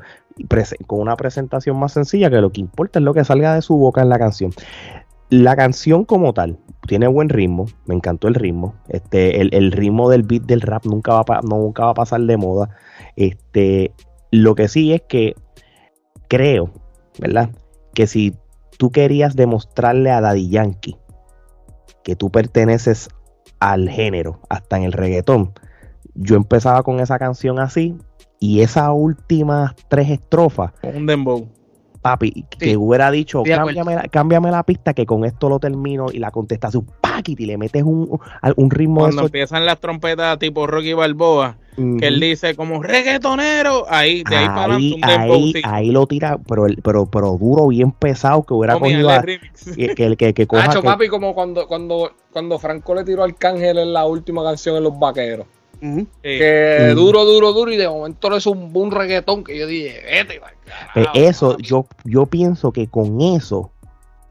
con 0.87 1.01
una 1.01 1.17
presentación 1.17 1.77
más 1.77 1.91
sencilla, 1.91 2.29
que 2.29 2.39
lo 2.39 2.53
que 2.53 2.61
importa 2.61 2.99
es 2.99 3.03
lo 3.03 3.13
que 3.13 3.25
salga 3.25 3.53
de 3.53 3.61
su 3.61 3.75
boca 3.75 4.01
en 4.01 4.07
la 4.07 4.17
canción. 4.17 4.51
La 5.29 5.57
canción 5.57 6.05
como 6.05 6.33
tal 6.33 6.57
tiene 6.87 7.07
buen 7.07 7.27
ritmo, 7.27 7.65
me 7.85 7.95
encantó 7.95 8.29
el 8.29 8.35
ritmo. 8.35 8.75
Este, 8.87 9.41
el, 9.41 9.49
el 9.53 9.73
ritmo 9.73 10.09
del 10.09 10.23
beat 10.23 10.43
del 10.43 10.61
rap 10.61 10.85
nunca 10.85 11.11
va, 11.15 11.25
a 11.27 11.41
nunca 11.41 11.83
va 11.83 11.89
a 11.89 11.95
pasar 11.95 12.21
de 12.21 12.37
moda. 12.37 12.69
Este, 13.17 13.91
lo 14.31 14.55
que 14.55 14.69
sí 14.69 14.93
es 14.93 15.01
que 15.01 15.35
creo, 16.27 16.71
¿verdad? 17.19 17.49
Que 17.93 18.07
si 18.07 18.35
tú 18.77 18.91
querías 18.91 19.35
demostrarle 19.35 20.11
a 20.11 20.21
Daddy 20.21 20.49
Yankee 20.49 20.97
que 22.03 22.15
tú 22.15 22.29
perteneces 22.29 23.09
al 23.59 23.89
género, 23.89 24.39
hasta 24.49 24.77
en 24.77 24.83
el 24.83 24.93
reggaetón, 24.93 25.53
yo 26.15 26.35
empezaba 26.35 26.83
con 26.83 26.99
esa 26.99 27.19
canción 27.19 27.59
así 27.59 27.95
y 28.39 28.61
esas 28.61 28.89
últimas 28.93 29.75
tres 29.89 30.09
estrofas, 30.09 30.71
Un 30.83 31.05
dembow. 31.05 31.47
Papi, 32.09 32.45
que 32.57 32.65
Sí, 32.71 32.75
hubiera 32.77 33.11
dicho, 33.11 33.43
cámbiame 33.43 33.95
la, 33.95 34.03
cámbiame 34.03 34.51
la 34.51 34.63
pista 34.63 34.93
que 34.93 35.05
con 35.05 35.25
esto 35.25 35.49
lo 35.49 35.59
termino 35.59 36.07
y 36.11 36.19
la 36.19 36.31
contestación, 36.31 36.85
¡paquit! 37.01 37.39
y 37.39 37.45
le 37.45 37.57
metes 37.57 37.83
un, 37.83 38.07
un, 38.09 38.19
un 38.55 38.71
ritmo 38.71 39.01
Cuando 39.01 39.21
de 39.23 39.25
empiezan 39.27 39.65
las 39.65 39.79
trompetas 39.79 40.39
tipo 40.39 40.65
Rocky 40.67 40.93
Balboa, 40.93 41.57
que 41.75 42.07
él 42.07 42.19
dice 42.19 42.55
como 42.55 42.81
reggaetonero, 42.81 43.85
ahí, 43.87 44.23
de 44.23 44.35
ahí, 44.35 44.47
para 44.47 44.61
adelante 44.63 44.85
ahí, 44.85 44.93
un 44.93 45.01
dembow. 45.01 45.35
ahí, 45.35 45.53
sí. 45.53 45.61
ahí 45.63 45.91
lo 45.91 46.07
tira, 46.07 46.37
pero, 46.47 46.65
el- 46.65 46.77
pero, 46.83 47.05
pero 47.05 47.37
duro, 47.39 47.67
bien 47.67 47.91
pesado, 47.91 48.43
que 48.43 48.53
hubiera 48.53 48.73
Tommy, 48.73 48.93
cogido 48.93 49.09
a, 49.11 49.21
que, 49.21 49.39
que, 49.95 50.15
que, 50.17 50.33
que 50.33 50.47
coja 50.47 50.81
papi, 50.81 51.07
como 51.07 51.35
cuando, 51.35 51.67
cuando, 51.67 52.13
cuando 52.31 52.57
Franco 52.57 52.95
le 52.95 53.03
tiró 53.03 53.23
al 53.23 53.31
Arcángel 53.31 53.77
en 53.77 53.93
la 53.93 54.05
última 54.05 54.43
canción 54.43 54.77
en 54.77 54.83
Los 54.83 54.97
Vaqueros. 54.97 55.45
Que 56.23 56.93
duro, 56.95 57.23
duro, 57.25 57.53
duro, 57.53 57.71
y 57.71 57.77
de 57.77 57.87
momento 57.87 58.29
le 58.31 58.41
zumbó 58.41 58.79
un 58.81 58.91
reggaetón 58.91 59.43
que 59.43 59.57
yo 59.59 59.67
dije, 59.67 60.01
vete, 60.03 60.39
Pues 60.93 61.07
carajo, 61.07 61.17
eso, 61.17 61.51
papi". 61.51 61.63
yo, 61.63 61.85
yo 62.05 62.25
pienso 62.25 62.71
que 62.71 62.87
con 62.87 63.21
eso, 63.21 63.71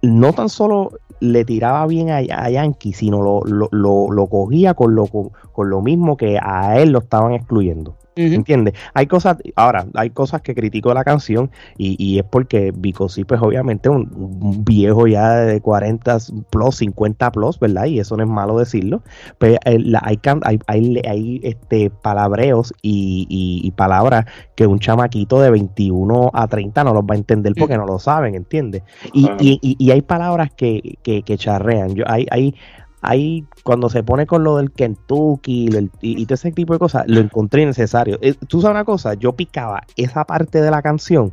no 0.03 0.33
tan 0.33 0.49
solo 0.49 0.93
le 1.21 1.45
tiraba 1.45 1.87
bien 1.87 2.11
a, 2.11 2.17
a 2.17 2.51
Yankee, 2.51 2.93
sino 2.93 3.23
lo, 3.23 3.43
lo, 3.45 3.69
lo, 3.73 4.11
lo 4.11 4.27
cogía 4.27 4.75
con 4.75 4.95
lo, 4.95 5.07
con 5.07 5.71
lo 5.71 5.81
mismo 5.81 6.17
que 6.17 6.39
a 6.41 6.79
él 6.79 6.91
lo 6.91 6.99
estaban 6.99 7.33
excluyendo. 7.33 7.97
¿Entiendes? 8.17 8.73
Hay 8.95 9.07
cosas, 9.07 9.37
ahora, 9.57 9.87
hay 9.95 10.09
cosas 10.11 10.41
que 10.41 10.55
critico 10.55 10.95
la 10.95 11.05
canción 11.05 11.51
y, 11.77 12.03
y 12.03 12.19
es 12.19 12.25
porque 12.25 12.73
Vico 12.75 13.11
sí, 13.11 13.25
pues 13.25 13.43
obviamente 13.43 13.91
un, 13.91 14.11
un 14.15 14.65
viejo 14.65 15.07
ya 15.07 15.33
de 15.37 15.61
40 15.61 16.17
plus, 16.51 16.77
50 16.77 17.31
plus, 17.31 17.61
¿verdad? 17.61 17.85
Y 17.85 18.01
eso 18.01 18.17
no 18.17 18.23
es 18.25 18.29
malo 18.29 18.59
decirlo. 18.59 19.03
Pero 19.39 19.59
eh, 19.67 19.79
la- 19.79 20.01
hay, 20.03 20.19
hay, 20.45 20.59
hay, 20.67 21.01
hay, 21.07 21.41
este, 21.43 21.91
palabreos 21.91 22.73
y, 22.81 23.27
y- 23.29 23.67
y 23.67 23.71
palabras 23.73 24.25
que 24.55 24.67
un 24.67 24.79
chamaquito 24.79 25.39
de 25.41 25.51
21 25.51 26.31
a 26.33 26.49
30 26.49 26.85
no 26.85 26.95
los 26.95 27.05
va 27.05 27.15
a 27.15 27.19
entender 27.19 27.53
porque 27.59 27.77
no 27.77 27.85
lo 27.85 27.99
saben, 27.99 28.35
¿entiendes? 28.35 28.83
Y, 29.13 29.27
Ajá. 29.27 29.37
y, 29.41 29.59
y- 29.61 29.77
y 29.79 29.91
hay 29.91 30.01
palabras 30.01 30.51
que, 30.57 30.97
que, 31.03 31.23
que 31.23 31.37
charrean. 31.37 31.95
Yo, 31.95 32.05
hay, 32.07 32.27
hay, 32.31 32.55
hay, 33.03 33.45
cuando 33.63 33.89
se 33.89 34.03
pone 34.03 34.27
con 34.27 34.43
lo 34.45 34.57
del 34.57 34.71
Kentucky 34.73 35.69
y, 36.01 36.23
y 36.23 36.27
todo 36.27 36.35
ese 36.35 36.53
tipo 36.53 36.73
de 36.73 36.79
cosas, 36.79 37.05
lo 37.07 37.21
encontré 37.21 37.63
innecesario. 37.63 38.19
Eh, 38.21 38.35
Tú 38.49 38.61
sabes 38.61 38.75
una 38.75 38.85
cosa, 38.85 39.15
yo 39.15 39.33
picaba 39.33 39.85
esa 39.97 40.25
parte 40.25 40.61
de 40.61 40.71
la 40.71 40.83
canción 40.83 41.33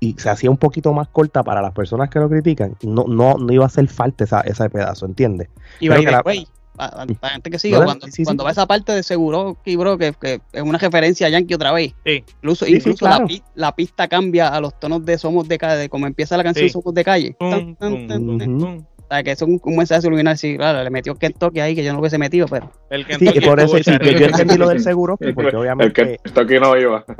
y 0.00 0.14
se 0.18 0.28
hacía 0.28 0.50
un 0.50 0.58
poquito 0.58 0.92
más 0.92 1.08
corta 1.08 1.42
para 1.42 1.62
las 1.62 1.72
personas 1.72 2.10
que 2.10 2.18
lo 2.18 2.28
critican. 2.28 2.76
No, 2.82 3.04
no, 3.08 3.36
no 3.38 3.52
iba 3.52 3.64
a 3.64 3.68
hacer 3.68 3.86
falta 3.88 4.24
esa, 4.24 4.40
ese 4.42 4.68
pedazo, 4.68 5.06
¿entiendes? 5.06 5.48
Y 5.80 5.88
by 5.88 6.04
la- 6.04 6.22
way, 6.24 6.46
para 6.76 7.06
la 7.22 7.28
gente 7.30 7.50
que 7.50 7.58
siga, 7.60 7.78
¿Verdad? 7.78 7.92
cuando, 7.94 8.06
Sí, 8.06 8.12
sí, 8.12 8.24
cuando 8.24 8.42
sí. 8.42 8.44
va 8.46 8.50
esa 8.50 8.66
parte 8.66 8.92
de 8.92 9.02
seguro, 9.04 9.56
que, 9.64 9.76
bro, 9.76 9.96
que, 9.96 10.12
que 10.20 10.40
es 10.52 10.62
una 10.62 10.76
referencia 10.76 11.28
a 11.28 11.30
Yankee 11.30 11.54
otra 11.54 11.72
vez. 11.72 11.94
Sí. 12.04 12.24
Incluso, 12.42 12.64
Sí, 12.66 12.72
sí, 12.72 12.76
incluso 12.78 12.98
claro. 13.06 13.22
la, 13.22 13.26
pi- 13.28 13.42
la 13.54 13.76
pista 13.76 14.08
cambia 14.08 14.48
a 14.48 14.60
los 14.60 14.78
tonos 14.80 15.04
de 15.06 15.16
Somos 15.16 15.46
de 15.48 15.56
Calle, 15.56 15.76
de 15.82 15.88
como 15.88 16.06
empieza 16.08 16.36
la 16.36 16.42
canción 16.42 16.66
Sí. 16.66 16.72
Somos 16.72 16.92
de 16.92 17.04
Calle. 17.04 17.36
Tan, 17.38 17.76
tan, 17.76 18.08
tan. 18.08 18.86
O 19.04 19.06
sea, 19.14 19.22
que 19.22 19.32
es 19.32 19.42
un, 19.42 19.60
un 19.62 19.76
mensaje 19.76 20.00
subliminal. 20.02 20.36
Sí, 20.38 20.56
claro, 20.56 20.82
le 20.82 20.90
metió 20.90 21.14
Kentucky 21.14 21.60
ahí 21.60 21.74
que 21.74 21.84
yo 21.84 21.90
no 21.90 21.96
lo 21.96 22.00
hubiese 22.00 22.18
metido, 22.18 22.46
pero. 22.48 22.70
El 22.90 23.02
Sí, 23.04 23.08
Kentucky 23.08 23.38
y 23.38 23.40
por 23.48 23.60
eso 23.60 23.76
sí, 23.78 23.92
yo, 24.00 24.26
entendí 24.26 24.56
lo 24.56 24.68
del 24.68 24.80
seguro, 24.80 25.16
porque 25.34 25.50
El 25.50 25.56
obviamente... 25.56 25.92
que 25.92 26.20
esto 26.24 26.40
aquí 26.40 26.58
no 26.58 26.76
iba. 26.76 27.04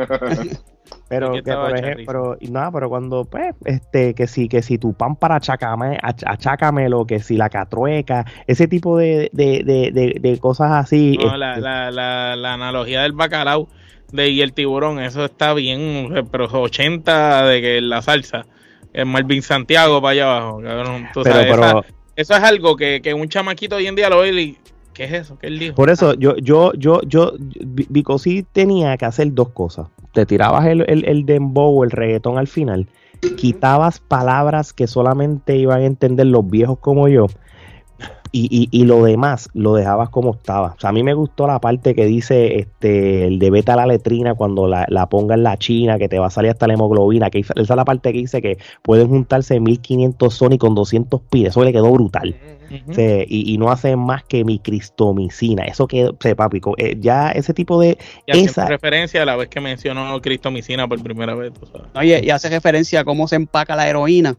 Pero 1.08 1.32
que 1.32 1.42
por 1.42 1.76
ejemplo, 1.76 2.04
pero 2.06 2.36
nada, 2.50 2.70
pero 2.72 2.88
cuando 2.88 3.24
pues 3.24 3.54
este 3.64 4.14
que 4.14 4.26
si 4.26 4.48
que 4.48 4.62
si 4.62 4.78
tu 4.78 4.94
pan 4.94 5.16
para 5.16 5.36
achacame, 5.36 5.98
ach- 6.02 6.24
achácamelo, 6.26 7.06
que 7.06 7.20
si 7.20 7.36
la 7.36 7.48
catrueca, 7.50 8.24
ese 8.46 8.68
tipo 8.68 8.96
de, 8.98 9.30
de, 9.32 9.62
de, 9.64 9.90
de, 9.92 10.16
de 10.20 10.38
cosas 10.38 10.72
así. 10.72 11.18
No, 11.22 11.36
la, 11.36 11.50
este, 11.50 11.60
la, 11.62 11.90
la, 11.90 12.36
la 12.36 12.54
analogía 12.54 13.02
del 13.02 13.12
bacalao 13.12 13.68
de, 14.12 14.28
y 14.30 14.40
el 14.40 14.52
tiburón, 14.54 14.98
eso 14.98 15.24
está 15.26 15.52
bien, 15.54 16.08
pero 16.30 16.46
80 16.46 17.46
de 17.46 17.60
que 17.60 17.80
la 17.80 18.02
salsa, 18.02 18.46
el 18.94 19.04
Marvin 19.06 19.42
Santiago 19.42 20.00
para 20.00 20.12
allá 20.12 20.36
abajo, 20.36 20.62
cabrón. 20.62 21.06
Tú 21.12 21.20
pero, 21.22 21.34
sabes, 21.36 21.50
pero 21.54 21.62
esa- 21.80 21.86
eso 22.16 22.34
es 22.36 22.42
algo 22.42 22.76
que, 22.76 23.02
que 23.02 23.12
un 23.12 23.28
chamaquito 23.28 23.76
hoy 23.76 23.86
en 23.86 23.94
día 23.96 24.08
lo 24.08 24.20
ve 24.20 24.30
y 24.40 24.56
¿qué 24.94 25.04
es 25.04 25.12
eso? 25.12 25.36
¿Qué 25.38 25.48
él 25.48 25.58
dijo? 25.58 25.74
por 25.74 25.90
eso 25.90 26.14
yo 26.14 26.36
yo 26.36 26.72
yo 26.74 27.00
yo 27.02 27.32
Vi- 27.38 27.86
Vico 27.90 28.18
sí 28.18 28.46
tenía 28.52 28.96
que 28.96 29.04
hacer 29.04 29.34
dos 29.34 29.48
cosas. 29.50 29.88
Te 30.12 30.24
tirabas 30.24 30.64
el, 30.66 30.88
el, 30.88 31.04
el 31.06 31.26
dembow, 31.26 31.82
el 31.82 31.90
reggaetón 31.90 32.38
al 32.38 32.46
final, 32.46 32.86
quitabas 33.36 33.98
palabras 33.98 34.72
que 34.72 34.86
solamente 34.86 35.56
iban 35.56 35.80
a 35.82 35.86
entender 35.86 36.26
los 36.26 36.48
viejos 36.48 36.78
como 36.78 37.08
yo. 37.08 37.26
Y, 38.36 38.48
y, 38.50 38.68
y 38.80 38.84
lo 38.84 39.04
demás 39.04 39.48
lo 39.54 39.74
dejabas 39.76 40.08
como 40.10 40.32
estaba. 40.32 40.74
O 40.76 40.80
sea, 40.80 40.90
a 40.90 40.92
mí 40.92 41.04
me 41.04 41.14
gustó 41.14 41.46
la 41.46 41.60
parte 41.60 41.94
que 41.94 42.04
dice 42.04 42.58
este 42.58 43.28
el 43.28 43.38
de 43.38 43.50
vete 43.50 43.70
a 43.70 43.76
la 43.76 43.86
letrina 43.86 44.34
cuando 44.34 44.66
la, 44.66 44.86
la 44.88 45.08
ponga 45.08 45.36
en 45.36 45.44
la 45.44 45.56
China, 45.56 45.98
que 45.98 46.08
te 46.08 46.18
va 46.18 46.26
a 46.26 46.30
salir 46.30 46.50
hasta 46.50 46.66
la 46.66 46.74
hemoglobina. 46.74 47.30
Que 47.30 47.38
esa 47.38 47.52
esa 47.54 47.74
es 47.74 47.76
la 47.76 47.84
parte 47.84 48.12
que 48.12 48.18
dice 48.18 48.42
que 48.42 48.58
pueden 48.82 49.08
juntarse 49.08 49.60
1500 49.60 50.34
Sony 50.34 50.58
con 50.58 50.74
200 50.74 51.20
pi. 51.30 51.46
Eso 51.46 51.62
le 51.62 51.72
quedó 51.72 51.92
brutal. 51.92 52.34
Y, 53.28 53.54
y 53.54 53.58
no 53.58 53.70
hace 53.70 53.94
más 53.94 54.24
que 54.24 54.44
mi 54.44 54.58
cristomicina. 54.58 55.64
Eso 55.64 55.86
quedó, 55.86 56.10
o 56.12 56.16
sea, 56.18 56.34
papi, 56.34 56.60
co- 56.60 56.74
eh, 56.76 56.96
ya 56.98 57.30
ese 57.30 57.54
tipo 57.54 57.80
de. 57.80 57.98
Y 58.26 58.32
haciendo 58.32 58.50
esa- 58.50 58.66
referencia 58.66 59.22
a 59.22 59.26
la 59.26 59.36
vez 59.36 59.48
que 59.48 59.60
mencionó 59.60 60.20
Cristomicina 60.20 60.88
por 60.88 61.00
primera 61.02 61.34
vez. 61.34 61.52
tú 61.52 61.66
sabes. 61.66 61.86
No, 61.94 62.02
y, 62.02 62.12
y 62.14 62.30
hace 62.30 62.48
referencia 62.48 63.00
a 63.00 63.04
cómo 63.04 63.28
se 63.28 63.36
empaca 63.36 63.76
la 63.76 63.88
heroína. 63.88 64.36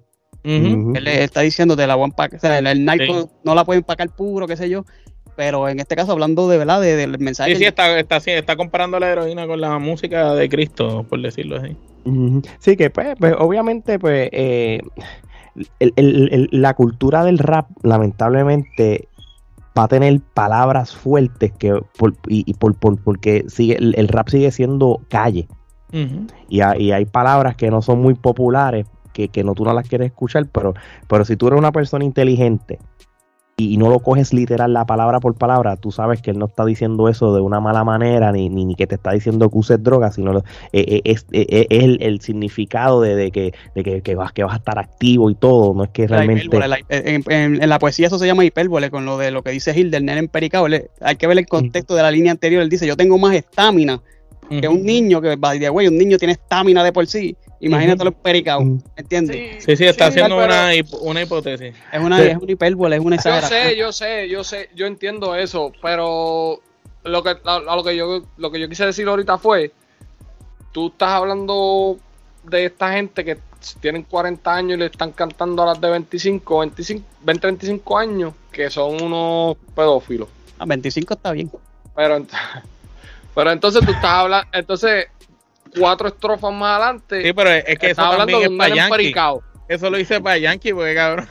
Él 0.96 1.04
le 1.04 1.24
está 1.24 1.42
diciendo 1.42 1.76
de 1.76 1.88
la 1.88 1.96
a 1.96 2.04
empacar, 2.04 2.38
o 2.38 2.40
sea, 2.40 2.58
el, 2.60 2.68
el 2.68 2.86
narco 2.86 3.22
Sí. 3.22 3.26
no 3.44 3.56
la 3.56 3.66
puede 3.66 3.80
empacar 3.80 4.10
puro, 4.10 4.48
qué 4.48 4.56
sé 4.58 4.70
yo. 4.70 4.86
Pero 5.36 5.68
en 5.68 5.80
este 5.82 5.96
caso, 5.98 6.14
hablando 6.14 6.48
de 6.48 6.58
verdad, 6.58 6.80
de- 6.80 6.96
del 6.96 7.20
mensaje. 7.20 7.52
Sí, 7.52 7.58
sí, 7.58 7.66
está, 7.66 8.00
está, 8.00 8.20
sí, 8.22 8.32
está 8.32 8.56
comparando 8.56 8.98
la 9.00 9.10
heroína 9.10 9.46
con 9.48 9.60
la 9.60 9.78
música 9.80 10.34
de 10.34 10.48
Cristo, 10.48 11.06
por 11.10 11.22
decirlo 11.22 11.58
así. 11.58 11.76
Sí, 12.60 12.78
que 12.78 12.90
pues, 12.90 13.16
pues, 13.20 13.34
obviamente, 13.38 14.00
pues, 14.00 14.30
eh, 14.32 14.80
el- 15.80 15.94
el- 15.98 16.30
el- 16.32 16.50
la 16.52 16.74
cultura 16.74 17.24
del 17.26 17.40
rap, 17.40 17.68
lamentablemente, 17.84 19.08
va 19.78 19.84
a 19.84 19.88
tener 19.88 20.22
palabras 20.34 20.96
fuertes 20.96 21.52
que 21.52 21.78
por, 21.98 22.14
y, 22.28 22.50
y 22.50 22.54
por, 22.54 22.76
por- 22.76 23.02
porque 23.04 23.44
sigue, 23.48 23.76
el, 23.78 23.94
el 23.98 24.08
rap 24.08 24.30
sigue 24.30 24.52
siendo 24.52 25.02
calle. 25.10 25.48
Y 26.50 26.60
hay, 26.60 26.84
y 26.84 26.92
hay 26.92 27.06
palabras 27.06 27.56
que 27.56 27.72
no 27.72 27.82
son 27.82 28.02
muy 28.02 28.16
populares, 28.16 28.86
que, 29.16 29.30
que 29.30 29.44
no 29.44 29.56
tú 29.56 29.64
no 29.64 29.74
las 29.74 29.88
quieres 29.88 30.08
escuchar, 30.08 30.46
pero, 30.52 30.74
pero 31.08 31.24
si 31.26 31.36
tú 31.38 31.48
eres 31.48 31.58
una 31.58 31.72
persona 31.72 32.04
inteligente 32.06 32.78
y, 33.58 33.74
y 33.74 33.78
no 33.78 33.90
lo 33.90 34.00
coges 34.00 34.34
literal 34.34 34.74
la 34.74 34.86
palabra 34.86 35.22
por 35.22 35.34
palabra, 35.36 35.78
tú 35.78 35.90
sabes 35.90 36.22
que 36.22 36.32
él 36.32 36.38
no 36.38 36.48
está 36.48 36.66
diciendo 36.66 37.08
eso 37.08 37.34
de 37.34 37.40
una 37.40 37.62
mala 37.62 37.86
manera, 37.86 38.34
ni, 38.34 38.50
ni, 38.50 38.66
ni 38.66 38.76
que 38.76 38.86
te 38.86 38.96
está 38.96 39.14
diciendo 39.14 39.50
que 39.50 39.58
uses 39.58 39.82
drogas, 39.82 40.16
sino 40.16 40.34
lo- 40.34 40.40
eh, 40.40 40.44
eh, 40.74 41.02
es, 41.06 41.26
eh, 41.32 41.66
es 41.70 41.84
el, 41.86 41.98
el 42.02 42.20
significado 42.20 43.00
de, 43.00 43.16
de 43.16 43.32
que, 43.32 43.54
de 43.74 43.84
que, 43.86 44.02
que 44.02 44.16
vas, 44.16 44.34
que 44.34 44.44
vas 44.44 44.56
a 44.56 44.58
estar 44.58 44.78
activo 44.78 45.30
y 45.30 45.36
todo, 45.36 45.74
no 45.74 45.86
es 45.86 45.90
que 45.92 46.06
La 46.10 46.18
realmente... 46.18 46.68
la- 46.68 46.80
en, 46.90 47.24
en- 47.30 47.64
en 47.64 47.70
la 47.70 47.80
poesía 47.80 48.08
eso 48.08 48.20
se 48.20 48.28
llama 48.28 48.44
hipérbole, 48.44 48.90
con 48.92 49.06
lo 49.06 49.18
de 49.18 49.32
lo 49.32 49.42
que 49.42 49.52
dice 49.52 49.74
Gil 49.74 49.90
del 49.90 50.04
nene 50.04 50.20
empericado. 50.20 50.68
Hay 51.00 51.16
que 51.16 51.26
ver 51.28 51.38
el 51.38 51.48
contexto 51.48 51.96
de 51.96 52.02
la 52.02 52.12
línea 52.12 52.34
anterior. 52.34 52.62
Él 52.62 52.68
dice, 52.70 52.86
yo 52.86 52.98
tengo 52.98 53.18
más 53.18 53.36
estamina 53.36 54.02
que 54.50 54.68
un 54.68 54.84
niño, 54.84 55.22
que 55.22 55.36
by 55.36 55.60
the 55.60 55.70
way, 55.70 55.88
un 55.88 55.98
niño 55.98 56.18
tiene 56.18 56.34
estamina 56.34 56.84
de 56.84 56.92
por 56.94 57.08
sí. 57.08 57.36
Imagínate 57.62 58.04
lo 58.04 58.10
empericado, 58.12 58.60
Ujú. 58.62 58.84
¿entiendes? 58.96 59.64
Sí, 59.64 59.76
sí, 59.76 59.86
está 59.86 60.06
Sí, 60.06 60.10
haciendo 60.20 60.36
pero- 60.38 60.48
una, 60.54 60.76
hip- 60.76 60.94
una 61.02 61.22
hipótesis. 61.24 61.74
Es 61.92 62.00
una, 62.00 62.20
Sí. 62.22 62.28
es 62.28 62.38
una 62.38 62.52
hipérbole, 62.52 62.96
es 62.98 63.02
una 63.02 63.16
Yo 63.16 63.20
exageración. 63.22 63.62
sé, 63.70 63.78
yo 63.78 63.92
sé, 63.92 64.30
yo 64.30 64.44
sé, 64.44 64.70
yo 64.76 64.86
entiendo 64.86 65.36
eso, 65.36 65.72
pero 65.82 66.60
lo 67.04 67.24
que, 67.24 67.30
a, 67.44 67.56
a 67.56 67.76
lo 67.76 67.84
que 67.84 67.96
yo 67.96 68.22
lo 68.38 68.52
que 68.52 68.60
yo 68.60 68.68
quise 68.70 68.86
decir 68.86 69.08
ahorita 69.08 69.38
fue, 69.38 69.72
tú 70.72 70.88
estás 70.88 71.10
hablando 71.10 71.98
de 72.44 72.66
esta 72.66 72.92
gente 72.94 73.24
que 73.26 73.38
tienen 73.80 74.04
40 74.04 74.54
años 74.54 74.76
y 74.76 74.80
le 74.82 74.86
están 74.88 75.12
cantando 75.12 75.64
a 75.64 75.68
las 75.68 75.82
de 75.82 75.90
25, 75.90 76.60
25, 76.60 77.04
20, 77.22 77.48
25 77.48 77.98
años, 77.98 78.34
que 78.52 78.70
son 78.70 79.02
unos 79.02 79.58
pedófilos. 79.76 80.28
A 80.60 80.66
25 80.66 81.14
está 81.16 81.32
bien. 81.32 81.50
Pero, 81.96 82.18
ent- 82.20 82.30
pero 83.36 83.52
entonces 83.52 83.86
tú 83.86 83.92
estás 83.92 84.06
hablando, 84.12 84.48
entonces 84.54 85.06
cuatro 85.78 86.08
estrofas 86.08 86.54
más 86.54 86.80
adelante, 86.82 87.22
Sí, 87.24 87.34
pero 87.34 87.50
es 87.52 87.64
que 87.66 87.72
eso 87.74 87.88
estás 87.92 88.06
hablando 88.06 88.32
también 88.32 88.40
de 88.40 88.46
es 88.46 88.50
un 88.52 88.58
para 88.58 88.76
Yankee. 88.76 89.14
Eso 89.68 89.90
lo 89.90 89.98
hice 90.00 90.22
para 90.22 90.38
Yankee, 90.38 90.74
porque 90.74 90.94
cabrón. 90.94 91.28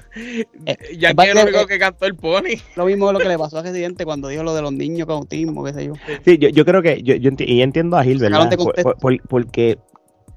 Eh, 0.66 0.76
Yankee 0.98 1.22
es 1.28 1.36
el 1.36 1.42
único 1.44 1.60
eh, 1.60 1.66
que 1.68 1.78
cantó 1.78 2.04
el 2.06 2.16
pony. 2.16 2.56
Lo 2.74 2.84
mismo 2.86 3.12
lo 3.12 3.20
que 3.20 3.28
le 3.28 3.38
pasó 3.38 3.58
a 3.58 3.62
Residente 3.62 4.04
cuando 4.04 4.26
dijo 4.28 4.42
lo 4.42 4.54
de 4.54 4.62
los 4.62 4.72
niños 4.72 5.06
con 5.06 5.16
autismo, 5.18 5.62
qué 5.64 5.72
sé 5.72 5.86
yo. 5.86 5.92
Sí, 6.24 6.38
yo, 6.38 6.48
yo 6.48 6.64
creo 6.64 6.82
que 6.82 7.00
yo, 7.02 7.14
yo 7.14 7.30
enti- 7.30 7.46
y 7.46 7.62
entiendo 7.62 7.96
a 7.96 8.02
Gil, 8.02 8.18
¿verdad? 8.18 8.50
Por- 8.56 8.74
por- 8.82 8.96
por- 8.98 9.22
porque 9.28 9.78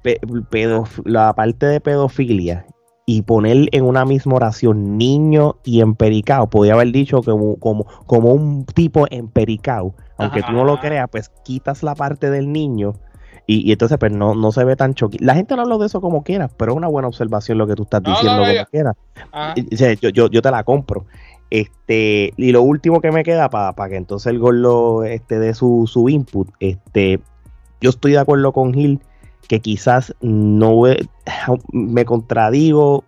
pe- 0.02 0.20
pedof- 0.22 1.02
la 1.04 1.34
parte 1.34 1.66
de 1.66 1.80
pedofilia 1.80 2.66
y 3.04 3.22
poner 3.22 3.68
en 3.72 3.84
una 3.84 4.04
misma 4.04 4.36
oración 4.36 4.96
niño 4.96 5.56
y 5.64 5.80
empericado, 5.80 6.48
podía 6.48 6.74
haber 6.74 6.92
dicho 6.92 7.20
como, 7.22 7.56
como, 7.58 7.84
como 8.06 8.32
un 8.32 8.64
tipo 8.64 9.06
empericado, 9.10 9.94
aunque 10.18 10.42
tú 10.42 10.52
no 10.52 10.64
lo 10.64 10.74
Ajá. 10.74 10.82
creas, 10.82 11.08
pues 11.10 11.30
quitas 11.44 11.82
la 11.82 11.94
parte 11.94 12.30
del 12.30 12.52
niño 12.52 12.94
y, 13.46 13.66
y 13.66 13.72
entonces 13.72 13.96
pues 13.98 14.12
no, 14.12 14.34
no 14.34 14.52
se 14.52 14.62
ve 14.64 14.76
tan 14.76 14.92
choque. 14.92 15.16
La 15.20 15.34
gente 15.34 15.56
no 15.56 15.62
habla 15.62 15.78
de 15.78 15.86
eso 15.86 16.02
como 16.02 16.22
quiera, 16.22 16.48
pero 16.48 16.72
es 16.72 16.76
una 16.76 16.88
buena 16.88 17.08
observación 17.08 17.56
lo 17.56 17.66
que 17.66 17.74
tú 17.74 17.84
estás 17.84 18.02
diciendo 18.02 18.32
no, 18.36 18.42
como 18.42 18.52
ya. 18.52 18.64
quiera. 18.66 18.94
Ajá. 19.32 19.54
O 19.72 19.76
sea, 19.76 19.94
yo, 19.94 20.10
yo, 20.10 20.28
yo 20.28 20.42
te 20.42 20.50
la 20.50 20.62
compro. 20.64 21.06
Este, 21.50 22.34
y 22.36 22.52
lo 22.52 22.60
último 22.60 23.00
que 23.00 23.10
me 23.10 23.24
queda 23.24 23.48
para 23.48 23.88
que 23.88 23.96
entonces 23.96 24.30
el 24.30 24.38
gordo 24.38 25.02
este, 25.04 25.38
dé 25.38 25.54
su, 25.54 25.88
su 25.90 26.10
input, 26.10 26.50
este, 26.60 27.20
yo 27.80 27.88
estoy 27.88 28.12
de 28.12 28.18
acuerdo 28.18 28.52
con 28.52 28.74
Gil 28.74 29.00
que 29.48 29.60
quizás 29.60 30.14
no 30.20 30.82
me 31.72 32.04
contradigo 32.04 33.04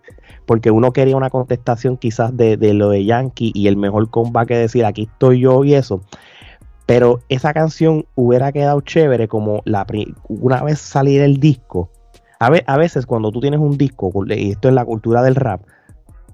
porque 0.46 0.70
uno 0.70 0.92
quería 0.94 1.16
una 1.18 1.28
contestación 1.28 1.98
quizás 1.98 2.34
de, 2.34 2.56
de 2.56 2.72
lo 2.72 2.88
de 2.88 3.04
Yankee 3.04 3.52
y 3.54 3.68
el 3.68 3.76
mejor 3.76 4.08
comeback 4.08 4.48
que 4.48 4.56
decir 4.56 4.86
aquí 4.86 5.02
estoy 5.02 5.40
yo 5.40 5.64
y 5.64 5.74
eso. 5.74 6.00
Pero 6.90 7.20
esa 7.28 7.54
canción 7.54 8.04
hubiera 8.16 8.50
quedado 8.50 8.80
chévere 8.80 9.28
como 9.28 9.62
la 9.64 9.86
una 10.26 10.60
vez 10.64 10.80
salir 10.80 11.20
el 11.20 11.38
disco. 11.38 11.88
A 12.40 12.76
veces 12.76 13.06
cuando 13.06 13.30
tú 13.30 13.38
tienes 13.38 13.60
un 13.60 13.78
disco, 13.78 14.10
y 14.26 14.50
esto 14.50 14.66
es 14.66 14.74
la 14.74 14.84
cultura 14.84 15.22
del 15.22 15.36
rap, 15.36 15.62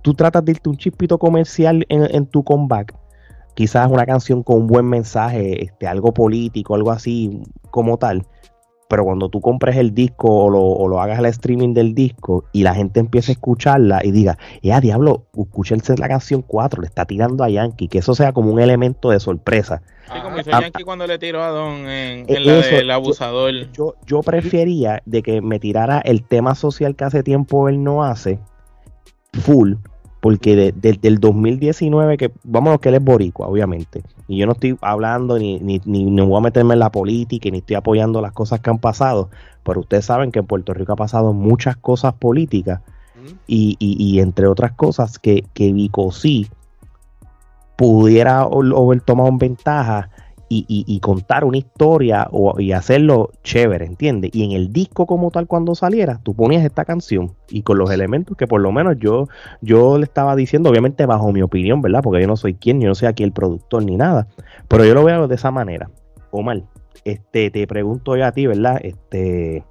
tú 0.00 0.14
tratas 0.14 0.46
de 0.46 0.52
irte 0.52 0.70
un 0.70 0.78
chispito 0.78 1.18
comercial 1.18 1.84
en, 1.90 2.08
en 2.10 2.24
tu 2.24 2.42
comeback. 2.42 2.94
Quizás 3.52 3.90
una 3.90 4.06
canción 4.06 4.42
con 4.42 4.62
un 4.62 4.66
buen 4.66 4.86
mensaje, 4.86 5.62
este, 5.62 5.86
algo 5.86 6.14
político, 6.14 6.74
algo 6.74 6.90
así 6.90 7.42
como 7.70 7.98
tal. 7.98 8.26
Pero 8.88 9.04
cuando 9.04 9.28
tú 9.28 9.40
compres 9.40 9.76
el 9.76 9.92
disco 9.94 10.28
o 10.44 10.48
lo, 10.48 10.62
o 10.62 10.86
lo 10.86 11.00
hagas 11.00 11.18
el 11.18 11.26
streaming 11.26 11.74
del 11.74 11.92
disco 11.94 12.44
y 12.52 12.62
la 12.62 12.74
gente 12.74 13.00
empiece 13.00 13.32
a 13.32 13.34
escucharla 13.34 14.00
y 14.04 14.12
diga, 14.12 14.38
¡eh, 14.62 14.78
diablo! 14.80 15.24
Escúchense 15.36 15.96
la 15.98 16.06
canción 16.08 16.42
4, 16.42 16.82
le 16.82 16.86
está 16.86 17.04
tirando 17.04 17.42
a 17.42 17.48
Yankee, 17.48 17.88
que 17.88 17.98
eso 17.98 18.14
sea 18.14 18.32
como 18.32 18.52
un 18.52 18.60
elemento 18.60 19.10
de 19.10 19.18
sorpresa. 19.18 19.82
Sí, 20.12 20.20
como 20.22 20.38
hizo 20.38 20.50
Ah, 20.52 20.60
Yankee 20.60 20.84
cuando 20.84 21.04
le 21.06 21.18
tiró 21.18 21.42
a 21.42 21.48
Don 21.48 21.72
en, 21.80 21.88
Eh, 21.88 22.24
en 22.28 22.46
la 22.46 22.58
eso, 22.60 22.76
del 22.76 22.86
yo- 22.86 22.92
abusador. 22.94 23.52
Yo, 23.72 23.94
yo 24.06 24.20
prefería 24.22 25.02
de 25.04 25.22
que 25.22 25.40
me 25.42 25.58
tirara 25.58 25.98
el 25.98 26.22
tema 26.22 26.54
social 26.54 26.94
que 26.94 27.04
hace 27.04 27.24
tiempo 27.24 27.68
él 27.68 27.82
no 27.82 28.04
hace, 28.04 28.38
full, 29.32 29.74
porque 30.26 30.56
de- 30.56 30.72
de- 30.72 30.98
del 31.00 31.20
2019, 31.20 32.16
que 32.16 32.32
vámonos 32.42 32.80
que 32.80 32.88
él 32.88 32.96
es 32.96 33.04
boricua, 33.04 33.46
obviamente, 33.46 34.02
y 34.26 34.38
yo 34.38 34.46
no 34.46 34.54
estoy 34.54 34.76
hablando 34.80 35.38
ni, 35.38 35.60
ni, 35.60 35.80
ni, 35.84 36.02
ni 36.02 36.20
voy 36.20 36.38
a 36.38 36.40
meterme 36.40 36.74
en 36.74 36.80
la 36.80 36.90
política, 36.90 37.48
ni 37.48 37.58
estoy 37.58 37.76
apoyando 37.76 38.20
las 38.20 38.32
cosas 38.32 38.58
que 38.58 38.68
han 38.68 38.80
pasado, 38.80 39.30
pero 39.62 39.82
ustedes 39.82 40.04
saben 40.04 40.32
que 40.32 40.40
en 40.40 40.46
Puerto 40.46 40.74
Rico 40.74 40.94
ha 40.94 40.96
pasado 40.96 41.32
muchas 41.32 41.76
cosas 41.76 42.14
políticas, 42.14 42.80
y, 43.46 43.76
y- 43.78 43.96
y 44.04 44.18
entre 44.18 44.48
otras 44.48 44.72
cosas 44.72 45.20
que, 45.20 45.44
que 45.54 45.72
Vico 45.72 46.10
sí 46.10 46.48
pudiera 47.76 48.40
haber 48.40 49.00
tomado 49.02 49.28
en 49.28 49.38
ventaja 49.38 50.10
y, 50.48 50.64
y- 50.68 50.84
y 50.86 51.00
contar 51.00 51.44
una 51.44 51.56
historia 51.58 52.28
o, 52.30 52.60
y 52.60 52.72
hacerlo 52.72 53.30
chévere, 53.42 53.84
¿entiendes? 53.86 54.30
Y 54.32 54.44
en 54.44 54.52
el 54.52 54.72
disco 54.72 55.04
como 55.06 55.30
tal 55.30 55.46
cuando 55.46 55.74
saliera, 55.74 56.20
tú 56.22 56.34
ponías 56.34 56.64
esta 56.64 56.84
canción 56.84 57.34
y 57.48 57.62
con 57.62 57.78
los 57.78 57.90
elementos 57.90 58.36
que 58.36 58.46
por 58.46 58.60
lo 58.60 58.70
menos 58.70 58.96
yo, 58.98 59.26
yo 59.60 59.98
le 59.98 60.04
estaba 60.04 60.36
diciendo, 60.36 60.70
obviamente 60.70 61.04
bajo 61.06 61.32
mi 61.32 61.42
opinión, 61.42 61.82
¿verdad? 61.82 62.00
Porque 62.02 62.20
yo 62.20 62.26
no 62.28 62.36
soy 62.36 62.54
quien, 62.54 62.80
yo 62.80 62.88
no 62.88 62.94
soy 62.94 63.08
aquí 63.08 63.24
el 63.24 63.32
productor 63.32 63.84
ni 63.84 63.96
nada, 63.96 64.28
pero 64.68 64.84
yo 64.84 64.94
lo 64.94 65.02
veo 65.04 65.26
de 65.26 65.34
esa 65.34 65.50
manera. 65.50 65.90
Omar, 66.30 66.62
este, 67.04 67.50
te 67.50 67.66
pregunto 67.66 68.16
yo 68.16 68.24
a 68.26 68.32
ti, 68.32 68.46
¿verdad? 68.46 68.78
Este, 68.82 69.64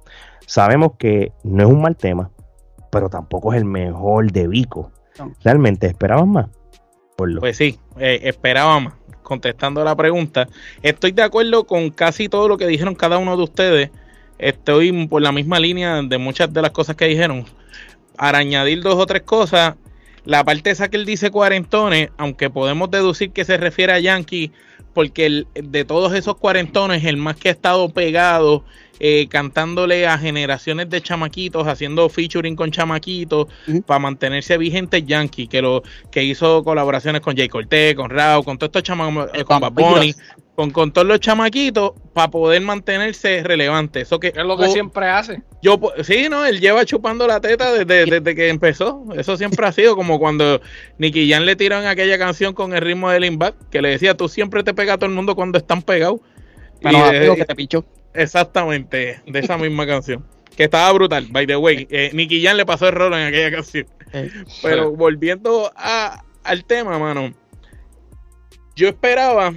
sabemos 0.46 0.92
que 0.98 1.32
no 1.42 1.62
es 1.64 1.68
un 1.70 1.80
mal 1.80 1.96
tema, 1.96 2.30
pero 2.90 3.08
tampoco 3.08 3.52
es 3.52 3.58
el 3.58 3.64
mejor 3.64 4.30
de 4.32 4.46
Vico. 4.48 4.90
No. 5.18 5.32
¿Realmente 5.42 5.86
esperabas 5.86 6.26
más? 6.26 6.46
Por 7.16 7.30
lo- 7.30 7.40
Pues 7.40 7.56
sí, 7.56 7.78
eh, 7.98 8.20
más. 8.42 8.92
Contestando 9.26 9.82
la 9.82 9.96
pregunta, 9.96 10.48
estoy 10.82 11.10
de 11.10 11.24
acuerdo 11.24 11.64
con 11.64 11.90
casi 11.90 12.28
todo 12.28 12.46
lo 12.46 12.56
que 12.56 12.68
dijeron 12.68 12.94
cada 12.94 13.18
uno 13.18 13.36
de 13.36 13.42
ustedes. 13.42 13.90
Estoy 14.38 15.08
por 15.08 15.20
la 15.20 15.32
misma 15.32 15.58
línea 15.58 16.00
de 16.00 16.16
muchas 16.16 16.52
de 16.52 16.62
las 16.62 16.70
cosas 16.70 16.94
que 16.94 17.06
dijeron. 17.06 17.44
Para 18.16 18.38
añadir 18.38 18.82
dos 18.82 18.94
o 18.94 19.04
tres 19.04 19.22
cosas, 19.22 19.74
la 20.24 20.44
parte 20.44 20.70
esa 20.70 20.88
que 20.88 20.96
él 20.96 21.04
dice 21.04 21.32
cuarentones, 21.32 22.10
aunque 22.18 22.50
podemos 22.50 22.88
deducir 22.88 23.32
que 23.32 23.44
se 23.44 23.56
refiere 23.56 23.94
a 23.94 23.98
Yankee, 23.98 24.52
porque 24.96 25.26
el- 25.26 25.46
de 25.52 25.84
todos 25.84 26.14
esos 26.14 26.38
cuarentones, 26.38 27.04
el 27.04 27.18
más 27.18 27.36
que 27.36 27.50
ha 27.50 27.52
estado 27.52 27.90
pegado, 27.90 28.64
eh, 28.98 29.26
cantándole 29.28 30.06
a 30.06 30.16
generaciones 30.16 30.88
de 30.88 31.02
chamaquitos, 31.02 31.66
haciendo 31.68 32.08
featuring 32.08 32.56
con 32.56 32.70
chamaquitos, 32.70 33.46
para 33.84 33.98
mantenerse 33.98 34.56
vigente 34.56 35.02
Yankee, 35.02 35.48
que 35.48 35.60
lo 35.60 35.82
que 36.10 36.24
hizo 36.24 36.64
colaboraciones 36.64 37.20
con 37.20 37.36
Jay 37.36 37.46
Cortez, 37.46 37.94
con 37.94 38.08
Rao, 38.08 38.42
con 38.42 38.56
todos 38.56 38.68
estos 38.68 38.84
chamacos, 38.84 39.28
El 39.34 39.44
con 39.44 39.60
Bad. 39.60 39.72
Bunny, 39.72 40.14
con, 40.56 40.70
con 40.70 40.90
todos 40.90 41.06
los 41.06 41.20
chamaquitos, 41.20 41.92
para 42.14 42.28
poder 42.30 42.60
mantenerse 42.62 43.42
relevante. 43.44 44.00
Eso 44.00 44.18
que 44.18 44.28
Es 44.28 44.36
lo 44.44 44.56
que 44.56 44.68
siempre 44.68 45.06
hace. 45.06 45.42
yo, 45.62 45.78
sí, 46.02 46.28
no, 46.30 46.44
él 46.46 46.60
lleva 46.60 46.84
chupando 46.84 47.26
la 47.26 47.40
teta 47.40 47.72
desde, 47.72 48.06
desde 48.06 48.34
que 48.34 48.48
empezó. 48.48 49.04
Eso 49.14 49.36
siempre 49.36 49.66
ha 49.66 49.72
sido 49.72 49.94
como 49.94 50.18
cuando 50.18 50.60
Nicky 50.98 51.30
Jan 51.30 51.44
le 51.46 51.54
tiraron 51.56 51.86
aquella 51.86 52.18
canción 52.18 52.54
con 52.54 52.74
el 52.74 52.80
ritmo 52.80 53.10
del 53.10 53.26
Inback, 53.26 53.54
que 53.70 53.82
le 53.82 53.90
decía, 53.90 54.16
tú 54.16 54.28
siempre 54.28 54.64
te 54.64 54.72
pegas 54.74 54.94
a 54.94 54.98
todo 54.98 55.10
el 55.10 55.14
mundo 55.14 55.36
cuando 55.36 55.58
están 55.58 55.82
pegados. 55.82 56.20
Pero 56.82 56.98
Y, 56.98 57.00
amigo, 57.02 57.32
eh, 57.34 57.36
que 57.36 57.44
te 57.44 57.54
pichó. 57.54 57.84
exactamente, 58.14 59.20
de 59.26 59.38
esa 59.38 59.58
misma 59.58 59.86
canción. 59.86 60.24
Que 60.56 60.64
estaba 60.64 60.90
brutal, 60.92 61.26
by 61.30 61.46
the 61.46 61.56
way. 61.56 61.86
Eh, 61.90 62.10
Nicky 62.14 62.42
Jan 62.42 62.56
le 62.56 62.64
pasó 62.64 62.88
el 62.88 62.94
rol 62.94 63.12
en 63.12 63.26
aquella 63.26 63.50
canción. 63.50 63.86
Eh, 64.14 64.30
Pero 64.62 64.90
volviendo 64.92 65.70
a- 65.76 66.22
al 66.44 66.64
tema, 66.64 66.98
mano. 66.98 67.34
Yo 68.74 68.88
esperaba 68.88 69.52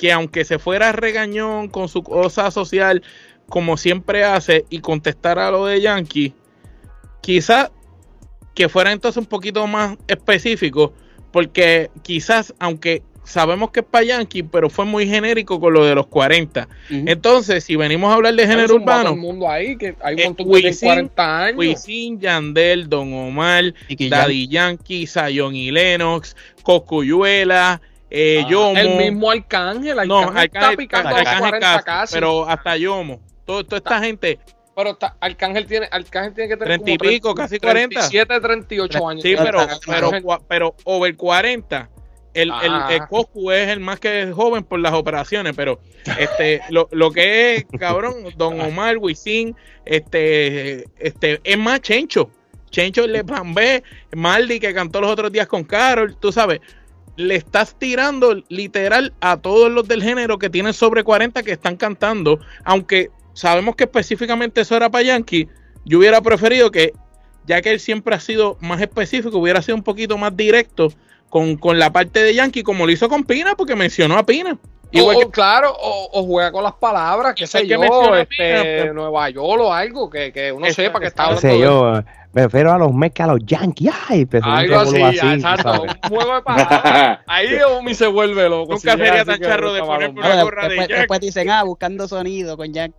que 0.00 0.10
aunque 0.12 0.46
se 0.46 0.58
fuera 0.58 0.92
regañón 0.92 1.68
con 1.68 1.86
su 1.90 2.02
cosa 2.02 2.50
social, 2.50 3.02
como 3.50 3.76
siempre 3.76 4.24
hace, 4.24 4.64
y 4.70 4.78
contestara 4.80 5.48
a 5.48 5.50
lo 5.50 5.66
de 5.66 5.78
Yankee, 5.82 6.32
quizás 7.20 7.70
que 8.54 8.70
fuera 8.70 8.92
entonces 8.92 9.18
un 9.18 9.26
poquito 9.26 9.66
más 9.66 9.98
específico, 10.08 10.94
porque 11.32 11.90
quizás, 12.00 12.54
aunque 12.58 13.02
sabemos 13.24 13.72
que 13.72 13.80
es 13.80 13.86
para 13.86 14.04
Yankee, 14.06 14.42
pero 14.42 14.70
fue 14.70 14.86
muy 14.86 15.06
genérico 15.06 15.60
con 15.60 15.74
lo 15.74 15.84
de 15.84 15.94
los 15.94 16.06
40. 16.06 16.66
ujú. 16.90 17.04
Entonces, 17.06 17.62
si 17.62 17.76
venimos 17.76 18.10
a 18.10 18.14
hablar 18.14 18.32
de 18.34 18.46
género 18.46 18.76
urbano, 18.76 19.14
mundo 19.14 19.50
ahí, 19.50 19.76
que 19.76 19.94
hay 20.02 20.14
un 20.14 20.20
Eh, 20.20 20.24
montón 20.28 20.46
de 20.48 20.52
gente 20.54 20.62
de 20.62 20.68
Wisin, 20.70 20.88
40 20.88 21.42
años. 21.44 21.58
Wisin, 21.58 22.20
Yandel, 22.20 22.88
Don 22.88 23.12
Omar. 23.12 23.74
Daddy 24.08 24.48
Yankee, 24.48 25.06
Zion 25.06 25.54
y 25.54 25.70
Lennox, 25.70 26.34
Cocuyuela, 26.62 27.82
eh, 28.10 28.42
Ah, 28.44 28.48
Yomo. 28.48 28.76
El 28.78 28.96
mismo 28.96 29.30
Arcángel, 29.30 29.98
Arcángel, 29.98 30.08
no, 30.08 30.20
está 30.28 30.40
Arcángel, 30.40 30.76
picando 30.76 31.08
a 31.08 31.12
los 31.12 31.18
Arcángel 31.20 31.40
40 31.50 31.66
casi, 31.72 31.84
casi. 31.84 32.14
pero 32.14 32.48
hasta 32.48 32.76
Yomo. 32.76 33.20
Todo, 33.44 33.64
toda 33.64 33.78
esta 33.78 34.00
gente, 34.00 34.38
Pero 34.76 34.90
está- 34.90 35.16
Arcángel 35.20 35.66
tiene, 35.66 35.88
Arcángel 35.90 36.32
tiene 36.34 36.48
que 36.48 36.56
tener 36.56 36.78
30 36.80 36.90
y 36.92 36.96
como 36.98 37.10
pico, 37.10 37.34
casi 37.34 37.58
40. 37.58 38.00
37, 38.08 38.40
38 38.40 39.08
años. 39.08 39.22
sí, 39.22 39.34
pero, 39.36 39.66
pero, 39.86 40.10
pero 40.48 40.74
over 40.84 41.16
40. 41.16 41.90
El, 42.32 42.48
el, 42.48 42.52
Ah. 42.72 42.86
el 42.92 43.08
Coscu 43.08 43.50
es 43.50 43.68
el 43.70 43.80
más 43.80 43.98
que 43.98 44.30
joven 44.32 44.62
por 44.62 44.78
las 44.78 44.92
operaciones, 44.92 45.52
pero 45.56 45.80
este 46.16 46.60
lo, 46.70 46.88
lo 46.92 47.10
que 47.10 47.56
es, 47.56 47.66
cabrón, 47.78 48.14
Don 48.36 48.60
Omar, 48.60 48.98
Wisin, 48.98 49.56
este, 49.84 50.84
este, 50.98 51.40
es 51.42 51.58
más 51.58 51.80
Chencho. 51.80 52.30
Chencho 52.70 53.04
le 53.08 53.24
plan 53.24 53.52
B, 53.52 53.82
Maldi 54.12 54.60
que 54.60 54.72
cantó 54.72 55.00
los 55.00 55.10
otros 55.10 55.32
días 55.32 55.48
con 55.48 55.64
Carol, 55.64 56.16
tú 56.20 56.30
sabes, 56.30 56.60
le 57.16 57.36
estás 57.36 57.78
tirando 57.78 58.42
literal 58.48 59.12
a 59.20 59.36
todos 59.36 59.70
los 59.70 59.86
del 59.88 60.02
género 60.02 60.38
que 60.38 60.50
tienen 60.50 60.72
sobre 60.72 61.04
40 61.04 61.42
que 61.42 61.52
están 61.52 61.76
cantando, 61.76 62.40
aunque 62.64 63.10
sabemos 63.34 63.76
que 63.76 63.84
específicamente 63.84 64.62
eso 64.62 64.76
era 64.76 64.90
para 64.90 65.04
Yankee, 65.04 65.48
yo 65.84 65.98
hubiera 65.98 66.20
preferido 66.20 66.70
que, 66.70 66.92
ya 67.46 67.62
que 67.62 67.70
él 67.70 67.80
siempre 67.80 68.14
ha 68.14 68.20
sido 68.20 68.56
más 68.60 68.80
específico, 68.80 69.38
hubiera 69.38 69.62
sido 69.62 69.76
un 69.76 69.82
poquito 69.82 70.18
más 70.18 70.36
directo 70.36 70.92
con, 71.28 71.56
con 71.56 71.78
la 71.78 71.92
parte 71.92 72.22
de 72.22 72.34
Yankee, 72.34 72.62
como 72.62 72.86
lo 72.86 72.92
hizo 72.92 73.08
con 73.08 73.24
Pina, 73.24 73.54
porque 73.54 73.76
mencionó 73.76 74.18
a 74.18 74.26
Pina. 74.26 74.58
Igual 74.92 75.16
o, 75.16 75.18
que- 75.20 75.24
o 75.26 75.30
claro, 75.30 75.72
o, 75.78 76.08
o 76.12 76.24
juega 76.24 76.50
con 76.52 76.64
las 76.64 76.72
palabras, 76.74 77.34
qué 77.36 77.46
sé 77.46 77.62
que 77.62 77.68
yo, 77.68 78.14
este, 78.16 78.80
Mira, 78.82 78.92
Nueva 78.92 79.30
York 79.30 79.60
o 79.62 79.72
algo, 79.72 80.10
que, 80.10 80.32
que 80.32 80.50
uno 80.52 80.66
sepa 80.72 80.98
que 81.00 81.06
está 81.06 81.22
No 81.24 81.28
hablando 81.28 81.40
sé 81.42 81.48
de 81.48 81.58
yo, 81.60 82.02
me 82.32 82.42
refiero 82.44 82.72
a 82.72 82.78
los 82.78 82.92
Mets 82.92 83.14
que 83.14 83.22
a 83.22 83.26
los 83.28 83.40
Yankees. 83.44 83.92
Ay, 84.02 84.26
un 84.32 84.46
algo 84.46 84.76
así, 84.80 84.96
exacto, 85.02 85.62
sabes. 85.62 85.92
un 86.04 86.08
juego 86.16 86.34
de 86.36 86.42
palabras. 86.42 87.18
Ahí 87.26 87.48
Omi 87.76 87.94
se 87.94 88.06
vuelve 88.06 88.48
loco. 88.48 88.72
Nunca 88.74 88.92
si 88.92 88.98
sería 88.98 89.24
tan 89.24 89.40
charro 89.40 89.72
de 89.72 89.80
poner 89.82 90.10
una 90.10 90.42
gorra 90.42 90.62
de 90.62 90.68
después, 90.70 90.88
Jack. 90.88 90.98
después 90.98 91.20
dicen, 91.20 91.50
ah, 91.50 91.62
buscando 91.64 92.06
sonido 92.08 92.56
con 92.56 92.72
Jack. 92.72 92.92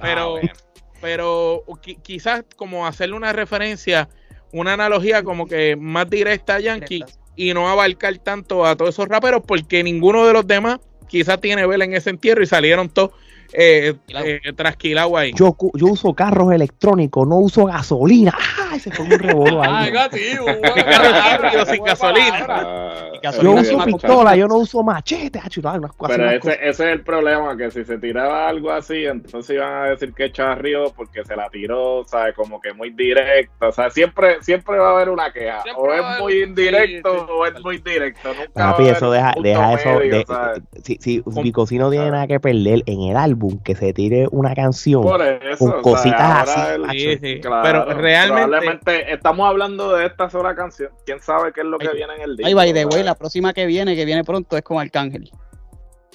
pero, 0.00 0.36
Ah, 0.36 0.52
pero 1.00 1.64
qui- 1.82 2.00
quizás 2.02 2.44
como 2.56 2.86
hacerle 2.86 3.16
una 3.16 3.32
referencia, 3.32 4.08
una 4.52 4.72
analogía 4.74 5.22
como 5.22 5.46
que 5.46 5.76
más 5.76 6.08
directa 6.08 6.56
a 6.56 6.60
Yankee 6.60 6.96
Directa. 6.96 7.20
y 7.36 7.54
no 7.54 7.68
abarcar 7.68 8.16
tanto 8.18 8.64
a 8.66 8.76
todos 8.76 8.90
esos 8.94 9.08
raperos 9.08 9.42
porque 9.46 9.82
ninguno 9.82 10.26
de 10.26 10.32
los 10.32 10.46
demás 10.46 10.78
quizás 11.08 11.40
tiene 11.40 11.66
vela 11.66 11.84
en 11.84 11.94
ese 11.94 12.10
entierro 12.10 12.42
y 12.42 12.46
salieron 12.46 12.88
todos 12.88 13.12
eh, 13.52 13.94
eh, 14.08 14.52
trasquilados 14.54 15.14
ahí. 15.16 15.32
Yo, 15.34 15.56
uso 15.58 16.14
carros 16.14 16.52
electrónicos, 16.52 17.26
no 17.26 17.36
uso 17.38 17.64
gasolina. 17.66 18.32
Ay, 18.70 18.80
se 18.80 18.90
fue 18.90 19.04
un 19.06 19.10
revolú 19.12 19.60
Ah, 19.62 19.78
ahí. 19.80 19.84
negativo, 19.86 20.44
un 20.46 20.54
juego 20.58 20.74
de 20.74 20.84
Carro 20.84 21.66
sin 21.66 21.84
gasolina. 21.84 22.46
Ah, 22.48 23.10
Yo 23.42 23.52
uso 23.52 23.84
pistola, 23.84 24.36
yo 24.36 24.46
no 24.46 24.56
uso 24.58 24.82
machete. 24.82 25.40
ah, 25.42 25.48
Pero 25.50 26.22
unas 26.22 26.34
ese, 26.34 26.52
ese 26.52 26.68
es 26.68 26.80
el 26.80 27.00
problema, 27.02 27.56
que 27.56 27.70
si 27.70 27.84
se 27.84 27.98
tiraba 27.98 28.48
algo 28.48 28.70
así, 28.70 29.06
entonces 29.06 29.56
iban 29.56 29.72
a 29.72 29.90
decir 29.90 30.12
que 30.12 30.30
charrio 30.30 30.92
porque 30.94 31.24
se 31.24 31.34
la 31.34 31.48
tiró, 31.48 32.04
¿sabes? 32.06 32.34
Como 32.34 32.60
que 32.60 32.72
muy 32.74 32.90
directo, 32.90 33.68
o 33.68 33.72
sea, 33.72 33.90
siempre, 33.90 34.42
siempre 34.42 34.78
va 34.78 34.90
a 34.90 34.92
haber 34.96 35.08
una 35.10 35.32
queja, 35.32 35.62
Siempre 35.62 35.82
o 35.82 35.92
es 35.94 36.00
haber- 36.04 36.20
muy 36.22 36.42
indirecto 36.42 37.10
sí, 37.12 37.18
sí. 37.18 37.26
o 37.30 37.46
es 37.46 37.64
muy 37.64 37.78
directo, 37.78 38.28
nunca 38.34 38.52
Papi, 38.52 38.88
eso 38.88 39.10
deja, 39.10 39.34
deja 39.42 39.72
eso. 39.74 39.98
medio, 39.98 40.10
de- 40.18 40.62
si 40.84 40.98
si 41.00 41.20
Com- 41.22 41.42
Vico 41.42 41.66
no 41.72 41.90
tiene 41.90 42.10
nada 42.10 42.26
que 42.26 42.38
perder 42.40 42.82
en 42.86 43.02
el 43.02 43.16
álbum, 43.16 43.37
que 43.64 43.74
se 43.74 43.92
tire 43.92 44.26
una 44.30 44.54
canción 44.54 45.02
Por 45.02 45.22
eso, 45.22 45.58
con 45.58 45.68
o 45.70 45.72
sea, 45.74 45.82
cositas 45.82 46.48
así. 46.48 46.60
el- 46.74 46.90
Sí, 46.90 47.18
sí. 47.34 47.40
claro, 47.40 47.62
Pero 47.86 48.00
realmente 48.00 48.42
probablemente 48.46 49.12
estamos 49.12 49.48
hablando 49.48 49.94
de 49.96 50.06
esta 50.06 50.28
sola 50.30 50.54
canción, 50.54 50.90
quién 51.06 51.20
sabe 51.20 51.52
qué 51.52 51.60
es 51.60 51.66
lo 51.66 51.78
que 51.78 51.88
Ay, 51.88 51.96
viene 51.96 52.14
en 52.16 52.22
el 52.22 52.36
disco. 52.36 52.46
Ay, 52.48 52.54
by 52.54 52.72
the 52.72 52.86
way, 52.86 53.02
la 53.02 53.14
próxima 53.14 53.52
que 53.52 53.66
viene, 53.66 53.94
que 53.96 54.04
viene 54.04 54.24
pronto, 54.24 54.56
es 54.56 54.62
con 54.62 54.78
Arcángel. 54.78 55.30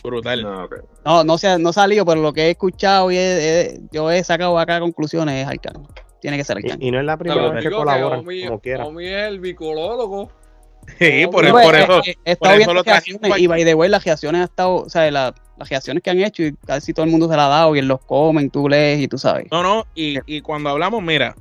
brutal. 0.03 0.43
No, 0.43 0.65
ok. 0.65 0.75
No, 1.05 1.23
no 1.23 1.37
se 1.37 1.47
ha, 1.47 1.57
no 1.57 1.69
ha 1.69 1.73
salido, 1.73 2.05
pero 2.05 2.21
lo 2.21 2.33
que 2.33 2.47
he 2.47 2.49
escuchado 2.51 3.09
y 3.09 3.15
he- 3.15 3.19
he- 3.71 3.79
yo 3.91 4.11
he 4.11 4.21
sacado 4.23 4.59
acá 4.59 4.79
conclusiones 4.81 5.41
es 5.41 5.47
Arcángel. 5.47 5.87
Tiene 6.19 6.35
que 6.35 6.43
ser 6.43 6.57
Arcángel. 6.57 6.83
Y, 6.83 6.87
y 6.89 6.91
no 6.91 6.99
es 6.99 7.05
la 7.05 7.15
primera 7.17 7.41
vez 7.51 7.63
que 7.63 7.69
digo 7.69 7.81
que 7.81 7.85
colaboran, 7.85 8.19
Omi, 8.19 8.45
como 8.45 8.59
quiera. 8.59 8.85
Omi 8.85 9.05
es 9.07 9.27
el 9.29 9.39
bicolólogo. 9.39 10.29
Sí, 10.99 11.27
por, 11.31 11.43
No, 11.45 11.51
por 11.51 11.61
Pues, 11.63 11.83
eso. 11.83 11.99
eh, 11.99 12.01
eh, 12.05 12.15
he 12.25 12.35
por 12.35 12.47
estado 12.47 12.51
eso 12.51 12.57
viendo 12.57 12.73
lo 12.73 12.83
reacciones 12.83 13.21
trajimos 13.21 13.39
y 13.39 13.47
by 13.47 13.63
the 13.65 13.73
way, 13.75 13.89
las 13.89 14.03
reacciones 14.03 14.39
han 14.39 14.45
estado, 14.45 14.75
o 14.75 14.89
sea, 14.89 15.09
la- 15.11 15.33
las 15.57 15.69
reacciones 15.69 16.01
que 16.03 16.09
han 16.09 16.19
hecho 16.19 16.43
y 16.43 16.53
casi 16.65 16.93
todo 16.93 17.05
el 17.05 17.11
mundo 17.11 17.29
se 17.29 17.35
la 17.37 17.45
ha 17.45 17.49
dado 17.49 17.75
y 17.75 17.79
en 17.79 17.87
los 17.87 18.01
comen, 18.01 18.49
tú 18.49 18.67
lees 18.67 18.99
y 19.01 19.07
tú 19.07 19.17
sabes. 19.17 19.47
No, 19.51 19.61
no, 19.63 19.85
y, 19.95 20.17
y 20.25 20.41
cuando 20.41 20.69
hablamos, 20.69 21.01
mira, 21.03 21.35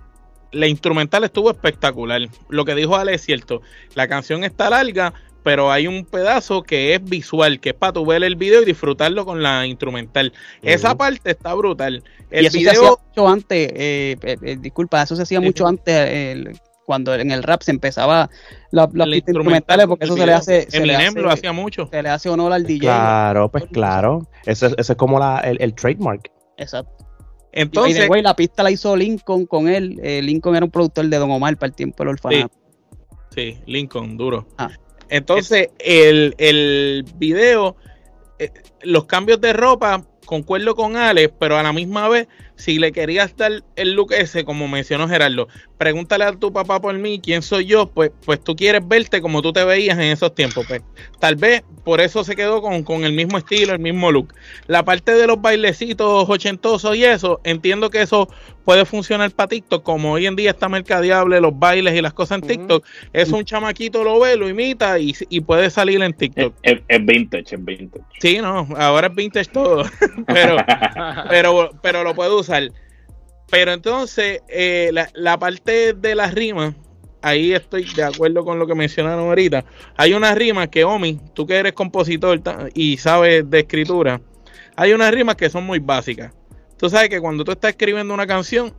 la 0.52 0.66
instrumental 0.66 1.24
estuvo 1.24 1.50
espectacular. 1.50 2.20
Lo 2.50 2.64
que 2.64 2.74
dijo 2.74 2.94
Ale 2.96 3.14
es 3.14 3.22
cierto. 3.22 3.62
La 3.94 4.06
canción 4.06 4.44
está 4.44 4.68
larga, 4.68 5.14
pero 5.42 5.72
hay 5.72 5.86
un 5.86 6.04
pedazo 6.04 6.62
que 6.62 6.94
es 6.94 7.02
visual, 7.02 7.58
que 7.58 7.70
es 7.70 7.74
para 7.74 7.94
tu 7.94 8.04
ver 8.04 8.22
el 8.22 8.36
video 8.36 8.60
y 8.62 8.66
disfrutarlo 8.66 9.24
con 9.24 9.42
la 9.42 9.66
instrumental. 9.66 10.32
Esa 10.60 10.94
parte 10.94 11.30
está 11.30 11.54
brutal. 11.54 12.04
El 12.30 12.44
y 12.44 12.46
eso 12.48 12.58
se 12.58 12.68
hacía 12.68 12.72
video, 12.80 13.00
mucho 13.08 13.28
antes, 13.28 13.72
eh, 13.74 14.16
eh, 14.22 14.36
eh, 14.42 14.56
disculpa, 14.60 15.02
eso 15.02 15.16
se 15.16 15.22
hacía 15.22 15.40
mucho 15.40 15.66
antes, 15.66 15.94
eh, 15.94 16.32
el- 16.32 16.58
cuando 16.92 17.14
en 17.14 17.30
el 17.30 17.42
rap 17.42 17.62
se 17.62 17.70
empezaba 17.70 18.28
la- 18.70 18.82
las 18.82 18.92
la 18.92 19.04
pistas 19.06 19.06
instrumental 19.06 19.16
instrumentales, 19.16 19.86
porque 19.86 20.04
eso 20.04 20.14
se 20.14 20.26
le 20.26 20.32
hace, 20.34 20.70
se 20.70 20.80
le 20.84 20.92
lo 20.92 20.98
hace, 21.30 21.38
hacía 21.40 21.52
mucho. 21.54 21.88
se 21.90 22.02
le 22.02 22.10
hace 22.10 22.28
honor 22.28 22.52
al 22.52 22.64
DJ. 22.66 22.80
Claro, 22.80 23.50
pues 23.50 23.64
claro. 23.72 24.28
Eso, 24.44 24.66
es- 24.66 24.74
eso 24.76 24.92
es 24.92 24.98
como 24.98 25.18
la, 25.18 25.38
el, 25.38 25.56
el 25.62 25.74
trademark. 25.74 26.30
Exacto. 26.58 26.92
Y 27.54 27.60
Entonces, 27.62 28.02
the 28.04 28.08
way, 28.08 28.20
la 28.20 28.36
pista 28.36 28.62
la 28.62 28.70
hizo 28.70 28.94
Lincoln 28.94 29.46
con 29.46 29.68
él. 29.68 29.98
Eh, 30.02 30.20
Lincoln 30.20 30.54
era 30.54 30.66
un 30.66 30.70
productor 30.70 31.06
de 31.06 31.16
Don 31.16 31.30
Omar 31.30 31.56
para 31.56 31.68
el 31.68 31.74
tiempo 31.74 32.02
del 32.02 32.08
orfanato. 32.08 32.50
Sí, 33.34 33.58
Lincoln, 33.64 34.18
duro. 34.18 34.46
Ah. 34.58 34.68
Entonces, 35.08 35.70
el, 35.78 36.34
el 36.36 37.06
video, 37.16 37.76
eh, 38.38 38.50
los 38.82 39.06
cambios 39.06 39.40
de 39.40 39.54
ropa, 39.54 40.04
concuerdo 40.26 40.74
con 40.74 40.96
Alex, 40.96 41.32
pero 41.38 41.56
a 41.58 41.62
la 41.62 41.72
misma 41.72 42.08
vez, 42.08 42.28
si 42.56 42.78
le 42.78 42.92
querías 42.92 43.36
dar 43.36 43.62
el 43.76 43.92
look 43.92 44.12
ese, 44.12 44.44
como 44.44 44.68
mencionó 44.68 45.08
Gerardo, 45.08 45.48
pregúntale 45.78 46.24
a 46.24 46.32
tu 46.32 46.52
papá 46.52 46.80
por 46.80 46.94
mí, 46.94 47.20
quién 47.22 47.42
soy 47.42 47.66
yo, 47.66 47.86
pues, 47.86 48.10
pues 48.24 48.42
tú 48.42 48.54
quieres 48.54 48.86
verte 48.86 49.20
como 49.20 49.42
tú 49.42 49.52
te 49.52 49.64
veías 49.64 49.98
en 49.98 50.04
esos 50.04 50.34
tiempos. 50.34 50.64
Pues. 50.66 50.82
Tal 51.18 51.36
vez 51.36 51.62
por 51.84 52.00
eso 52.00 52.24
se 52.24 52.36
quedó 52.36 52.62
con, 52.62 52.82
con 52.84 53.04
el 53.04 53.12
mismo 53.12 53.38
estilo, 53.38 53.72
el 53.72 53.80
mismo 53.80 54.12
look. 54.12 54.32
La 54.66 54.84
parte 54.84 55.12
de 55.12 55.26
los 55.26 55.40
bailecitos 55.40 56.28
ochentosos 56.28 56.96
y 56.96 57.04
eso, 57.04 57.40
entiendo 57.44 57.90
que 57.90 58.02
eso 58.02 58.28
puede 58.64 58.84
funcionar 58.84 59.30
para 59.32 59.48
TikTok, 59.48 59.82
como 59.82 60.12
hoy 60.12 60.26
en 60.26 60.36
día 60.36 60.50
está 60.50 60.68
mercadeable 60.68 61.40
los 61.40 61.58
bailes 61.58 61.94
y 61.94 62.00
las 62.00 62.12
cosas 62.12 62.40
en. 62.42 62.48
TikTok. 62.48 62.84
Es 63.12 63.30
un 63.30 63.44
chamaquito, 63.44 64.04
lo 64.04 64.20
ve, 64.20 64.36
lo 64.36 64.48
imita 64.48 64.98
y, 64.98 65.14
y 65.28 65.40
puede 65.40 65.68
salir 65.70 66.02
en 66.02 66.12
TikTok. 66.12 66.54
es- 66.62 66.80
es 66.88 67.04
vintage, 67.06 67.54
es 67.56 67.64
vintage. 67.64 68.04
Sí, 68.20 68.38
no, 68.40 68.68
ahora 68.76 69.08
es 69.08 69.14
vintage 69.14 69.50
todo, 69.50 69.84
pero, 70.26 70.56
pero, 71.28 71.70
pero 71.82 72.04
lo 72.04 72.14
puede 72.14 72.34
usar. 72.34 72.70
Pero 73.50 73.72
entonces, 73.72 74.40
eh, 74.48 74.90
la, 74.92 75.08
la 75.14 75.38
parte 75.38 75.92
de 75.92 76.14
las 76.14 76.32
rimas, 76.34 76.74
ahí 77.20 77.52
estoy 77.52 77.84
de 77.94 78.02
acuerdo 78.02 78.44
con 78.44 78.58
lo 78.58 78.66
que 78.66 78.74
mencionaron 78.74 79.28
ahorita. 79.28 79.64
Hay 79.96 80.14
unas 80.14 80.34
rimas 80.36 80.68
que, 80.68 80.84
Omi, 80.84 81.20
tú 81.34 81.46
que 81.46 81.56
eres 81.56 81.72
compositor 81.74 82.40
y 82.74 82.96
sabes 82.96 83.48
de 83.50 83.58
escritura, 83.60 84.20
hay 84.74 84.92
unas 84.94 85.12
rimas 85.12 85.36
que 85.36 85.50
son 85.50 85.64
muy 85.64 85.80
básicas. 85.80 86.32
Tú 86.82 86.90
sabes 86.90 87.10
que 87.10 87.20
cuando 87.20 87.44
tú 87.44 87.52
estás 87.52 87.70
escribiendo 87.70 88.12
una 88.12 88.26
canción 88.26 88.74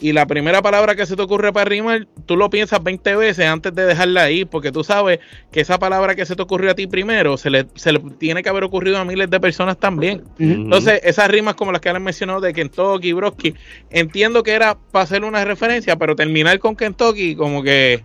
y 0.00 0.12
la 0.12 0.26
primera 0.26 0.60
palabra 0.60 0.96
que 0.96 1.06
se 1.06 1.14
te 1.14 1.22
ocurre 1.22 1.52
para 1.52 1.66
rimar, 1.66 2.08
tú 2.26 2.36
lo 2.36 2.50
piensas 2.50 2.82
20 2.82 3.14
veces 3.14 3.46
antes 3.46 3.72
de 3.72 3.86
dejarla 3.86 4.24
ahí, 4.24 4.44
porque 4.44 4.72
tú 4.72 4.82
sabes 4.82 5.20
que 5.52 5.60
esa 5.60 5.78
palabra 5.78 6.16
que 6.16 6.26
se 6.26 6.34
te 6.34 6.42
ocurrió 6.42 6.72
a 6.72 6.74
ti 6.74 6.88
primero 6.88 7.36
se 7.36 7.50
le, 7.50 7.68
se 7.76 7.92
le 7.92 8.00
tiene 8.18 8.42
que 8.42 8.48
haber 8.48 8.64
ocurrido 8.64 8.98
a 8.98 9.04
miles 9.04 9.30
de 9.30 9.38
personas 9.38 9.78
también. 9.78 10.24
Entonces, 10.36 11.00
esas 11.04 11.30
rimas 11.30 11.54
como 11.54 11.70
las 11.70 11.80
que 11.80 11.90
han 11.90 12.02
mencionado 12.02 12.40
de 12.40 12.52
Kentucky, 12.52 13.12
Broski, 13.12 13.54
entiendo 13.88 14.42
que 14.42 14.50
era 14.50 14.76
para 14.90 15.04
hacer 15.04 15.22
una 15.22 15.44
referencia, 15.44 15.94
pero 15.94 16.16
terminar 16.16 16.58
con 16.58 16.74
Kentucky 16.74 17.36
como 17.36 17.62
que 17.62 18.02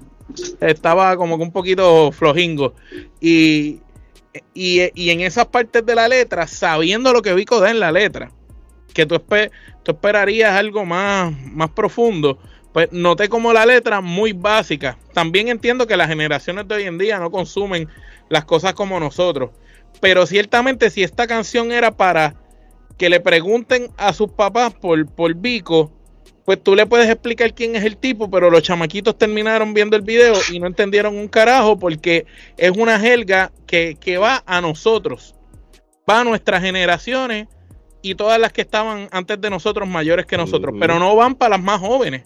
estaba 0.62 1.18
como 1.18 1.38
que 1.38 1.44
un 1.44 1.52
poquito 1.52 2.12
flojingo. 2.12 2.76
Y, 3.20 3.80
y, 4.54 4.92
y 4.94 5.10
en 5.10 5.22
esas 5.22 5.48
partes 5.48 5.84
de 5.84 5.96
la 5.96 6.08
letra, 6.08 6.46
sabiendo 6.46 7.14
lo 7.14 7.24
que 7.24 7.34
Vico 7.34 7.60
da 7.60 7.72
en 7.72 7.80
la 7.80 7.92
letra, 7.92 8.32
que 8.94 9.06
tú, 9.06 9.16
espe- 9.16 9.52
tú 9.84 9.92
esperarías 9.92 10.54
algo 10.54 10.86
más, 10.86 11.34
más 11.52 11.70
profundo, 11.72 12.40
pues 12.74 12.90
noté 12.92 13.30
como 13.30 13.54
la 13.54 13.66
letra 13.66 14.02
muy 14.02 14.34
básica. 14.34 14.98
También 15.14 15.48
entiendo 15.48 15.88
que 15.88 15.98
las 15.98 16.08
generaciones 16.08 16.68
de 16.68 16.76
hoy 16.76 16.84
en 16.84 16.98
día 16.98 17.20
no 17.20 17.32
consumen 17.32 17.88
las 18.30 18.46
cosas 18.46 18.74
como 18.74 19.00
nosotros. 19.00 19.52
Pero 20.02 20.26
ciertamente 20.26 20.90
si 20.90 21.04
esta 21.04 21.28
canción 21.28 21.72
era 21.72 21.92
para 21.92 22.36
que 22.98 23.10
le 23.10 23.20
pregunten 23.20 23.92
a 23.98 24.14
sus 24.14 24.32
papás 24.32 24.74
por, 24.74 25.06
por 25.08 25.34
Vico, 25.34 25.92
pues 26.46 26.62
tú 26.64 26.76
le 26.76 26.86
puedes 26.86 27.10
explicar 27.10 27.54
quién 27.54 27.76
es 27.76 27.84
el 27.84 27.98
tipo, 27.98 28.30
pero 28.30 28.50
los 28.50 28.64
chamaquitos 28.64 29.18
terminaron 29.18 29.74
viendo 29.74 29.96
el 29.96 30.02
video 30.02 30.34
y 30.52 30.60
no 30.60 30.68
entendieron 30.68 31.16
un 31.18 31.28
carajo 31.28 31.78
porque 31.78 32.26
es 32.58 32.72
una 32.72 33.00
jerga 33.00 33.52
que, 33.68 33.98
que 34.00 34.18
va 34.18 34.44
a 34.46 34.60
nosotros, 34.60 35.36
va 36.10 36.22
a 36.22 36.24
nuestras 36.24 36.62
generaciones 36.62 37.48
y 38.02 38.16
todas 38.16 38.40
las 38.40 38.54
que 38.54 38.62
estaban 38.62 39.10
antes 39.12 39.40
de 39.40 39.50
nosotros 39.50 39.88
mayores 39.88 40.26
que 40.26 40.38
nosotros, 40.38 40.76
pero 40.80 41.00
no 41.00 41.16
van 41.16 41.36
para 41.36 41.58
las 41.58 41.62
más 41.62 41.80
jóvenes. 41.80 42.24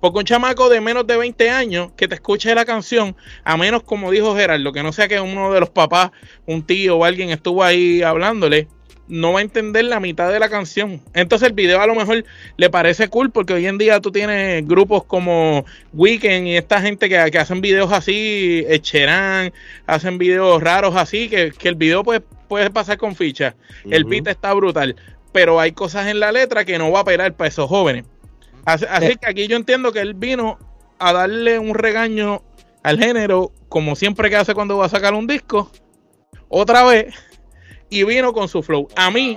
Porque 0.00 0.18
un 0.18 0.24
chamaco 0.24 0.68
de 0.68 0.80
menos 0.80 1.06
de 1.06 1.16
20 1.16 1.50
años 1.50 1.90
que 1.96 2.06
te 2.06 2.14
escuche 2.14 2.54
la 2.54 2.64
canción, 2.64 3.16
a 3.44 3.56
menos 3.56 3.82
como 3.82 4.10
dijo 4.10 4.36
Gerardo, 4.36 4.72
que 4.72 4.82
no 4.82 4.92
sea 4.92 5.08
que 5.08 5.20
uno 5.20 5.52
de 5.52 5.60
los 5.60 5.70
papás, 5.70 6.10
un 6.44 6.62
tío 6.62 6.98
o 6.98 7.04
alguien 7.04 7.30
estuvo 7.30 7.64
ahí 7.64 8.02
hablándole, 8.02 8.68
no 9.08 9.32
va 9.32 9.38
a 9.38 9.42
entender 9.42 9.84
la 9.84 10.00
mitad 10.00 10.30
de 10.32 10.38
la 10.38 10.48
canción. 10.48 11.00
Entonces 11.14 11.48
el 11.48 11.54
video 11.54 11.80
a 11.80 11.86
lo 11.86 11.94
mejor 11.94 12.24
le 12.56 12.70
parece 12.70 13.08
cool 13.08 13.30
porque 13.30 13.54
hoy 13.54 13.66
en 13.66 13.78
día 13.78 14.00
tú 14.00 14.10
tienes 14.10 14.66
grupos 14.66 15.04
como 15.04 15.64
Weekend 15.92 16.46
y 16.48 16.56
esta 16.56 16.80
gente 16.80 17.08
que, 17.08 17.30
que 17.30 17.38
hacen 17.38 17.60
videos 17.60 17.92
así, 17.92 18.64
Echerán, 18.68 19.52
hacen 19.86 20.18
videos 20.18 20.62
raros 20.62 20.96
así, 20.96 21.28
que, 21.28 21.52
que 21.56 21.68
el 21.68 21.76
video 21.76 22.02
pues, 22.02 22.20
puede 22.48 22.70
pasar 22.70 22.98
con 22.98 23.14
ficha. 23.14 23.54
El 23.88 24.04
beat 24.04 24.26
está 24.28 24.52
brutal, 24.54 24.96
pero 25.36 25.60
hay 25.60 25.72
cosas 25.72 26.06
en 26.06 26.18
la 26.18 26.32
letra 26.32 26.64
que 26.64 26.78
no 26.78 26.90
va 26.90 27.00
a 27.00 27.04
pegar 27.04 27.34
para 27.34 27.48
esos 27.48 27.68
jóvenes. 27.68 28.06
Así, 28.64 28.86
así 28.88 29.06
Eh. 29.08 29.16
que 29.20 29.28
aquí 29.28 29.46
yo 29.48 29.56
entiendo 29.58 29.92
que 29.92 30.00
él 30.00 30.14
vino 30.14 30.58
a 30.98 31.12
darle 31.12 31.58
un 31.58 31.74
regaño 31.74 32.42
al 32.82 32.98
género, 32.98 33.52
como 33.68 33.96
siempre 33.96 34.30
que 34.30 34.36
hace 34.36 34.54
cuando 34.54 34.78
va 34.78 34.86
a 34.86 34.88
sacar 34.88 35.12
un 35.12 35.26
disco, 35.26 35.70
otra 36.48 36.84
vez, 36.84 37.14
y 37.90 38.04
vino 38.04 38.32
con 38.32 38.48
su 38.48 38.62
flow. 38.62 38.88
A 38.96 39.10
mí 39.10 39.36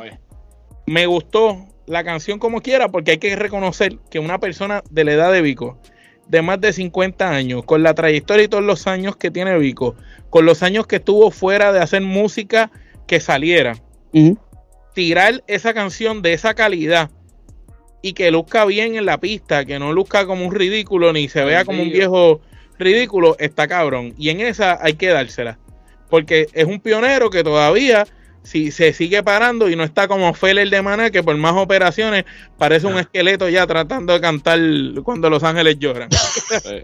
me 0.85 1.05
gustó 1.05 1.67
la 1.85 2.05
canción 2.05 2.39
como 2.39 2.61
quiera, 2.61 2.87
porque 2.87 3.11
hay 3.11 3.17
que 3.17 3.35
reconocer 3.35 3.97
que 4.09 4.19
una 4.19 4.39
persona 4.39 4.81
de 4.89 5.03
la 5.03 5.11
edad 5.11 5.33
de 5.33 5.41
Vico, 5.41 5.79
de 6.29 6.41
más 6.41 6.61
de 6.61 6.71
50 6.71 7.29
años, 7.29 7.65
con 7.65 7.83
la 7.83 7.93
trayectoria 7.93 8.45
y 8.45 8.47
todos 8.47 8.63
los 8.63 8.87
años 8.87 9.17
que 9.17 9.31
tiene 9.31 9.57
Vico, 9.57 9.95
con 10.29 10.45
los 10.45 10.63
años 10.63 10.87
que 10.87 10.95
estuvo 10.95 11.29
fuera 11.29 11.73
de 11.73 11.81
hacer 11.81 12.01
música 12.03 12.71
que 13.05 13.19
saliera, 13.19 13.75
Ujú. 14.13 14.37
Tirar 14.93 15.43
esa 15.47 15.73
canción 15.73 16.21
de 16.21 16.33
esa 16.33 16.53
calidad 16.53 17.09
y 18.01 18.13
que 18.13 18.31
luzca 18.31 18.65
bien 18.65 18.95
en 18.95 19.05
la 19.05 19.19
pista, 19.19 19.65
que 19.65 19.79
no 19.79 19.93
luzca 19.93 20.25
como 20.25 20.45
un 20.45 20.53
ridículo 20.53 21.11
ni 21.13 21.27
se 21.27 21.43
vea 21.43 21.65
como 21.65 21.83
un 21.83 21.91
viejo 21.91 22.41
ridículo, 22.77 23.35
está 23.39 23.67
cabrón. 23.67 24.13
Y 24.17 24.29
en 24.29 24.39
esa 24.39 24.79
hay 24.81 24.93
que 24.93 25.09
dársela. 25.09 25.59
Porque 26.09 26.47
es 26.53 26.65
un 26.65 26.79
pionero 26.79 27.29
que 27.29 27.43
todavía 27.43 28.05
si 28.43 28.71
se 28.71 28.93
sigue 28.93 29.21
parando 29.21 29.69
y 29.69 29.75
no 29.75 29.83
está 29.83 30.07
como 30.07 30.33
Feller 30.33 30.69
de 30.69 30.81
Maná, 30.81 31.09
que 31.11 31.21
por 31.21 31.35
más 31.37 31.53
operaciones 31.55 32.25
parece 32.57 32.87
un 32.87 32.97
esqueleto 32.97 33.49
ya 33.49 33.67
tratando 33.67 34.13
de 34.13 34.21
cantar 34.21 34.59
cuando 35.03 35.29
Los 35.29 35.43
Ángeles 35.43 35.77
lloran. 35.77 36.09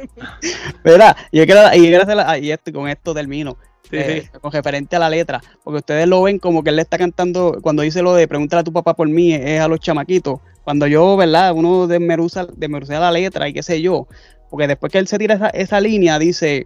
Verá, 0.83 1.15
y 1.31 1.39
yo 1.39 1.45
quiero, 1.45 1.61
y 1.73 1.77
yo 1.77 1.83
quiero 1.83 2.03
hacer 2.03 2.43
y 2.43 2.51
esto, 2.51 2.71
con 2.71 2.87
esto 2.87 3.13
termino. 3.13 3.57
Sí, 3.89 3.97
eh, 3.97 4.21
sí. 4.31 4.39
con 4.39 4.51
referente 4.51 4.95
a 4.95 4.99
la 4.99 5.09
letra, 5.09 5.41
porque 5.63 5.77
ustedes 5.77 6.07
lo 6.07 6.21
ven 6.23 6.39
como 6.39 6.63
que 6.63 6.71
él 6.71 6.75
le 6.77 6.81
está 6.81 6.97
cantando, 6.97 7.57
cuando 7.61 7.81
dice 7.83 8.01
lo 8.01 8.13
de 8.15 8.27
pregúntale 8.27 8.61
a 8.61 8.63
tu 8.63 8.73
papá 8.73 8.93
por 8.95 9.07
mí, 9.07 9.33
es 9.33 9.59
a 9.61 9.67
los 9.67 9.79
chamaquitos. 9.79 10.39
Cuando 10.63 10.87
yo, 10.87 11.15
¿verdad? 11.15 11.53
Uno 11.53 11.85
desmeruza, 11.87 12.47
desmeruza 12.57 12.99
la 12.99 13.11
letra 13.11 13.47
y 13.47 13.53
qué 13.53 13.61
sé 13.61 13.81
yo, 13.81 14.07
porque 14.49 14.67
después 14.67 14.91
que 14.91 14.97
él 14.97 15.07
se 15.07 15.17
tira 15.19 15.35
esa, 15.35 15.49
esa 15.49 15.79
línea, 15.79 16.17
dice 16.17 16.65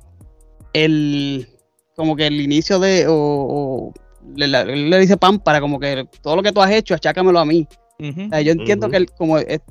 el, 0.74 1.48
como 1.96 2.16
que 2.16 2.28
el 2.28 2.40
inicio 2.40 2.80
de, 2.80 3.08
o, 3.08 3.14
o 3.14 3.94
le, 4.36 4.46
él 4.46 4.90
le 4.90 5.00
dice 5.00 5.18
para 5.18 5.60
como 5.60 5.80
que 5.80 6.06
todo 6.22 6.36
lo 6.36 6.44
que 6.44 6.52
tú 6.52 6.62
has 6.62 6.72
hecho, 6.72 6.94
achácamelo 6.94 7.40
a 7.40 7.46
mí. 7.46 7.68
Ujú. 8.00 8.26
O 8.28 8.30
sea, 8.30 8.42
yo 8.42 8.52
entiendo 8.54 8.90
que 8.90 8.98
el- 8.98 9.12
como 9.12 9.38
es- 9.38 9.62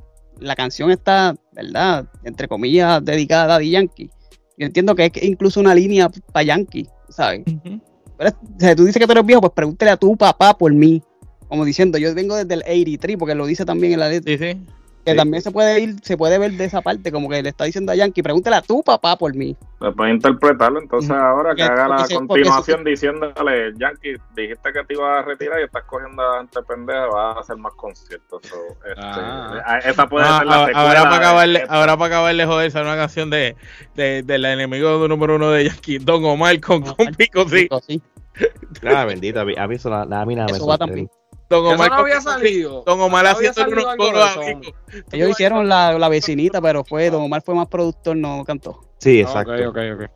la 0.41 0.55
canción 0.55 0.91
está, 0.91 1.35
¿verdad? 1.53 2.07
Entre 2.23 2.47
comillas, 2.47 3.05
dedicada 3.05 3.45
a 3.45 3.47
Daddy 3.47 3.71
Yankee. 3.71 4.11
Yo 4.57 4.67
entiendo 4.67 4.95
que 4.95 5.07
es 5.07 5.23
incluso 5.23 5.59
una 5.61 5.75
línea 5.75 6.09
para 6.33 6.43
Yankee, 6.45 6.87
¿sabes? 7.09 7.43
Ujú. 7.47 7.81
Pero, 8.17 8.31
o 8.31 8.61
sea, 8.61 8.75
tú 8.75 8.85
dices 8.85 9.01
que 9.01 9.07
tú 9.07 9.13
eres 9.13 9.27
viejo, 9.27 9.41
pues 9.41 9.53
pregúntale 9.55 9.91
a 9.91 9.97
tu 9.97 10.17
papá 10.17 10.57
por 10.57 10.73
mí. 10.73 11.03
Como 11.49 11.65
diciendo, 11.65 11.99
yo 11.99 12.15
vengo 12.15 12.37
desde 12.37 12.55
el 12.55 12.61
83, 12.61 13.17
porque 13.17 13.35
lo 13.35 13.47
dice 13.47 13.65
también 13.65 13.95
en 13.95 14.01
la 14.01 14.09
letra. 14.09 14.31
Sí, 14.31 14.39
sí. 14.39 14.61
Que 15.09 15.13
Sí. 15.13 15.17
también 15.17 15.43
se 15.43 15.51
puede 15.51 15.81
ir, 15.81 15.97
se 16.03 16.19
puede 16.19 16.39
ver 16.39 16.53
de 16.53 16.65
esa 16.67 16.83
parte, 16.83 17.11
como 17.11 17.31
que 17.31 17.43
le 17.43 17.49
está 17.49 17.65
diciendo 17.65 17.93
a 17.93 17.95
Yankee, 17.95 18.23
pregúntale 18.23 18.57
a 18.57 18.61
tu 18.61 18.83
papá 18.83 19.17
por 19.17 19.35
mí. 19.35 19.57
Después 19.81 20.13
interpretarlo, 20.13 20.81
entonces 20.83 21.11
ahora 21.13 21.55
que 21.55 21.63
haga 21.63 21.89
la 21.89 22.05
se- 22.05 22.15
continuación 22.15 22.85
diciéndole, 22.85 23.73
Yankee, 23.79 24.17
dijiste 24.37 24.71
que 24.73 24.85
te 24.85 24.93
ibas 24.93 25.21
a 25.21 25.23
retirar 25.23 25.61
y 25.61 25.65
estás 25.65 25.85
cogiendo 25.85 26.23
a 26.23 26.39
gente 26.41 26.61
pendeja, 26.63 27.07
vas 27.07 27.37
a 27.37 27.41
hacer 27.41 27.57
más 27.57 27.73
conciertos. 27.73 28.43
So, 28.47 28.57
este, 28.87 29.01
Ah. 29.01 29.79
Esa 29.85 30.07
puede 30.07 30.27
Ah, 30.29 30.39
ser 30.41 30.47
la 30.47 30.55
ahora, 30.55 30.67
secuela. 30.67 30.89
ahora 30.89 31.03
para 31.05 31.17
acabarle, 31.17 31.59
esta. 31.61 31.75
ahora 31.75 31.97
para 31.97 32.07
acabarle 32.07 32.45
joder, 32.47 32.73
una 32.83 32.97
canción 32.97 33.31
de, 33.31 33.57
de, 33.95 34.23
del 34.25 34.45
enemigo 34.45 35.09
número 35.09 35.37
uno 35.37 35.51
de 35.53 35.65
Yankee, 35.69 35.99
Don 35.99 36.23
Omar 36.25 36.61
con, 36.61 36.83
con 36.83 37.07
Pico, 37.17 37.49
sí. 37.49 37.67
Sí. 37.87 38.03
Ah, 38.87 39.05
bendito, 39.05 39.41
a 39.41 39.45
mí, 39.45 39.55
a 39.57 39.67
mí 39.67 39.75
eso, 39.77 39.91
na- 39.91 40.21
a 40.21 40.27
mí 40.27 40.35
nada 40.37 40.49
me 40.51 40.57
Eso 40.59 40.67
va 40.67 40.77
sorprende. 40.77 41.09
Don 41.49 41.65
Eso 41.65 41.75
Omar 41.75 41.91
no 41.91 41.97
había 41.97 42.21
salido. 42.21 42.83
Don 42.85 43.01
Omar 43.01 43.25
No 43.25 43.31
había 43.31 43.53
salido 43.53 43.79
unos 43.79 43.97
coros. 43.97 44.39
Ellos 45.13 45.31
hicieron 45.31 45.69
la, 45.69 45.99
la 45.99 46.09
vecinita, 46.09 46.61
pero 46.61 46.85
fue, 46.85 47.11
Don 47.11 47.23
Omar 47.23 47.43
fue 47.43 47.55
más 47.55 47.69
productor, 47.69 48.17
no 48.17 48.45
cantó. 48.45 48.81
Sí, 48.99 49.19
Ah, 49.21 49.23
exacto. 49.23 49.53
ok, 49.53 49.69
ok, 49.69 49.79
ok. 49.95 50.11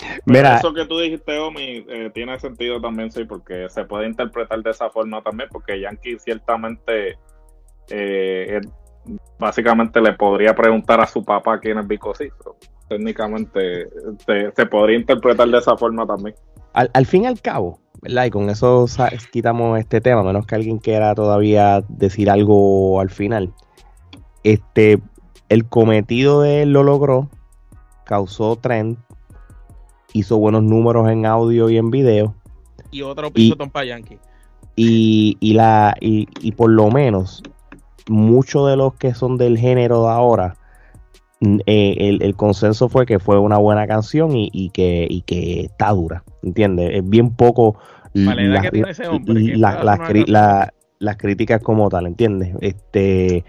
Pero 0.00 0.22
Mira, 0.26 0.56
eso 0.58 0.72
que 0.72 0.86
tú 0.86 0.98
dijiste, 1.00 1.38
Omi, 1.38 1.84
eh, 1.88 2.10
tiene 2.14 2.38
sentido 2.38 2.80
también, 2.80 3.10
sí, 3.10 3.24
porque 3.24 3.68
se 3.68 3.84
puede 3.84 4.06
interpretar 4.06 4.62
de 4.62 4.70
esa 4.70 4.88
forma 4.90 5.20
también, 5.22 5.48
porque 5.50 5.80
Yankee 5.80 6.18
ciertamente, 6.18 7.18
eh, 7.90 8.58
él 8.60 8.70
básicamente 9.38 10.00
le 10.00 10.12
podría 10.12 10.54
preguntar 10.54 11.00
a 11.00 11.06
su 11.06 11.24
papá 11.24 11.58
quién 11.58 11.78
es 11.78 11.86
Vico 11.86 12.12
técnicamente 12.88 13.88
se, 14.24 14.52
se 14.54 14.66
podría 14.66 14.98
interpretar 14.98 15.48
de 15.48 15.58
esa 15.58 15.76
forma 15.76 16.06
también. 16.06 16.34
al, 16.72 16.90
al 16.94 17.06
fin 17.06 17.24
y 17.24 17.26
al 17.26 17.40
cabo, 17.40 17.80
¿verdad? 18.02 18.24
Y 18.26 18.30
con 18.30 18.50
eso 18.50 18.86
quitamos 19.32 19.78
este 19.78 20.00
tema, 20.00 20.22
menos 20.22 20.46
que 20.46 20.54
alguien 20.54 20.78
quiera 20.78 21.14
todavía 21.14 21.82
decir 21.88 22.30
algo 22.30 23.00
al 23.00 23.10
final. 23.10 23.52
Este, 24.44 24.98
el 25.48 25.66
cometido 25.66 26.42
de 26.42 26.62
él 26.62 26.72
lo 26.72 26.82
logró, 26.82 27.28
causó 28.04 28.56
trend, 28.56 28.96
hizo 30.12 30.38
buenos 30.38 30.62
números 30.62 31.08
en 31.10 31.26
audio 31.26 31.68
y 31.70 31.76
en 31.76 31.90
video, 31.90 32.34
Y 32.90 33.02
otro 33.02 33.30
pisotón 33.30 33.70
para 33.70 33.86
Yankee. 33.86 34.18
y, 34.76 35.36
y 35.40 35.52
la, 35.54 35.94
y, 36.00 36.28
y 36.40 36.52
por 36.52 36.70
lo 36.70 36.90
menos 36.90 37.42
muchos 38.08 38.68
de 38.70 38.76
los 38.76 38.94
que 38.94 39.14
son 39.14 39.36
del 39.36 39.58
género 39.58 40.04
de 40.04 40.10
ahora, 40.10 40.56
eh, 41.40 41.94
el, 41.98 42.22
el 42.22 42.34
consenso 42.36 42.88
fue 42.88 43.06
que 43.06 43.18
fue 43.18 43.38
una 43.38 43.58
buena 43.58 43.86
canción 43.86 44.34
y, 44.36 44.50
y 44.52 44.70
que, 44.70 45.06
y 45.08 45.22
que 45.22 45.60
está 45.62 45.90
dura, 45.90 46.24
¿entiendes? 46.42 46.90
Es 46.94 47.08
bien 47.08 47.30
poco 47.30 47.76
las- 50.98 51.16
críticas 51.16 51.60
como 51.62 51.88
tal, 51.88 52.06
¿entiendes? 52.06 52.54
Este 52.60 53.44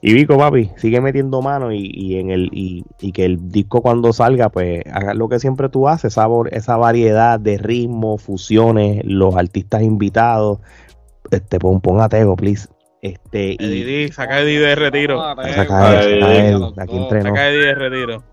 y 0.00 0.12
Vico, 0.12 0.36
papi, 0.36 0.70
sigue 0.76 1.00
metiendo 1.00 1.40
mano 1.40 1.72
y, 1.72 1.90
y 1.92 2.16
en 2.18 2.30
el 2.30 2.50
y, 2.52 2.84
y 3.00 3.12
que 3.12 3.24
el 3.24 3.50
disco 3.50 3.80
cuando 3.80 4.12
salga, 4.12 4.50
pues 4.50 4.82
haga 4.92 5.14
lo 5.14 5.28
que 5.28 5.38
siempre 5.38 5.68
tú 5.70 5.88
haces, 5.88 6.12
esa, 6.12 6.26
esa 6.50 6.76
variedad 6.76 7.40
de 7.40 7.56
ritmos, 7.58 8.22
fusiones, 8.22 9.02
los 9.04 9.34
artistas 9.36 9.82
invitados, 9.82 10.60
este 11.30 11.58
pon, 11.58 11.80
pon 11.80 12.00
a 12.00 12.08
Tego, 12.08 12.36
please. 12.36 12.68
Este 13.04 13.56
y 13.58 13.82
Eddie, 13.82 14.12
saca 14.12 14.36
a 14.36 14.40
Eddie 14.40 14.60
de 14.60 14.74
retiro. 14.76 15.22
Ah, 15.22 15.36
saca 15.54 15.90
a 15.90 16.02
de 17.50 17.74
retiro. 17.74 18.24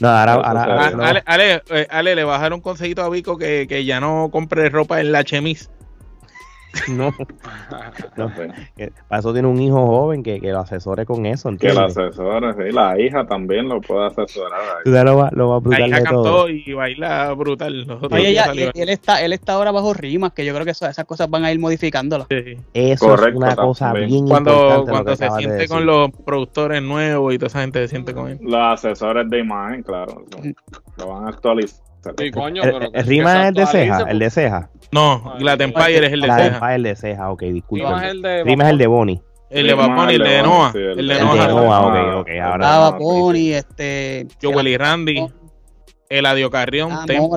No, 0.00 0.08
ahora, 0.08 0.32
ahora, 0.32 0.62
Ah. 0.64 1.08
Ale, 1.10 1.22
Ale, 1.26 1.62
eh, 1.68 1.86
Ale, 1.90 2.14
le 2.14 2.24
bajaron 2.24 2.56
un 2.56 2.60
consejito 2.62 3.02
a 3.02 3.10
Vico 3.10 3.36
que, 3.36 3.66
que 3.68 3.84
ya 3.84 4.00
no 4.00 4.30
compre 4.32 4.70
ropa 4.70 5.02
en 5.02 5.12
la 5.12 5.24
chemis. 5.24 5.70
No, 6.88 7.12
no. 8.16 8.30
Que 8.76 8.92
Para 9.08 9.20
eso 9.20 9.32
tiene 9.32 9.48
un 9.48 9.60
hijo 9.60 9.86
joven 9.86 10.22
que, 10.22 10.40
que 10.40 10.50
lo 10.50 10.60
asesore 10.60 11.06
con 11.06 11.24
eso, 11.26 11.48
Que 11.56 11.72
la 11.72 11.86
¿entiendes? 11.86 11.96
asesora, 11.98 12.52
sí, 12.54 12.72
la 12.72 13.00
hija 13.00 13.26
también 13.26 13.68
lo 13.68 13.80
puede 13.80 14.06
asesorar. 14.06 14.60
ahí. 14.84 14.92
Lo 15.04 15.16
más, 15.18 15.32
lo 15.32 15.48
más 15.48 15.54
La 15.54 15.60
brutal 15.60 15.88
hija 15.88 15.98
de 15.98 16.04
todo. 16.04 16.22
cantó 16.44 16.48
y 16.48 16.72
baila 16.72 17.32
brutal. 17.34 17.98
Oye, 18.10 18.32
ya, 18.34 18.44
salió. 18.46 18.66
él, 18.66 18.72
él 18.74 18.88
está, 18.88 19.22
él 19.24 19.32
está 19.32 19.52
ahora 19.54 19.70
bajo 19.72 19.94
rimas, 19.94 20.32
que 20.32 20.44
yo 20.44 20.52
creo 20.52 20.64
que 20.64 20.72
eso- 20.72 20.86
esas 20.88 21.04
cosas 21.04 21.28
van 21.30 21.44
a 21.44 21.52
ir 21.52 21.58
modificándolas. 21.60 22.26
Sí. 22.30 22.56
Eso 22.74 23.06
Correcto, 23.08 23.30
es 23.30 23.36
una 23.36 23.56
cosa 23.56 23.86
también. 23.86 24.08
bien 24.08 24.26
Cuando, 24.28 24.50
importante. 24.52 24.86
lo 24.86 24.92
cuando 24.92 25.16
se 25.16 25.24
de 25.24 25.30
siente 25.30 25.68
con 25.68 25.86
los 25.86 26.10
productores 26.24 26.82
nuevos 26.82 27.34
y 27.34 27.38
toda 27.38 27.46
esa 27.48 27.60
gente 27.60 27.80
se 27.80 27.88
siente 27.88 28.14
con 28.14 28.28
él. 28.30 28.38
Los 28.42 28.54
asesores 28.60 29.28
de 29.30 29.38
imagen, 29.38 29.82
claro, 29.82 30.24
lo, 30.30 31.04
lo 31.04 31.08
van 31.12 31.26
a 31.26 31.28
actualizar. 31.28 31.84
Sí, 32.18 32.30
coño, 32.30 32.62
El, 32.62 32.72
pero 32.72 32.90
el 32.92 33.06
rima 33.06 33.42
es 33.42 33.48
el 33.48 33.54
de 33.54 33.66
ceja, 33.66 33.98
el 34.08 34.18
de 34.18 34.30
ceja. 34.30 34.70
No, 34.92 35.22
Ah, 35.24 35.36
Glad 35.38 35.60
el- 35.60 35.68
Empire 35.68 36.06
es 36.06 36.12
el 36.12 36.20
de 36.20 36.26
ceja. 36.28 36.46
Empire, 36.46 36.74
el 36.74 36.82
de 36.82 36.96
ceja, 36.96 37.30
ok, 37.30 37.42
disculpa. 37.44 37.86
Rima 37.88 38.04
es 38.06 38.10
el 38.12 38.22
de 38.22 38.40
es 38.40 38.80
el 38.80 38.88
Bonnie. 38.88 39.22
El 39.50 39.66
de 39.68 39.74
Bad 39.74 40.10
es 40.10 40.14
el 40.16 40.22
de 40.22 40.24
Bonnie, 40.24 40.42
Noah. 40.42 40.72
El 40.74 40.96
de 40.96 41.00
El 41.00 41.08
de 41.08 41.20
Noah. 41.20 41.86
Ok, 41.86 41.94
Ah, 41.96 42.16
ok, 42.18 42.28
el 42.28 42.40
ahora- 42.40 42.76
Noah, 42.76 42.98
Pony, 42.98 43.52
este. 43.54 44.26
Joel 44.42 44.78
Randy. 44.78 45.26
Eladio 46.08 46.50
Carrión. 46.50 46.90
Ah, 46.92 47.04
Tempo. 47.06 47.36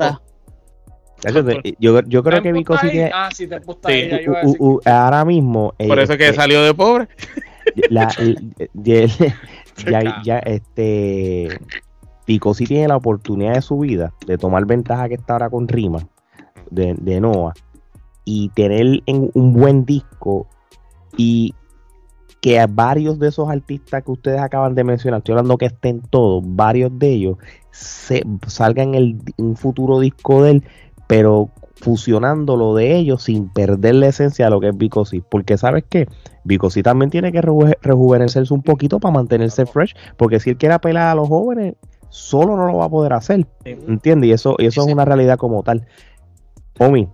Te- 1.21 1.75
Yo, 1.79 2.01
yo 2.01 2.23
creo 2.23 2.37
que 2.41 2.49
¿Tempo 2.49 2.59
Vico 2.59 2.73
está 2.75 2.81
sí 2.85 2.87
ahí? 2.89 2.93
tiene. 2.93 3.11
Ah, 3.13 3.29
sí, 3.33 3.43
está 3.45 3.59
Sí. 3.59 3.93
ahí, 3.93 4.09
ya 4.09 4.21
iba 4.21 4.39
a 4.39 4.43
u- 4.43 4.45
decir. 4.47 4.57
u- 4.61 4.73
u- 4.75 4.81
ahora 4.85 5.25
mismo. 5.25 5.73
eh, 5.79 5.87
Por 5.87 5.99
eso 5.99 6.13
es 6.13 6.19
que 6.19 6.27
eh, 6.29 6.33
salió 6.33 6.61
de 6.63 6.73
pobre. 6.75 7.07
la- 7.89 8.07
ya, 8.73 10.21
ya, 10.23 10.39
este 10.39 11.59
Pico 12.27 12.53
sí 12.53 12.65
tiene 12.65 12.89
la 12.89 12.97
oportunidad 12.97 13.53
de 13.53 13.61
su 13.61 13.79
vida 13.79 14.13
de 14.27 14.37
tomar 14.37 14.65
ventaja 14.65 15.07
que 15.07 15.15
está 15.15 15.33
ahora 15.33 15.49
con 15.49 15.67
Rima 15.67 16.07
de, 16.69 16.93
de 16.99 17.21
Noah 17.21 17.53
y 18.25 18.49
tener 18.49 19.01
en 19.05 19.31
un 19.33 19.53
buen 19.53 19.85
disco 19.85 20.47
y 21.15 21.55
que 22.41 22.59
a 22.59 22.67
varios 22.67 23.17
de 23.17 23.29
esos 23.29 23.49
artistas 23.49 24.03
que 24.03 24.11
ustedes 24.11 24.41
acaban 24.41 24.75
de 24.75 24.83
mencionar, 24.83 25.19
estoy 25.19 25.31
hablando 25.33 25.57
que 25.57 25.67
estén 25.67 26.01
todos, 26.01 26.43
varios 26.45 26.91
de 26.99 27.13
ellos 27.13 27.37
se 27.71 28.23
salgan 28.45 28.89
en 28.89 28.95
el, 28.95 29.17
un 29.37 29.55
futuro 29.55 30.01
disco 30.01 30.43
de 30.43 30.51
él, 30.51 30.63
pero 31.07 31.49
fusionando 31.79 32.57
lo 32.57 32.75
de 32.75 32.97
ellos 32.97 33.23
sin 33.23 33.47
perder 33.49 33.95
la 33.95 34.07
esencia 34.07 34.45
de 34.45 34.51
lo 34.51 34.59
que 34.59 34.67
es 34.69 34.77
Vico 34.77 35.05
sí, 35.05 35.23
porque 35.27 35.57
sabes 35.57 35.85
que 35.89 36.07
Vico 36.43 36.69
sí 36.69 36.83
también 36.83 37.09
tiene 37.09 37.31
que 37.31 37.41
reju- 37.41 37.77
rejuvenecerse 37.81 38.53
un 38.53 38.63
poquito 38.63 38.99
para 38.99 39.13
mantenerse 39.13 39.65
fresh, 39.65 39.95
porque 40.17 40.41
si 40.41 40.49
él 40.49 40.57
quiere 40.57 40.75
apelar 40.75 41.07
a 41.07 41.15
los 41.15 41.29
jóvenes, 41.29 41.75
solo 42.09 42.55
no 42.55 42.65
lo 42.67 42.77
va 42.77 42.85
a 42.85 42.89
poder 42.89 43.13
hacer, 43.13 43.45
¿entiendes? 43.65 44.29
Y 44.29 44.33
eso, 44.33 44.55
y 44.57 44.65
eso 44.65 44.81
es 44.85 44.93
una 44.93 45.05
realidad 45.05 45.37
como 45.37 45.63
tal. 45.63 45.85
Omi, 46.79 47.07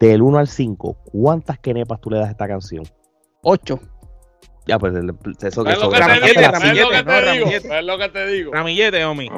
del 0.00 0.22
1 0.22 0.38
al 0.38 0.48
5, 0.48 0.96
¿cuántas 1.12 1.58
kenepas 1.58 2.00
tú 2.00 2.10
le 2.10 2.18
das 2.18 2.28
a 2.28 2.30
esta 2.32 2.48
canción? 2.48 2.84
Ocho. 3.42 3.78
Ya, 4.66 4.78
pues 4.78 4.94
el- 4.94 5.10
eso 5.42 5.64
que 5.64 5.70
¿Ves 5.70 5.80
lo 5.80 5.90
que 5.90 5.96
te 5.96 6.02
Ramillete, 6.02 6.40
digo? 6.40 6.50
¿Ves 6.92 7.84
lo 7.84 7.96
Ramillete, 7.98 8.08
no, 8.12 8.26
digo? 8.30 8.52
Ramillete. 8.52 8.52
Ramillete, 8.52 9.04
Omi. 9.06 9.30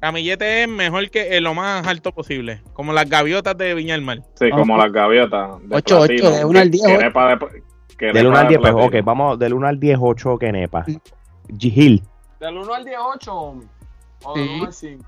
Es 0.00 0.68
mejor 0.68 1.10
que 1.10 1.36
en 1.36 1.44
lo 1.44 1.54
más 1.54 1.86
alto 1.86 2.12
posible. 2.12 2.62
Como 2.72 2.92
las 2.92 3.08
gaviotas 3.08 3.56
de 3.56 3.74
Viña 3.74 3.94
del 3.94 4.02
Mar. 4.02 4.22
sí, 4.34 4.46
Ah, 4.52 4.56
como 4.56 4.76
las 4.76 4.90
gaviotas. 4.90 5.60
de 5.68 5.76
ocho, 5.76 6.00
ocho, 6.00 6.06
platino, 6.08 6.30
de 6.30 6.44
uno 6.44 6.58
al 6.58 6.70
diez, 6.70 6.84
que- 6.86 6.92
ocho. 6.92 6.98
quenepa 6.98 7.28
de- 7.28 7.62
quenepa 7.98 8.18
Del 8.18 8.26
1 8.26 8.36
al 8.38 8.42
de 8.44 8.48
10, 8.48 8.60
pues, 8.60 8.74
ok, 8.86 8.94
vamos 9.04 9.38
del 9.38 9.54
1 9.54 9.66
al 9.68 9.78
10, 9.78 9.98
8 10.00 10.38
kenepas. 10.38 10.86
Gil, 11.58 12.02
Del 12.40 12.56
1 12.56 12.74
al 12.74 12.84
10, 12.84 12.96
8, 13.14 13.34
homie. 13.34 13.68
O 14.24 14.34
del 14.34 14.44
Sí. 14.46 14.54
1 14.56 14.66
al 14.66 14.72
5. 14.72 15.04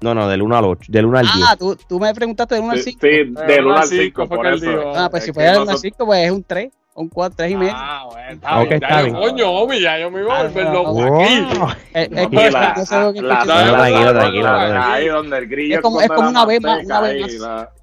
No, 0.00 0.14
no, 0.14 0.28
del 0.28 0.42
1 0.42 0.56
al 0.56 0.64
8, 0.64 0.92
del 0.92 1.06
1 1.06 1.18
al 1.18 1.24
10. 1.26 1.46
Ah, 1.48 1.56
tú, 1.56 1.76
tú 1.88 1.98
me 1.98 2.14
preguntaste 2.14 2.54
del 2.54 2.64
1 2.64 2.72
al 2.72 2.78
Sí, 2.78 2.90
5. 2.92 3.00
sí, 3.02 3.08
del 3.08 3.64
1 3.64 3.70
una 3.72 3.80
al 3.80 3.88
cinco 3.88 4.02
5, 4.22 4.26
fue 4.28 4.36
por 4.36 4.46
eso. 4.46 4.92
Ah, 4.94 5.08
pues 5.10 5.22
Es 5.22 5.26
si 5.26 5.32
fuera 5.32 5.50
del 5.50 5.58
1 5.58 5.62
al 5.62 5.66
nosotros- 5.66 5.80
5, 5.82 6.06
pues 6.06 6.24
es 6.24 6.30
un 6.30 6.44
3, 6.44 6.72
un 6.98 7.08
4, 7.08 7.34
3 7.36 7.50
y 7.52 7.56
medio. 7.56 7.72
Ah, 7.74 8.04
bueno, 8.10 8.30
está 8.32 8.58
Ok, 8.60 8.68
bien. 8.68 8.74
está 8.82 8.88
Ya, 8.88 9.02
bien. 9.02 9.14
Coño, 9.14 9.50
homie, 9.50 9.80
ya 9.80 9.98
yo 9.98 10.10
me 10.10 10.20
iba 10.20 10.38
a 10.38 10.42
volver 10.44 10.64
loco 10.66 11.04
aquí. 11.04 11.46
Que 11.92 12.08
que 12.10 12.50
tranquilo, 12.50 14.12
tranquilo. 14.12 14.48
Ahí 14.48 15.06
donde 15.06 15.38
el 15.38 15.48
grillo 15.48 15.76
Es 15.76 15.80
como- 15.80 16.00
es 16.00 16.08
como 16.08 16.28
una 16.28 16.44
vez 16.44 16.60
más, 16.60 16.84
una 16.84 17.00
vez 17.00 17.38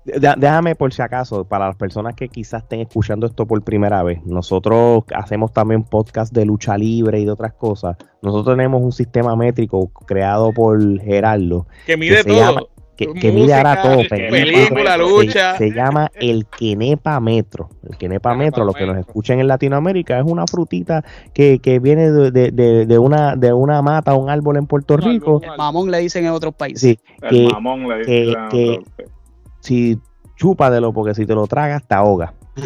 Déjame 0.05 0.75
por 0.75 0.93
si 0.93 1.01
acaso, 1.01 1.45
para 1.45 1.65
las 1.67 1.75
personas 1.77 2.13
que 2.13 2.29
quizás 2.29 2.61
estén 2.61 2.81
escuchando 2.81 3.25
esto 3.25 3.47
por 3.47 3.63
primera 3.63 4.03
vez, 4.03 4.23
nosotros 4.25 5.03
hacemos 5.15 5.51
también 5.51 5.83
podcast 5.83 6.31
de 6.31 6.45
lucha 6.45 6.77
libre 6.77 7.19
y 7.19 7.25
de 7.25 7.31
otras 7.31 7.53
cosas. 7.53 7.97
Nosotros 8.21 8.55
tenemos 8.55 8.83
un 8.83 8.91
sistema 8.91 9.35
métrico 9.35 9.89
creado 10.05 10.51
por 10.53 10.79
Gerardo 11.01 11.65
Que 11.87 11.97
mide 11.97 12.17
se 12.17 12.23
todo. 12.25 12.69
Que, 12.95 13.13
que 13.13 13.31
mide 13.31 13.53
ahora 13.53 13.81
todo, 13.81 14.01
película, 14.09 14.93
se- 14.93 14.97
lucha. 14.97 15.57
Se, 15.57 15.71
llama 15.71 16.09
el 16.15 16.45
Kenepa 16.47 17.19
Metro. 17.19 17.69
El 17.83 17.97
Kenepa 17.97 18.31
Kenepa 18.31 18.35
Metro, 18.35 18.65
los 18.65 18.75
que 18.75 18.85
nos 18.85 18.97
escuchan 18.97 19.39
en 19.39 19.47
Latinoamérica, 19.47 20.17
es 20.19 20.25
una 20.25 20.45
frutita 20.47 21.03
que, 21.33 21.59
que 21.59 21.79
viene 21.79 22.11
de, 22.11 22.31
de- 22.31 22.51
de- 22.51 22.85
de 22.85 22.97
una, 22.99 23.35
de 23.35 23.51
una 23.53 23.81
mata, 23.81 24.13
un 24.15 24.29
árbol 24.29 24.57
en 24.57 24.67
Puerto 24.67 24.97
Rico. 24.97 25.41
El 25.43 25.57
mamón 25.57 25.91
le 25.91 25.99
dicen 25.99 26.25
en 26.25 26.31
otros 26.31 26.53
países. 26.55 26.81
Sí, 26.81 26.99
El 27.21 27.29
que, 27.29 27.47
mamón 27.53 27.87
le 27.87 28.05
que- 28.05 28.21
dice 28.25 28.37
a 28.37 28.47
que- 28.49 28.65
nosotros. 28.67 29.11
si 29.59 29.99
chúpatelo, 30.35 30.93
porque 30.93 31.13
si 31.13 31.25
te 31.25 31.33
lo 31.35 31.47
tragas, 31.47 31.85
te 31.87 31.95
ahoga. 31.95 32.33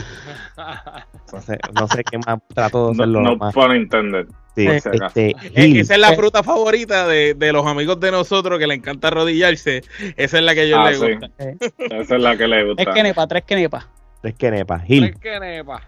No 1.31 1.41
sé, 1.41 1.59
no 1.79 1.87
sé 1.87 2.03
qué 2.03 2.17
más 2.17 2.39
trato 2.47 2.79
de 2.89 2.95
No, 2.95 3.03
hacerlo 3.03 3.21
no 3.21 3.35
más. 3.35 3.53
pun 3.53 3.75
intended. 3.75 4.25
Sí, 4.55 4.67
acaso. 4.67 4.91
este, 4.91 5.29
Eh, 5.55 5.79
Esa 5.79 5.93
es 5.93 5.99
la 5.99 6.11
Eh. 6.13 6.15
fruta 6.15 6.43
favorita 6.43 7.07
de, 7.07 7.33
de 7.33 7.53
los 7.53 7.65
amigos 7.65 7.99
de 7.99 8.11
nosotros 8.11 8.59
que 8.59 8.67
le 8.67 8.73
encanta 8.75 9.07
arrodillarse. 9.09 9.83
Esa 10.17 10.37
es 10.37 10.43
la 10.43 10.53
que 10.53 10.61
a 10.61 10.63
ellos 10.63 10.79
Ah, 10.81 10.89
les 10.89 10.99
sí. 10.99 11.05
gusta. 11.11 11.29
Esa 11.77 12.15
es 12.15 12.21
la 12.21 12.37
que 12.37 12.47
le 12.47 12.65
gusta. 12.65 12.83
Es 12.83 12.89
quenepa, 12.89 13.27
tres 13.27 13.43
quenepas. 13.45 13.85
tres 14.21 14.35
Kenepa. 14.35 14.79
Gil, 14.79 15.11
Tres 15.11 15.19
que 15.21 15.39
nepa. 15.39 15.81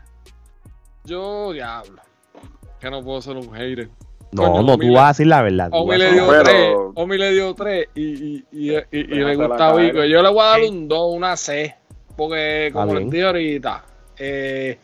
Yo, 1.03 1.51
diablo. 1.53 2.01
Que 2.80 2.89
no 2.89 3.03
puedo 3.03 3.22
ser 3.22 3.36
un 3.38 3.51
hater. 3.53 3.89
no, 4.32 4.43
coño, 4.43 4.64
no, 4.64 4.74
Omi 4.74 4.86
tú 4.86 4.91
le- 4.91 4.95
vas 4.97 5.03
a 5.03 5.07
decir 5.09 5.28
la 5.28 5.41
verdad. 5.41 5.70
Omi 5.72 5.97
le 5.97 6.12
dio 6.14 6.28
Pero- 6.30 6.43
tres. 6.43 6.74
Omi 6.95 7.18
le 7.18 7.32
dio 7.34 7.53
tres 7.53 7.88
y, 7.95 8.01
y, 8.03 8.45
y, 8.51 8.72
y- 8.72 8.78
y 8.91 9.03
le 9.03 9.36
gusta. 9.36 9.74
Vico. 9.76 10.03
Yo 10.05 10.22
le 10.22 10.30
voy 10.30 10.41
a 10.41 10.45
dar 10.45 10.62
un 10.62 10.88
2, 10.88 11.16
una 11.16 11.36
C. 11.36 11.76
Porque, 12.16 12.70
como 12.74 12.93
les 12.95 13.09
dije 13.09 13.24
ahorita, 13.26 13.84
eh, 14.18 14.78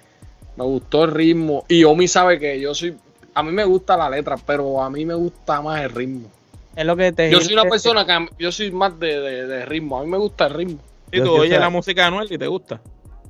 me 0.57 0.63
gustó 0.63 1.05
el 1.05 1.11
ritmo. 1.11 1.63
Y 1.67 1.83
Omi 1.83 2.07
sabe 2.07 2.39
que 2.39 2.59
yo 2.59 2.73
soy. 2.73 2.97
A 3.37 3.43
mí 3.43 3.51
me 3.51 3.63
gusta 3.65 3.95
la 3.95 4.09
letra, 4.09 4.35
pero 4.37 4.81
a 4.81 4.89
mí 4.89 5.05
me 5.05 5.13
gusta 5.13 5.61
más 5.61 5.81
el 5.81 5.91
ritmo. 5.91 6.29
Es 6.75 6.85
lo 6.85 6.95
que 6.95 7.11
te 7.11 7.29
Yo 7.31 7.39
soy 7.41 7.53
una 7.53 7.63
te- 7.63 7.69
persona 7.69 8.05
que. 8.05 8.11
a- 8.11 8.27
Yo 8.39 8.51
soy 8.51 8.71
más 8.71 8.99
de, 8.99 9.19
de, 9.19 9.47
de 9.47 9.65
ritmo. 9.65 9.99
A 9.99 10.03
mí 10.03 10.09
me 10.09 10.17
gusta 10.17 10.47
el 10.47 10.53
ritmo. 10.53 10.79
Y 11.11 11.21
tú 11.21 11.31
o 11.35 11.39
oyes 11.41 11.59
la 11.59 11.69
música 11.69 12.01
de 12.01 12.07
Anuel 12.07 12.31
y 12.31 12.37
te 12.37 12.47
gusta. 12.47 12.81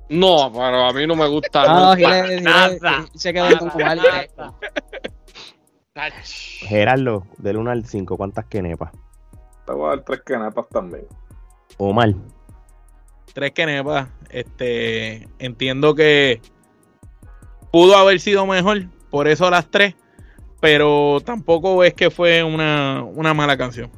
No, 0.09 0.49
pero 0.53 0.85
a 0.85 0.93
mí 0.93 1.05
no 1.05 1.15
me 1.15 1.27
gusta. 1.27 1.65
No, 1.65 1.79
no, 1.87 1.95
Gile- 1.95 2.39
Gile- 2.39 2.41
nada. 2.41 3.05
se 3.13 3.33
quedó 3.33 3.57
con. 3.59 3.71
Nada. 3.77 4.27
Gerardo, 6.23 7.25
del 7.37 7.57
1 7.57 7.71
al 7.71 7.85
5, 7.85 8.17
¿cuántas 8.17 8.45
Kenepas? 8.45 8.91
Te 9.65 9.73
voy 9.73 9.87
a 9.87 9.89
dar 9.95 10.05
tres 10.05 10.21
quenepas 10.25 10.65
también. 10.69 11.05
Omar, 11.77 12.13
Tres 13.33 13.51
quenepas. 13.51 14.07
Este, 14.29 15.27
entiendo 15.39 15.93
que 15.95 16.41
pudo 17.71 17.95
haber 17.97 18.19
sido 18.19 18.45
mejor, 18.45 18.85
por 19.09 19.27
eso 19.27 19.49
las 19.49 19.69
tres, 19.69 19.95
pero 20.59 21.19
tampoco 21.23 21.83
es 21.83 21.93
que 21.93 22.09
fue 22.09 22.43
una, 22.43 23.03
una 23.03 23.33
mala 23.33 23.57
canción. 23.57 23.89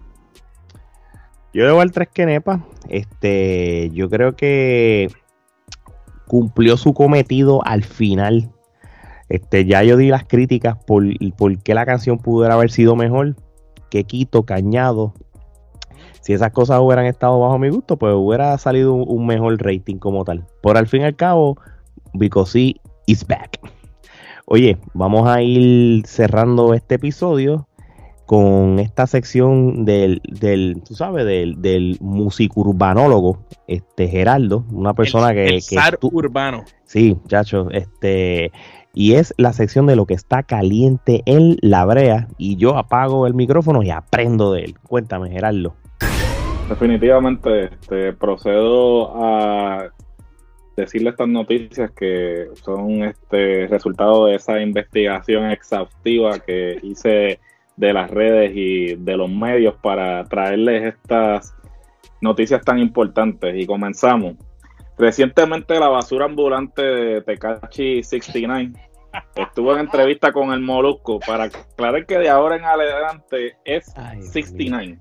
Yo 1.54 1.66
le 1.66 1.82
al 1.82 1.92
3 1.92 2.10
Kenepa. 2.14 2.66
Este, 2.90 3.90
yo 3.92 4.10
creo 4.10 4.36
que 4.36 5.10
cumplió 6.28 6.78
su 6.78 6.94
cometido 6.94 7.66
al 7.66 7.84
final. 7.84 8.52
Este, 9.30 9.66
ya 9.66 9.84
yo 9.84 9.98
di 9.98 10.10
las 10.10 10.26
críticas 10.26 10.78
por, 10.86 11.04
por 11.38 11.58
qué 11.62 11.74
la 11.74 11.86
canción 11.86 12.18
pudiera 12.20 12.54
haber 12.54 12.72
sido 12.72 12.96
mejor. 12.96 13.36
Que 13.90 14.04
Quito, 14.04 14.44
Cañado. 14.44 15.14
Si 16.22 16.34
esas 16.34 16.52
cosas 16.52 16.80
hubieran 16.80 17.06
estado 17.06 17.40
bajo 17.40 17.58
mi 17.58 17.70
gusto, 17.70 17.98
pues 17.98 18.14
hubiera 18.16 18.56
salido 18.60 18.94
un, 18.94 19.26
mejor 19.26 19.58
rating 19.64 19.98
como 19.98 20.24
tal. 20.24 20.46
Por 20.62 20.78
al 20.78 20.88
fin 20.88 21.02
y 21.02 21.06
al 21.06 21.16
cabo, 21.16 21.58
Because 22.14 22.76
is 23.08 23.26
back. 23.26 23.60
Oye, 24.52 24.80
vamos 24.96 25.30
a 25.30 25.44
ir 25.44 26.08
cerrando 26.08 26.74
este 26.74 26.96
episodio 26.96 27.68
con 28.26 28.80
esta 28.80 29.06
sección 29.06 29.86
del, 29.86 30.24
del 30.24 30.82
tú 30.88 30.96
sabes, 30.96 31.24
del, 31.28 31.62
del 31.62 31.98
musicurbanólogo, 32.02 33.46
este 33.68 34.08
Geraldo, 34.08 34.66
una 34.72 34.96
persona 34.96 35.30
el, 35.30 35.36
que, 35.36 35.46
el 35.46 35.62
que 35.70 35.76
zar 35.76 36.00
urbano. 36.02 36.64
sí, 36.84 37.16
chacho, 37.28 37.70
este, 37.70 38.52
y 38.96 39.14
es 39.14 39.36
la 39.38 39.54
sección 39.54 39.86
de 39.86 39.96
lo 39.96 40.08
que 40.08 40.16
está 40.16 40.42
caliente 40.42 41.22
en 41.28 41.58
la 41.62 41.86
brea, 41.86 42.28
y 42.40 42.56
yo 42.56 42.76
apago 42.76 43.28
el 43.28 43.36
micrófono 43.36 43.84
y 43.84 43.92
aprendo 43.92 44.54
de 44.54 44.64
él. 44.64 44.80
Cuéntame, 44.80 45.30
Geraldo. 45.30 45.76
Definitivamente 46.68 47.66
este, 47.66 48.14
procedo 48.14 49.16
a 49.16 49.90
decirle 50.82 51.12
estas 51.12 51.28
noticias 51.28 51.92
que 51.92 52.48
son 52.64 53.04
este 53.04 53.68
resultado 53.68 54.26
de 54.26 54.36
esa 54.36 54.60
investigación 54.60 55.52
exhaustiva 55.52 56.40
que 56.40 56.80
hice 56.84 57.40
de 57.76 57.94
las 57.94 58.12
redes 58.12 58.52
y 58.54 58.96
de 58.96 59.18
los 59.18 59.30
medios 59.30 59.76
para 59.82 60.24
traerles 60.26 60.96
estas 60.96 61.56
noticias 62.22 62.62
tan 62.64 62.80
importantes. 62.80 63.56
Y 63.56 63.66
comenzamos. 63.66 64.36
Recientemente 64.98 65.80
la 65.80 65.88
basura 65.88 66.26
ambulante 66.26 66.82
de 66.82 67.22
Tecachi 67.22 68.04
69 68.04 68.74
estuvo 69.36 69.74
en 69.74 69.80
entrevista 69.80 70.32
con 70.32 70.52
el 70.52 70.60
Molusco 70.60 71.20
para 71.20 71.46
aclarar 71.46 72.06
que 72.06 72.18
de 72.18 72.30
ahora 72.30 72.58
en 72.58 72.66
adelante 72.66 73.58
es 73.64 73.92
Ay, 73.96 74.20
Dios 74.20 74.32
69 74.32 75.00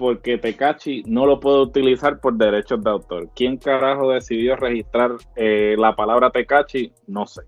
porque 0.00 0.38
Tecachi 0.38 1.02
no 1.06 1.26
lo 1.26 1.38
puede 1.38 1.60
utilizar 1.60 2.18
por 2.20 2.32
derechos 2.34 2.82
de 2.82 2.88
autor. 2.90 3.28
¿Quién 3.36 3.58
carajo 3.58 4.10
decidió 4.10 4.56
registrar 4.56 5.10
eh, 5.36 5.74
la 5.78 5.94
palabra 5.94 6.30
Tecachi? 6.30 6.90
No 7.06 7.26
sé. 7.26 7.42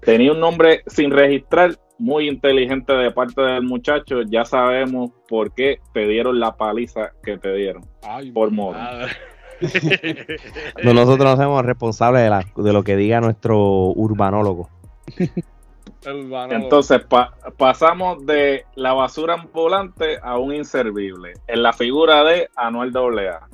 Tenía 0.00 0.32
un 0.32 0.40
nombre 0.40 0.82
sin 0.88 1.12
registrar, 1.12 1.76
muy 2.00 2.28
inteligente 2.28 2.92
de 2.92 3.12
parte 3.12 3.40
del 3.42 3.62
muchacho. 3.62 4.22
Ya 4.28 4.44
sabemos 4.44 5.10
por 5.28 5.54
qué 5.54 5.78
te 5.94 6.06
dieron 6.08 6.40
la 6.40 6.56
paliza 6.56 7.12
que 7.22 7.38
te 7.38 7.54
dieron. 7.54 7.84
Ay, 8.02 8.32
Por 8.32 8.50
modo. 8.50 8.76
No, 10.84 10.94
nosotros 10.94 11.18
nos 11.20 11.34
hacemos 11.38 11.64
responsables 11.64 12.22
de, 12.22 12.30
la- 12.30 12.44
de 12.56 12.72
lo 12.72 12.82
que 12.82 12.96
diga 12.96 13.20
nuestro 13.20 13.56
urbanólogo. 13.92 14.68
Entonces 16.56 17.00
pa- 17.04 17.34
pasamos 17.56 18.24
de 18.24 18.64
la 18.76 18.92
basura 18.92 19.34
ambulante 19.34 20.18
a 20.22 20.38
un 20.38 20.54
inservible. 20.54 21.34
En 21.46 21.62
la 21.62 21.72
figura 21.72 22.22
de 22.24 22.48
Anuel 22.56 22.92
AA. 22.96 23.48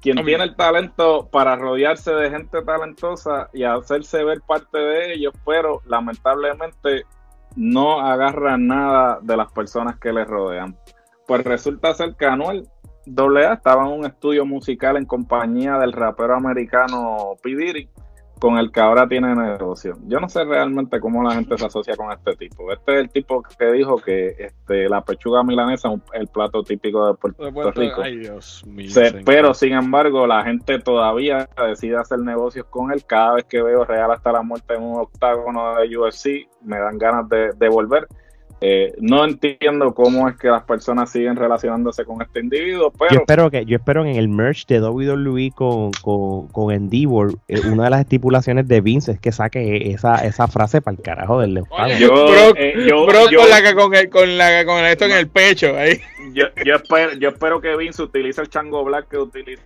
Quien 0.00 0.18
Obvio. 0.18 0.26
tiene 0.26 0.44
el 0.44 0.54
talento 0.54 1.28
para 1.30 1.56
rodearse 1.56 2.12
de 2.12 2.30
gente 2.30 2.62
talentosa 2.62 3.48
y 3.52 3.64
hacerse 3.64 4.22
ver 4.22 4.40
parte 4.46 4.78
de 4.78 5.14
ellos, 5.14 5.32
pero 5.44 5.80
lamentablemente 5.86 7.04
no 7.56 8.00
agarra 8.00 8.56
nada 8.56 9.18
de 9.22 9.36
las 9.36 9.50
personas 9.50 9.98
que 9.98 10.12
le 10.12 10.24
rodean. 10.24 10.76
Pues 11.26 11.42
resulta 11.44 11.94
ser 11.94 12.14
que 12.14 12.26
Anuel 12.26 12.68
AA 13.16 13.54
estaba 13.54 13.86
en 13.86 13.92
un 14.00 14.06
estudio 14.06 14.46
musical 14.46 14.96
en 14.96 15.04
compañía 15.06 15.78
del 15.78 15.92
rapero 15.92 16.36
americano 16.36 17.34
P. 17.42 17.56
Diddy, 17.56 17.88
con 18.38 18.58
el 18.58 18.70
que 18.72 18.80
ahora 18.80 19.06
tiene 19.08 19.34
negocio. 19.34 19.96
Yo 20.06 20.20
no 20.20 20.28
sé 20.28 20.44
realmente 20.44 21.00
cómo 21.00 21.22
la 21.22 21.34
gente 21.34 21.56
se 21.58 21.66
asocia 21.66 21.96
con 21.96 22.10
este 22.12 22.36
tipo. 22.36 22.72
Este 22.72 22.94
es 22.94 23.00
el 23.00 23.10
tipo 23.10 23.42
que 23.42 23.72
dijo 23.72 23.96
que 23.96 24.34
este, 24.38 24.88
la 24.88 25.00
pechuga 25.02 25.42
milanesa 25.42 25.92
es 25.92 26.00
el 26.12 26.26
plato 26.28 26.62
típico 26.62 27.06
de 27.08 27.14
Puerto, 27.14 27.44
De 27.44 27.52
Puerto- 27.52 27.80
Rico. 27.80 28.02
Ay, 28.02 28.16
Dios 28.18 28.64
mío. 28.66 28.90
Se- 28.90 29.22
pero 29.24 29.54
sin 29.54 29.72
embargo, 29.74 30.26
la 30.26 30.42
gente 30.44 30.78
todavía 30.78 31.48
decide 31.68 31.96
hacer 31.96 32.18
negocios 32.20 32.66
con 32.70 32.92
él. 32.92 33.04
Cada 33.06 33.34
vez 33.34 33.44
que 33.44 33.62
veo 33.62 33.84
Real 33.84 34.10
hasta 34.10 34.32
la 34.32 34.42
muerte 34.42 34.74
en 34.74 34.82
un 34.82 35.00
octágono 35.00 35.76
de 35.76 35.96
UFC, 35.96 36.48
me 36.62 36.78
dan 36.78 36.98
ganas 36.98 37.28
de, 37.28 37.52
de 37.56 37.68
volver. 37.68 38.06
Eh, 38.60 38.92
no 39.00 39.24
entiendo 39.24 39.94
cómo 39.94 40.28
es 40.28 40.36
que 40.36 40.48
las 40.48 40.64
personas 40.64 41.10
siguen 41.12 41.36
relacionándose 41.36 42.04
con 42.04 42.20
este 42.22 42.40
individuo, 42.40 42.90
Yo 42.92 42.98
pero 42.98 43.20
espero 43.20 43.50
que, 43.50 43.64
yo 43.64 43.76
espero 43.76 44.02
que 44.02 44.10
en 44.10 44.16
el 44.16 44.28
merch 44.28 44.66
de 44.66 44.80
WWE 44.80 45.52
con, 45.54 45.92
con, 46.02 46.48
con 46.48 46.72
Endeavor, 46.74 47.34
eh, 47.46 47.60
una 47.72 47.84
de 47.84 47.90
las 47.90 48.00
estipulaciones 48.00 48.66
de 48.66 48.80
Vince 48.80 49.12
es 49.12 49.20
que 49.20 49.30
saque 49.30 49.90
esa, 49.92 50.16
esa 50.26 50.48
frase 50.48 50.80
para 50.82 50.96
el 50.96 51.02
carajo 51.02 51.40
del. 51.40 51.58
Oye, 51.70 51.98
yo, 52.00 52.08
Brock- 52.12 52.56
eh, 52.58 52.74
yo- 52.88 53.06
Bro, 53.06 53.30
yo- 53.30 53.40
con 53.40 53.50
la 53.50 53.62
que 53.62 53.74
con 53.74 53.94
el, 53.94 54.10
con 54.10 54.36
la 54.38 54.64
con 54.64 54.84
esto 54.84 55.04
en 55.04 55.12
el 55.12 55.28
pecho 55.28 55.76
ahí. 55.76 56.00
yo, 56.32 56.46
yo 56.64 56.74
espero, 56.76 57.12
yo 57.14 57.28
espero 57.28 57.60
que 57.60 57.76
Vince 57.76 58.02
utilice 58.02 58.40
el 58.40 58.48
chango 58.48 58.82
black 58.84 59.08
que 59.08 59.18
utilizó 59.18 59.62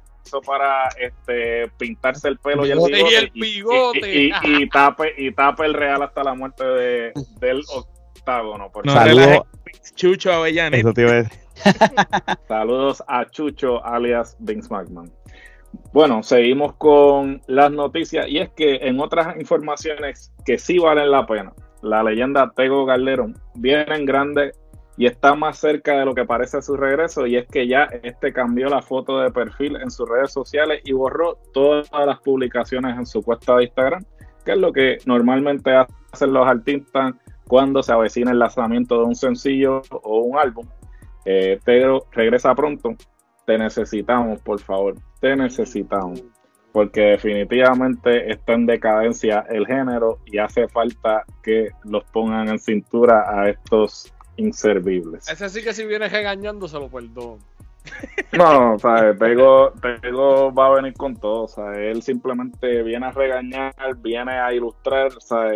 para 0.46 0.88
este 1.00 1.68
pintarse 1.78 2.28
el 2.28 2.38
pelo 2.38 2.64
y 2.66 2.70
el 2.70 2.78
Bigote 2.78 2.92
y 2.98 3.02
bigote 3.02 3.18
el 3.18 3.30
bigote. 3.32 4.14
y, 4.14 4.30
y- 4.58 4.62
y 4.64 4.68
tape 4.68 5.14
y 5.18 5.32
tape 5.32 5.64
el 5.66 5.74
real 5.74 6.02
hasta 6.02 6.22
la 6.22 6.34
muerte 6.34 6.64
de, 6.64 7.12
del 7.40 7.62
octágono. 8.22 8.70
Por 8.70 8.86
No. 8.86 8.92
Saludo. 8.92 9.46
Chucho 9.94 10.32
Avellanet. 10.32 10.80
Eso 10.80 10.92
te 10.92 11.02
iba 11.02 11.10
a 11.10 11.14
decir. 11.14 11.38
Saludos 12.48 13.02
a 13.06 13.26
Chucho, 13.26 13.84
alias 13.84 14.36
Vince 14.40 14.68
McMahon. 14.70 15.12
Bueno, 15.92 16.22
seguimos 16.22 16.74
con 16.74 17.40
las 17.46 17.70
noticias 17.70 18.26
y 18.28 18.38
es 18.38 18.50
que 18.50 18.76
en 18.82 19.00
otras 19.00 19.36
informaciones 19.36 20.32
que 20.44 20.58
sí 20.58 20.78
valen 20.78 21.10
la 21.10 21.26
pena, 21.26 21.52
la 21.82 22.02
leyenda 22.02 22.52
Tego 22.54 22.86
Calderón 22.86 23.38
viene 23.54 23.94
en 23.94 24.04
grande 24.04 24.52
y 24.98 25.06
está 25.06 25.34
más 25.34 25.58
cerca 25.58 25.98
de 25.98 26.04
lo 26.04 26.14
que 26.14 26.26
parece 26.26 26.60
su 26.60 26.76
regreso 26.76 27.26
y 27.26 27.36
es 27.36 27.46
que 27.46 27.66
ya 27.66 27.88
este 28.02 28.32
cambió 28.32 28.68
la 28.68 28.82
foto 28.82 29.20
de 29.20 29.30
perfil 29.30 29.76
en 29.76 29.90
sus 29.90 30.08
redes 30.08 30.32
sociales 30.32 30.82
y 30.84 30.92
borró 30.92 31.38
todas 31.54 31.88
las 32.06 32.20
publicaciones 32.20 32.96
en 32.96 33.06
su 33.06 33.22
cuenta 33.22 33.56
de 33.56 33.64
Instagram, 33.64 34.04
que 34.44 34.52
es 34.52 34.58
lo 34.58 34.72
que 34.72 34.98
normalmente 35.06 35.70
hacen 36.12 36.32
los 36.32 36.46
artistas 36.46 37.14
cuando 37.46 37.82
se 37.82 37.92
avecina 37.92 38.30
el 38.30 38.38
lanzamiento 38.38 38.98
de 38.98 39.04
un 39.04 39.14
sencillo 39.14 39.82
o 39.90 40.20
un 40.20 40.38
álbum. 40.38 40.66
Eh, 41.24 41.60
Pedro 41.64 42.06
regresa 42.12 42.54
pronto. 42.54 42.94
Te 43.46 43.58
necesitamos, 43.58 44.40
por 44.40 44.60
favor. 44.60 44.94
Te 45.20 45.36
necesitamos. 45.36 46.22
Porque 46.72 47.02
definitivamente 47.02 48.32
está 48.32 48.54
en 48.54 48.66
decadencia 48.66 49.44
el 49.50 49.66
género 49.66 50.20
y 50.24 50.38
hace 50.38 50.68
falta 50.68 51.24
que 51.42 51.68
los 51.84 52.02
pongan 52.04 52.48
en 52.48 52.58
cintura 52.58 53.24
a 53.28 53.50
estos 53.50 54.12
inservibles. 54.36 55.28
Ese 55.28 55.48
sí 55.50 55.62
que 55.62 55.74
si 55.74 55.84
viene 55.84 56.08
regañando 56.08 56.66
se 56.68 56.78
lo 56.78 56.88
perdono. 56.88 57.38
No, 58.32 58.74
o 58.74 58.78
sea, 58.78 59.14
Tego, 59.14 59.72
Tego 60.00 60.52
va 60.54 60.68
a 60.68 60.74
venir 60.76 60.94
con 60.94 61.16
todo. 61.16 61.42
O 61.42 61.48
sea, 61.48 61.74
él 61.74 62.02
simplemente 62.02 62.82
viene 62.82 63.06
a 63.06 63.10
regañar, 63.10 63.74
viene 63.98 64.32
a 64.32 64.52
ilustrar. 64.54 65.08
O 65.08 65.20
sea, 65.20 65.52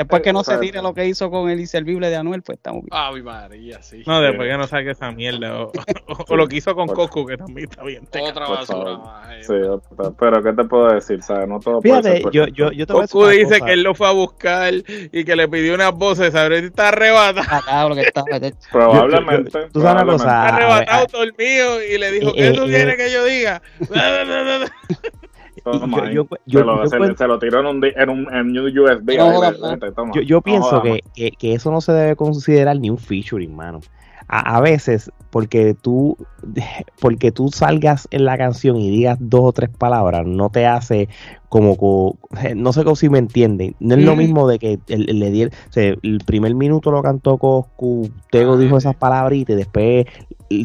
Después 0.00 0.22
que 0.22 0.32
no 0.32 0.42
se 0.44 0.56
tire 0.58 0.80
lo 0.82 0.94
que 0.94 1.06
hizo 1.06 1.30
con 1.30 1.48
el 1.50 1.60
inservible 1.60 2.08
de 2.10 2.16
Anuel, 2.16 2.42
pues 2.42 2.56
estamos 2.58 2.82
bien. 2.82 2.88
Ay, 2.92 3.22
María, 3.22 3.82
sí. 3.82 4.02
No, 4.06 4.20
después 4.20 4.48
que 4.50 4.56
no 4.56 4.66
saque 4.66 4.90
esa 4.90 5.10
mierda. 5.12 5.62
O, 5.62 5.72
o- 6.08 6.24
o 6.28 6.36
lo 6.36 6.48
que 6.48 6.56
hizo 6.56 6.74
con 6.74 6.86
Coco, 6.88 7.26
que 7.26 7.36
también 7.36 7.68
está 7.70 7.82
bien. 7.84 8.08
Otra 8.20 8.48
basura 8.48 8.96
más. 8.98 9.30
eh. 9.32 9.42
sí, 9.44 9.54
pero 10.18 10.42
¿qué 10.42 10.52
te 10.52 10.64
puedo 10.64 10.92
decir? 10.94 11.22
¿Sabes? 11.22 11.48
No 11.48 11.60
todo 11.60 11.80
puede 11.80 12.02
Fíjate, 12.02 12.22
ser 12.22 12.32
yo, 12.32 12.46
yo, 12.48 12.72
yo 12.72 12.86
te 12.86 12.92
voy 12.92 13.00
a 13.00 13.02
decir 13.02 13.12
Coco 13.12 13.28
dice 13.28 13.44
cosa. 13.58 13.66
que 13.66 13.72
él 13.72 13.82
lo 13.82 13.94
fue 13.94 14.08
a 14.08 14.12
buscar 14.12 14.72
y 15.12 15.24
que 15.24 15.36
le 15.36 15.48
pidió 15.48 15.74
unas 15.74 15.92
voces. 15.92 16.32
¿Sabes? 16.32 16.64
Está 16.64 16.88
arrebatado. 16.88 17.88
Lo 17.90 17.94
que 17.94 18.02
está. 18.02 18.24
Probablemente. 18.72 19.50
Yo- 19.52 19.60
yo- 19.60 19.70
tú 19.72 19.80
sabes 19.80 20.02
una 20.02 20.16
probablemente. 20.16 20.24
cosa, 20.24 20.44
Está 20.46 20.56
arrebatado 20.56 21.04
a- 21.04 21.06
todo 21.06 21.22
el 21.22 21.34
mío 21.38 21.82
y 21.82 21.98
le 21.98 22.10
dijo, 22.12 22.30
Eh, 22.30 22.34
¿qué 22.36 22.50
tú 22.52 22.62
eh, 22.64 22.66
quieres 22.68 22.94
eh. 22.94 22.96
que 22.96 23.12
yo 23.12 23.24
diga? 23.24 23.62
Yo- 26.14 26.26
se, 26.60 26.64
lo, 26.64 26.82
yo 26.84 26.90
se, 26.90 26.98
cuento- 26.98 27.16
se 27.18 27.26
lo 27.26 27.38
tiró 27.38 27.60
en 27.60 27.66
un, 27.66 27.84
en 27.84 28.08
un, 28.10 28.34
en 28.34 28.58
un 28.58 28.78
USB. 28.78 29.16
No 29.18 29.24
ahí, 29.24 29.34
jodas, 29.36 29.60
vete, 29.80 29.92
toma. 29.92 30.12
Yo, 30.24 30.40
pienso 30.40 30.82
que, 30.82 31.00
que, 31.14 31.30
que 31.32 31.52
eso 31.54 31.70
no 31.70 31.80
se 31.80 31.92
debe 31.92 32.16
considerar 32.16 32.78
ni 32.78 32.90
un 32.90 32.98
featuring, 32.98 33.54
mano. 33.54 33.80
A, 34.32 34.56
a 34.56 34.60
veces, 34.60 35.10
porque 35.30 35.74
tú, 35.74 36.16
porque 37.00 37.32
tú 37.32 37.48
salgas 37.48 38.06
en 38.12 38.24
la 38.24 38.38
canción 38.38 38.76
y 38.76 38.88
digas 38.90 39.18
dos 39.20 39.40
o 39.42 39.52
tres 39.52 39.70
palabras, 39.70 40.24
no 40.26 40.50
te 40.50 40.66
hace 40.66 41.08
como, 41.48 41.76
co- 41.76 42.16
no 42.54 42.72
sé 42.72 42.84
si 42.94 43.08
me 43.08 43.18
entienden. 43.18 43.74
No 43.80 43.96
es 43.96 44.00
lo 44.04 44.12
mismo 44.18 44.46
de 44.48 44.58
que 44.60 44.78
el, 44.88 45.10
el- 45.10 45.18
le 45.18 45.32
dier- 45.32 45.52
o 45.68 45.72
sea, 45.72 45.94
el 46.02 46.18
primer 46.24 46.54
minuto 46.54 46.90
lo 46.92 47.02
cantó 47.02 47.38
Coscu, 47.38 48.08
Tego 48.30 48.56
dijo 48.56 48.76
esas 48.78 48.94
palabritas 48.94 49.54
y 49.54 49.56
después 49.58 50.06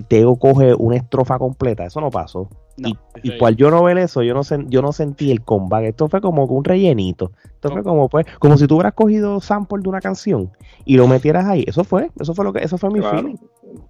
Tego 0.07 0.35
coge 0.37 0.73
una 0.75 0.97
estrofa 0.97 1.37
completa. 1.39 1.85
Eso 1.85 2.01
no 2.01 2.09
pasó. 2.11 2.49
No. 2.77 2.89
y, 3.23 3.31
y 3.31 3.55
yo 3.55 3.71
no 3.71 3.83
ver 3.83 3.97
eso, 3.97 4.21
yo 4.21 4.33
no, 4.33 4.41
sen- 4.41 4.67
yo 4.69 4.81
no 4.81 4.91
sentí 4.91 5.31
el 5.31 5.41
comeback. 5.41 5.85
Esto 5.85 6.07
fue 6.09 6.19
como 6.19 6.43
un 6.45 6.63
rellenito. 6.63 7.31
Esto 7.45 7.69
fue 7.71 7.83
como 7.83 8.09
pues, 8.09 8.25
como 8.39 8.57
si 8.57 8.67
tú 8.67 8.75
hubieras 8.75 8.93
cogido 8.93 9.39
sample 9.39 9.81
de 9.81 9.89
una 9.89 10.01
canción 10.01 10.51
y 10.83 10.97
lo 10.97 11.07
metieras 11.07 11.45
ahí. 11.45 11.63
Eso 11.67 11.83
fue, 11.83 12.11
eso 12.19 12.33
fue 12.33 12.43
lo 12.43 12.51
que, 12.53 12.59
eso 12.63 12.77
fue 12.77 12.89
mi 12.89 12.99
Claro. 12.99 13.17
feeling. 13.19 13.35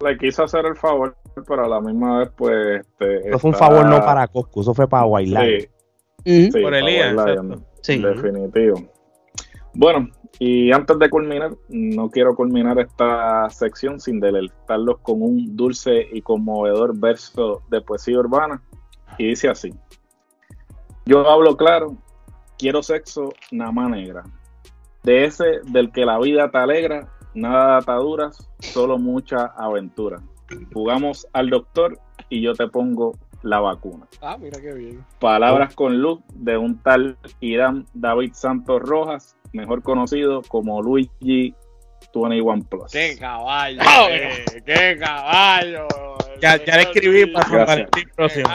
Le 0.04 0.16
quiso 0.18 0.44
hacer 0.44 0.64
el 0.66 0.76
favor, 0.76 1.16
pero 1.46 1.64
a 1.64 1.68
la 1.68 1.80
misma 1.80 2.20
vez, 2.20 2.30
pues. 2.36 2.80
Este, 2.80 3.28
Eso 3.28 3.38
fue 3.38 3.50
un 3.50 3.56
favor 3.56 3.86
no 3.86 3.98
para 4.00 4.26
Coscu, 4.28 4.60
eso 4.60 4.74
fue 4.74 4.88
para 4.88 5.04
bailar. 5.06 5.46
Sí, 6.24 6.50
sí, 6.52 6.60
Por 6.60 6.74
Elías. 6.74 7.14
Sí. 7.82 7.98
Definitivo. 8.02 8.82
Bueno, 9.78 10.08
y 10.38 10.72
antes 10.72 10.98
de 10.98 11.10
culminar, 11.10 11.54
no 11.68 12.08
quiero 12.08 12.34
culminar 12.34 12.78
esta 12.78 13.50
sección 13.50 14.00
sin 14.00 14.20
deleitarlos 14.20 15.00
con 15.02 15.20
un 15.20 15.54
dulce 15.54 16.08
y 16.14 16.22
conmovedor 16.22 16.98
verso 16.98 17.60
de 17.68 17.82
poesía 17.82 18.18
urbana. 18.18 18.62
Y 19.18 19.28
dice 19.28 19.50
así: 19.50 19.74
Yo 21.04 21.28
hablo 21.28 21.58
claro, 21.58 21.94
quiero 22.56 22.82
sexo, 22.82 23.34
nada 23.50 23.70
más 23.70 23.90
negra. 23.90 24.24
De 25.02 25.26
ese 25.26 25.60
del 25.64 25.92
que 25.92 26.06
la 26.06 26.18
vida 26.20 26.50
te 26.50 26.56
alegra, 26.56 27.12
nada 27.34 27.72
de 27.72 27.76
ataduras, 27.82 28.48
solo 28.60 28.96
mucha 28.96 29.52
aventura. 29.58 30.22
Jugamos 30.72 31.26
al 31.34 31.50
doctor 31.50 32.00
y 32.30 32.40
yo 32.40 32.54
te 32.54 32.66
pongo 32.66 33.12
la 33.42 33.60
vacuna. 33.60 34.06
Ah, 34.20 34.36
mira 34.38 34.60
qué 34.60 34.72
bien. 34.72 35.04
Palabras 35.20 35.74
con 35.74 36.00
luz 36.00 36.20
de 36.34 36.56
un 36.56 36.78
tal 36.78 37.16
Irán 37.40 37.86
David 37.94 38.32
Santos 38.32 38.82
Rojas, 38.82 39.35
mejor 39.56 39.82
conocido 39.82 40.42
como 40.42 40.82
Luigi 40.82 41.54
21 42.22 42.64
Plus. 42.68 42.92
¡Qué 42.92 43.16
caballo! 43.18 43.80
¡Oh! 43.82 44.08
eh, 44.10 44.44
¡Qué 44.64 44.96
caballo! 44.98 45.86
Ya, 46.40 46.62
ya 46.64 46.76
le 46.76 46.82
escribí 46.82 47.26
para 47.26 47.48
Gracias. 47.48 47.66
Valentín 47.66 48.08
próximo. 48.14 48.48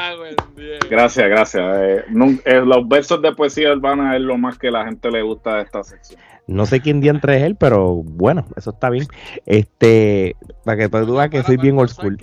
Gracias, 0.89 1.29
gracias. 1.29 1.77
Eh, 1.77 2.03
eh, 2.45 2.61
los 2.63 2.87
versos 2.87 3.21
de 3.21 3.33
poesía 3.33 3.71
urbana 3.71 4.15
es 4.15 4.21
lo 4.21 4.37
más 4.37 4.57
que 4.57 4.69
la 4.69 4.85
gente 4.85 5.09
le 5.09 5.21
gusta 5.21 5.57
de 5.57 5.63
esta 5.63 5.83
sección. 5.83 6.19
No 6.47 6.65
sé 6.65 6.81
quién 6.81 7.01
diantre 7.01 7.37
es 7.37 7.43
él, 7.43 7.55
pero 7.55 7.95
bueno, 7.95 8.45
eso 8.55 8.71
está 8.71 8.89
bien. 8.89 9.07
Este, 9.45 10.35
para 10.63 10.77
que 10.77 10.89
tú 10.89 11.15
veas 11.15 11.29
que 11.29 11.43
soy 11.43 11.57
bien 11.57 11.77
old 11.77 11.89
school. 11.89 12.17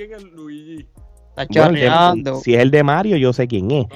Está 1.43 1.61
Bueno, 1.63 1.69
el 1.69 1.75
de- 1.75 1.87
charreando. 1.87 2.35
si 2.41 2.55
es 2.55 2.61
el 2.61 2.71
de 2.71 2.83
Mario, 2.83 3.17
yo 3.17 3.33
sé 3.33 3.47
quién 3.49 3.71
es. 3.71 3.87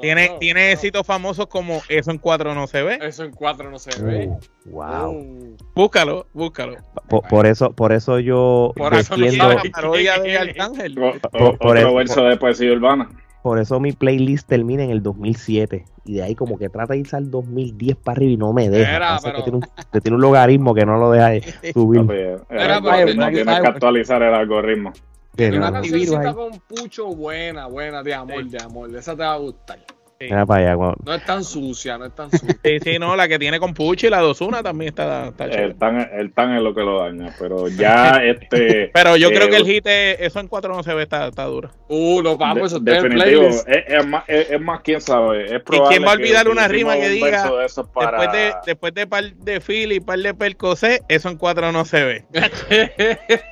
Tiene, 0.00 0.30
tiene 0.40 0.72
éxitos 0.72 1.06
famosos 1.06 1.46
como 1.46 1.82
Eso 1.88 2.10
en 2.10 2.18
cuatro 2.18 2.54
no 2.54 2.66
se 2.66 2.82
ve. 2.82 2.98
Eso 3.02 3.24
en 3.24 3.32
cuatro 3.32 3.70
no 3.70 3.78
se 3.78 3.90
ve. 4.02 4.28
Uh, 4.28 4.70
wow. 4.70 5.10
Uh, 5.10 5.56
Búscalo, 5.74 6.26
búscalo. 6.32 6.76
Por, 7.08 7.22
por 7.28 7.46
eso, 7.46 7.72
por 7.72 7.92
eso 7.92 8.18
yo 8.18 8.72
Por 8.76 8.94
eso 8.94 9.16
no 9.16 9.24
defiendo. 9.24 9.52
La 9.54 9.62
parodia 9.72 10.18
de 10.18 10.38
Arcángel. 10.38 10.94
Por- 10.94 11.20
por 11.20 11.42
otro 11.54 11.74
eso- 11.76 11.94
verso 11.94 12.24
de 12.24 12.36
poesía 12.36 12.72
urbana. 12.72 13.08
Por 13.46 13.60
eso 13.60 13.78
mi 13.78 13.92
playlist 13.92 14.48
termina 14.48 14.82
en 14.82 14.90
el 14.90 15.04
2007 15.04 15.84
y 16.04 16.14
de 16.14 16.22
ahí 16.24 16.34
como 16.34 16.58
que 16.58 16.68
trata 16.68 16.94
de 16.94 16.98
irse 16.98 17.14
al 17.14 17.30
2010 17.30 17.94
para 17.96 18.16
arriba 18.16 18.32
y 18.32 18.36
no 18.36 18.52
me 18.52 18.68
deja. 18.68 18.96
Era, 18.96 19.08
Pasa 19.10 19.28
que 19.28 19.32
pero- 19.34 19.44
tiene, 19.44 19.56
un, 19.58 19.64
que 19.92 20.00
tiene 20.00 20.16
un 20.16 20.20
logaritmo 20.22 20.74
que 20.74 20.84
no 20.84 20.98
lo 20.98 21.12
deja 21.12 21.30
subir. 21.72 22.00
Papi, 22.00 22.18
eh, 22.18 22.36
Era, 22.50 22.80
pero- 22.82 23.14
no 23.14 23.28
tienes 23.30 23.60
que 23.60 23.66
actualizar 23.68 24.20
el 24.24 24.34
algoritmo. 24.34 24.92
Tiene 25.36 25.58
una 25.58 25.70
cancioncita 25.70 26.34
con 26.34 26.58
pucho 26.66 27.06
buena, 27.14 27.66
buena, 27.68 28.02
de 28.02 28.14
amor, 28.14 28.44
de 28.46 28.60
amor. 28.60 28.96
Esa 28.96 29.12
te 29.14 29.22
va 29.22 29.34
a 29.34 29.38
gustar. 29.38 29.78
Mira 30.20 30.46
para 30.46 30.72
allá, 30.72 30.94
No 31.04 31.14
es 31.14 31.24
tan 31.24 31.44
sucia, 31.44 31.98
no 31.98 32.06
es 32.06 32.14
tan 32.14 32.30
sucia. 32.30 32.56
Sí, 32.64 32.78
sí, 32.82 32.98
no, 32.98 33.16
la 33.16 33.28
que 33.28 33.38
tiene 33.38 33.58
con 33.58 33.74
Puchi, 33.74 34.08
la 34.08 34.20
Dosuna 34.20 34.62
también 34.62 34.88
está, 34.88 35.28
está 35.28 35.44
chévere. 35.44 35.64
El 35.64 35.76
tan, 35.76 35.96
el 36.12 36.32
tan 36.32 36.54
es 36.56 36.62
lo 36.62 36.74
que 36.74 36.80
lo 36.82 37.00
daña, 37.00 37.34
pero 37.38 37.68
ya 37.68 38.10
este. 38.24 38.90
Pero 38.92 39.16
yo 39.16 39.28
eh, 39.28 39.34
creo 39.34 39.48
que 39.48 39.56
el 39.56 39.66
hit 39.66 39.86
es, 39.86 40.20
Eso 40.20 40.40
en 40.40 40.48
cuatro 40.48 40.74
no 40.74 40.82
se 40.82 40.94
ve, 40.94 41.02
está, 41.02 41.28
está 41.28 41.44
duro. 41.44 41.70
Uh, 41.88 42.22
no, 42.22 42.36
vamos, 42.36 42.72
eso 42.72 42.80
de- 42.80 42.92
está 42.92 43.06
en 43.06 43.12
el 43.12 43.18
definitivo, 43.18 43.62
playlist. 43.64 43.68
es, 43.68 43.84
es 44.00 44.06
más, 44.06 44.24
es, 44.26 44.50
es 44.50 44.60
más, 44.60 44.80
quién 44.80 45.00
sabe. 45.00 45.54
Es 45.56 45.62
probable 45.62 45.96
quién 45.96 46.06
va 46.08 46.12
a 46.12 46.14
olvidar 46.14 46.48
una 46.48 46.68
rima 46.68 46.94
que 46.94 47.06
un 47.06 47.12
diga, 47.12 47.44
de 47.44 47.66
para- 47.92 48.18
Después 48.18 48.32
de, 48.32 48.54
después 48.66 48.94
de 48.94 49.06
par 49.06 49.24
de 49.34 49.60
fil 49.60 49.92
y 49.92 50.00
par 50.00 50.18
de 50.18 50.34
percocé, 50.34 51.02
Eso 51.08 51.28
en 51.28 51.36
cuatro 51.36 51.70
no 51.72 51.84
se 51.84 52.04
ve. 52.04 52.24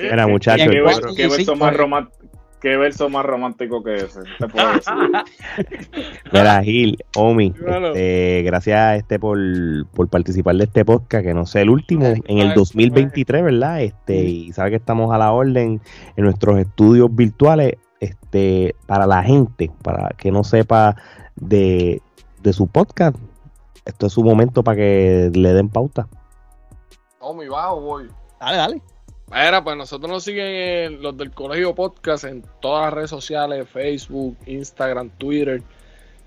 Mira, 0.00 0.26
muchachos, 0.26 0.68
Bien, 0.68 0.84
¿Qué, 0.84 1.14
qué 1.16 1.22
y 1.24 1.28
verso 1.28 1.56
más 1.56 1.74
eh. 1.74 1.76
Qué 2.60 2.76
verso 2.76 3.08
más 3.08 3.24
romántico 3.24 3.82
que 3.82 3.96
ese? 3.96 4.20
Te 4.38 4.48
puedo 4.48 4.72
decir. 4.72 4.94
Mira, 6.32 6.62
Gil, 6.62 6.98
Omi, 7.16 7.54
este, 7.56 8.42
gracias 8.44 8.98
este 8.98 9.18
por, 9.18 9.38
por 9.94 10.08
participar 10.08 10.56
de 10.56 10.64
este 10.64 10.84
podcast, 10.84 11.24
que 11.24 11.34
no 11.34 11.46
sé, 11.46 11.62
el 11.62 11.70
último, 11.70 12.06
en 12.06 12.38
el 12.38 12.48
ay, 12.48 12.54
2023, 12.54 13.42
¿verdad? 13.42 13.82
Este, 13.82 14.16
y 14.16 14.52
sabe 14.52 14.70
que 14.70 14.76
estamos 14.76 15.12
a 15.14 15.18
la 15.18 15.32
orden 15.32 15.80
en 16.16 16.24
nuestros 16.24 16.58
estudios 16.58 17.14
virtuales, 17.14 17.74
este, 18.00 18.74
para 18.86 19.06
la 19.06 19.22
gente, 19.22 19.70
para 19.82 20.10
que 20.16 20.30
no 20.30 20.44
sepa 20.44 20.96
de, 21.36 22.02
de 22.42 22.52
su 22.52 22.66
podcast. 22.66 23.16
Esto 23.84 24.06
es 24.06 24.12
su 24.12 24.22
momento 24.22 24.62
para 24.62 24.76
que 24.76 25.30
le 25.34 25.54
den 25.54 25.68
pauta. 25.68 26.08
Oh, 27.20 27.34
mi 27.34 27.48
bajo, 27.48 27.80
voy. 27.80 28.08
Dale, 28.40 28.56
dale. 28.56 28.82
Mira, 29.30 29.62
pues 29.62 29.76
nosotros 29.76 30.10
nos 30.10 30.24
siguen 30.24 30.46
en 30.46 31.02
los 31.02 31.16
del 31.16 31.30
Colegio 31.32 31.74
Podcast 31.74 32.24
en 32.24 32.42
todas 32.60 32.84
las 32.84 32.94
redes 32.94 33.10
sociales, 33.10 33.68
Facebook, 33.68 34.36
Instagram, 34.46 35.10
Twitter. 35.10 35.62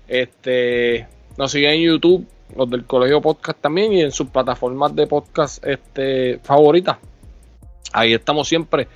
Este, 0.06 1.08
nos 1.36 1.50
siguen 1.50 1.72
en 1.72 1.82
YouTube, 1.82 2.26
los 2.56 2.70
del 2.70 2.84
Colegio 2.84 3.20
Podcast 3.20 3.60
también 3.60 3.92
y 3.92 4.02
en 4.02 4.12
sus 4.12 4.28
plataformas 4.28 4.94
de 4.94 5.08
podcast 5.08 5.64
este 5.66 6.38
favoritas. 6.44 6.98
Ahí 7.92 8.14
estamos 8.14 8.46
siempre. 8.46 8.86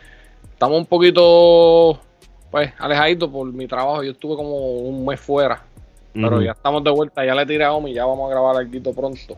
Estamos 0.52 0.78
un 0.78 0.86
poquito 0.86 1.98
pues 2.52 2.72
alejaditos 2.78 3.28
por 3.28 3.52
mi 3.52 3.66
trabajo. 3.66 4.04
Yo 4.04 4.12
estuve 4.12 4.36
como 4.36 4.56
un 4.56 5.04
mes 5.04 5.18
fuera, 5.18 5.64
pero 6.14 6.40
ya 6.40 6.52
estamos 6.52 6.84
de 6.84 6.90
vuelta. 6.90 7.24
Ya 7.24 7.34
le 7.34 7.44
tiré 7.44 7.64
a 7.64 7.72
Omi, 7.72 7.92
ya 7.92 8.06
vamos 8.06 8.30
a 8.30 8.34
grabar 8.34 8.56
algo 8.56 8.92
pronto. 8.94 9.36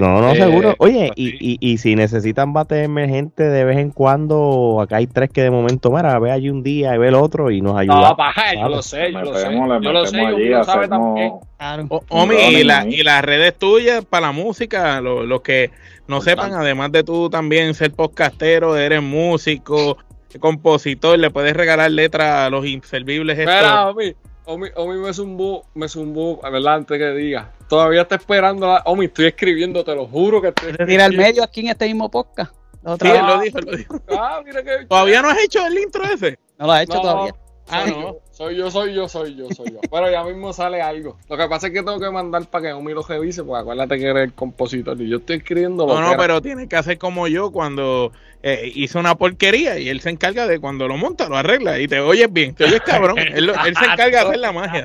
No, 0.00 0.20
no, 0.20 0.32
Este, 0.32 0.44
seguro. 0.44 0.74
Oye, 0.78 1.08
pues 1.08 1.12
y, 1.18 1.30
sí. 1.30 1.36
y, 1.60 1.72
y 1.72 1.78
si 1.78 1.96
necesitan 1.96 2.52
bate 2.52 2.82
emergente 2.84 3.42
de 3.42 3.64
vez 3.64 3.78
en 3.78 3.90
cuando, 3.90 4.80
acá 4.80 4.96
hay 4.96 5.06
tres 5.06 5.30
que 5.30 5.42
de 5.42 5.50
momento, 5.50 5.90
mira, 5.90 6.18
ve 6.18 6.30
allí 6.30 6.50
un 6.50 6.62
día 6.62 6.94
y 6.94 6.98
ve 6.98 7.08
el 7.08 7.14
otro 7.14 7.50
y 7.50 7.60
nos 7.60 7.76
ayuda. 7.76 8.10
No, 8.10 8.16
paja, 8.16 8.54
yo 8.54 8.68
lo 8.68 8.82
sé, 8.82 9.12
yo 9.12 9.20
lo 9.20 9.34
sé. 9.34 9.48
Yo 9.52 9.92
lo 9.92 10.06
sé, 10.06 10.20
allí, 10.20 10.48
uno 10.52 10.64
sabe 10.64 10.88
también. 10.88 11.26
hacemos... 11.26 11.44
Claro. 11.58 11.86
O- 11.88 12.04
Omi, 12.08 12.34
y, 12.36 12.64
la- 12.64 12.86
y 12.88 13.02
las 13.02 13.22
redes 13.22 13.56
tuyas 13.58 14.04
para 14.04 14.26
la 14.28 14.32
música, 14.32 15.00
lo- 15.00 15.24
los 15.24 15.42
que 15.42 15.70
no 16.08 16.16
Importante. 16.18 16.42
sepan, 16.44 16.60
además 16.60 16.92
de 16.92 17.04
tú 17.04 17.30
también 17.30 17.74
ser 17.74 17.92
podcastero, 17.92 18.76
eres 18.76 19.02
músico, 19.02 19.96
compositor, 20.40 21.18
le 21.18 21.30
puedes 21.30 21.54
regalar 21.54 21.90
letras 21.90 22.46
a 22.46 22.50
los 22.50 22.66
inservibles 22.66 23.38
estos. 23.38 23.54
Espera, 23.54 23.92
Omi, 24.44 24.68
Omi, 24.74 24.96
me 24.98 25.12
zumbó, 25.12 25.66
me 25.74 25.88
zumbó, 25.88 26.40
¿verdad? 26.42 26.74
Antes 26.74 26.98
que 26.98 27.10
diga. 27.12 27.52
Todavía 27.68 28.02
está 28.02 28.16
esperando 28.16 28.66
la... 28.66 28.82
Omi, 28.86 29.06
estoy 29.06 29.26
escribiendo, 29.26 29.84
te 29.84 29.94
lo 29.94 30.06
juro 30.06 30.42
que 30.42 30.48
estoy 30.48 30.72
Se 30.72 30.84
tira 30.84 31.04
al 31.04 31.16
medio 31.16 31.44
aquí 31.44 31.60
en 31.60 31.68
este 31.68 31.86
mismo 31.86 32.10
podcast. 32.10 32.52
Sí, 33.00 33.08
vez. 33.08 33.22
lo 33.22 33.40
dijo, 33.40 33.58
él 33.58 33.64
lo 33.64 33.76
dijo. 33.76 34.02
Ah, 34.10 34.42
mira 34.44 34.62
que... 34.62 34.86
¿Todavía 34.86 35.22
no 35.22 35.30
has 35.30 35.38
hecho 35.38 35.64
el 35.64 35.78
intro 35.78 36.02
ese? 36.04 36.38
No 36.58 36.66
lo 36.66 36.72
ha 36.72 36.82
hecho 36.82 36.94
No, 36.94 37.00
todavía. 37.02 37.34
Ah, 37.72 37.82
soy 37.86 37.90
no. 37.90 38.00
yo, 38.00 38.18
soy 38.30 38.56
yo, 38.56 38.70
soy 38.70 38.94
yo, 38.94 39.08
soy 39.08 39.34
yo, 39.36 39.48
soy 39.54 39.66
yo. 39.72 39.80
Pero 39.90 40.10
ya 40.10 40.24
mismo 40.24 40.52
sale 40.52 40.80
algo. 40.82 41.16
Lo 41.28 41.36
que 41.36 41.48
pasa 41.48 41.66
es 41.68 41.72
que 41.72 41.82
tengo 41.82 41.98
que 41.98 42.10
mandar 42.10 42.46
para 42.50 42.66
que 42.68 42.72
Omi 42.72 42.92
lo 42.92 43.02
revise, 43.02 43.42
porque 43.44 43.60
acuérdate 43.62 43.98
que 43.98 44.06
eres 44.06 44.24
el 44.24 44.32
compositor 44.34 45.00
y 45.00 45.08
yo 45.08 45.18
estoy 45.18 45.36
escribiendo 45.36 45.86
lo 45.86 45.94
No, 45.94 45.96
que 45.96 46.02
no, 46.02 46.08
era. 46.10 46.16
pero 46.18 46.42
tiene 46.42 46.68
que 46.68 46.76
hacer 46.76 46.98
como 46.98 47.28
yo 47.28 47.50
cuando 47.50 48.12
eh, 48.42 48.70
hizo 48.74 48.98
una 48.98 49.14
porquería 49.14 49.78
y 49.78 49.88
él 49.88 50.00
se 50.00 50.10
encarga 50.10 50.46
de 50.46 50.58
cuando 50.60 50.86
lo 50.88 50.96
monta, 50.96 51.28
lo 51.28 51.36
arregla 51.36 51.78
y 51.78 51.88
te 51.88 52.00
oyes 52.00 52.32
bien, 52.32 52.54
te 52.54 52.64
oyes 52.64 52.80
cabrón. 52.80 53.16
él, 53.18 53.46
lo- 53.46 53.54
él 53.64 53.76
se 53.76 53.84
encarga 53.84 54.06
de 54.22 54.28
hacer 54.28 54.38
la 54.38 54.52
magia. 54.52 54.84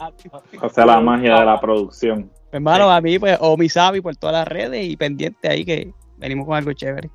O 0.61 0.69
sea, 0.69 0.85
la 0.85 0.99
magia 0.99 1.39
de 1.39 1.45
la 1.45 1.59
producción. 1.59 2.31
Hermano, 2.51 2.89
a 2.89 3.01
mí, 3.01 3.19
pues, 3.19 3.38
o 3.41 3.57
mi 3.57 3.67
Sabi 3.69 3.99
por 4.01 4.15
todas 4.15 4.33
las 4.35 4.47
redes 4.47 4.85
y 4.88 4.95
pendiente 4.95 5.49
ahí 5.49 5.65
que 5.65 5.91
venimos 6.17 6.45
con 6.47 6.55
algo 6.55 6.71
chévere. 6.73 7.09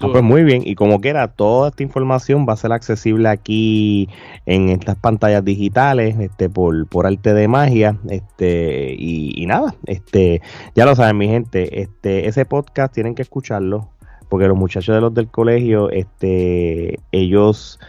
Ah, 0.00 0.06
pues 0.12 0.22
muy 0.22 0.44
bien, 0.44 0.62
y 0.64 0.76
como 0.76 1.00
quiera, 1.00 1.26
toda 1.26 1.70
esta 1.70 1.82
información 1.82 2.46
va 2.48 2.52
a 2.52 2.56
ser 2.56 2.72
accesible 2.72 3.28
aquí 3.28 4.08
en 4.46 4.68
estas 4.68 4.96
pantallas 4.96 5.44
digitales, 5.44 6.16
este, 6.20 6.48
por, 6.48 6.86
por 6.86 7.04
arte 7.04 7.34
de 7.34 7.48
magia, 7.48 7.98
este, 8.08 8.94
y, 8.96 9.42
y 9.42 9.46
nada, 9.46 9.74
este, 9.86 10.40
ya 10.76 10.84
lo 10.84 10.94
saben 10.94 11.18
mi 11.18 11.26
gente, 11.26 11.82
este, 11.82 12.28
ese 12.28 12.44
podcast 12.44 12.94
tienen 12.94 13.16
que 13.16 13.22
escucharlo, 13.22 13.88
porque 14.28 14.46
los 14.46 14.56
muchachos 14.56 14.94
de 14.94 15.00
los 15.00 15.12
del 15.14 15.28
colegio, 15.28 15.90
este, 15.90 17.00
ellos, 17.10 17.80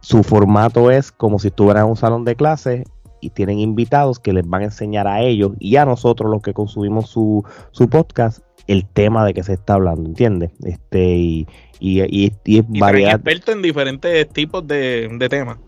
su 0.00 0.22
formato 0.22 0.90
es 0.90 1.12
como 1.12 1.38
si 1.38 1.48
estuvieran 1.48 1.84
en 1.84 1.90
un 1.90 1.96
salón 1.96 2.24
de 2.24 2.36
clases 2.36 2.84
y 3.20 3.30
tienen 3.30 3.58
invitados 3.58 4.18
que 4.18 4.32
les 4.32 4.48
van 4.48 4.62
a 4.62 4.64
enseñar 4.66 5.06
a 5.06 5.20
ellos 5.20 5.52
y 5.60 5.76
a 5.76 5.84
nosotros 5.84 6.30
los 6.30 6.42
que 6.42 6.54
consumimos 6.54 7.08
su, 7.08 7.44
su 7.70 7.88
podcast 7.88 8.40
el 8.66 8.86
tema 8.86 9.24
de 9.24 9.34
que 9.34 9.42
se 9.42 9.54
está 9.54 9.74
hablando, 9.74 10.08
¿entiendes? 10.08 10.50
Este, 10.64 11.14
y, 11.16 11.46
y, 11.80 12.02
y, 12.02 12.32
y 12.44 12.58
es 12.60 12.64
variedad, 12.68 13.14
expertos 13.14 13.54
en 13.54 13.62
diferentes 13.62 14.28
tipos 14.30 14.66
de, 14.66 15.08
de 15.12 15.28
temas. 15.28 15.58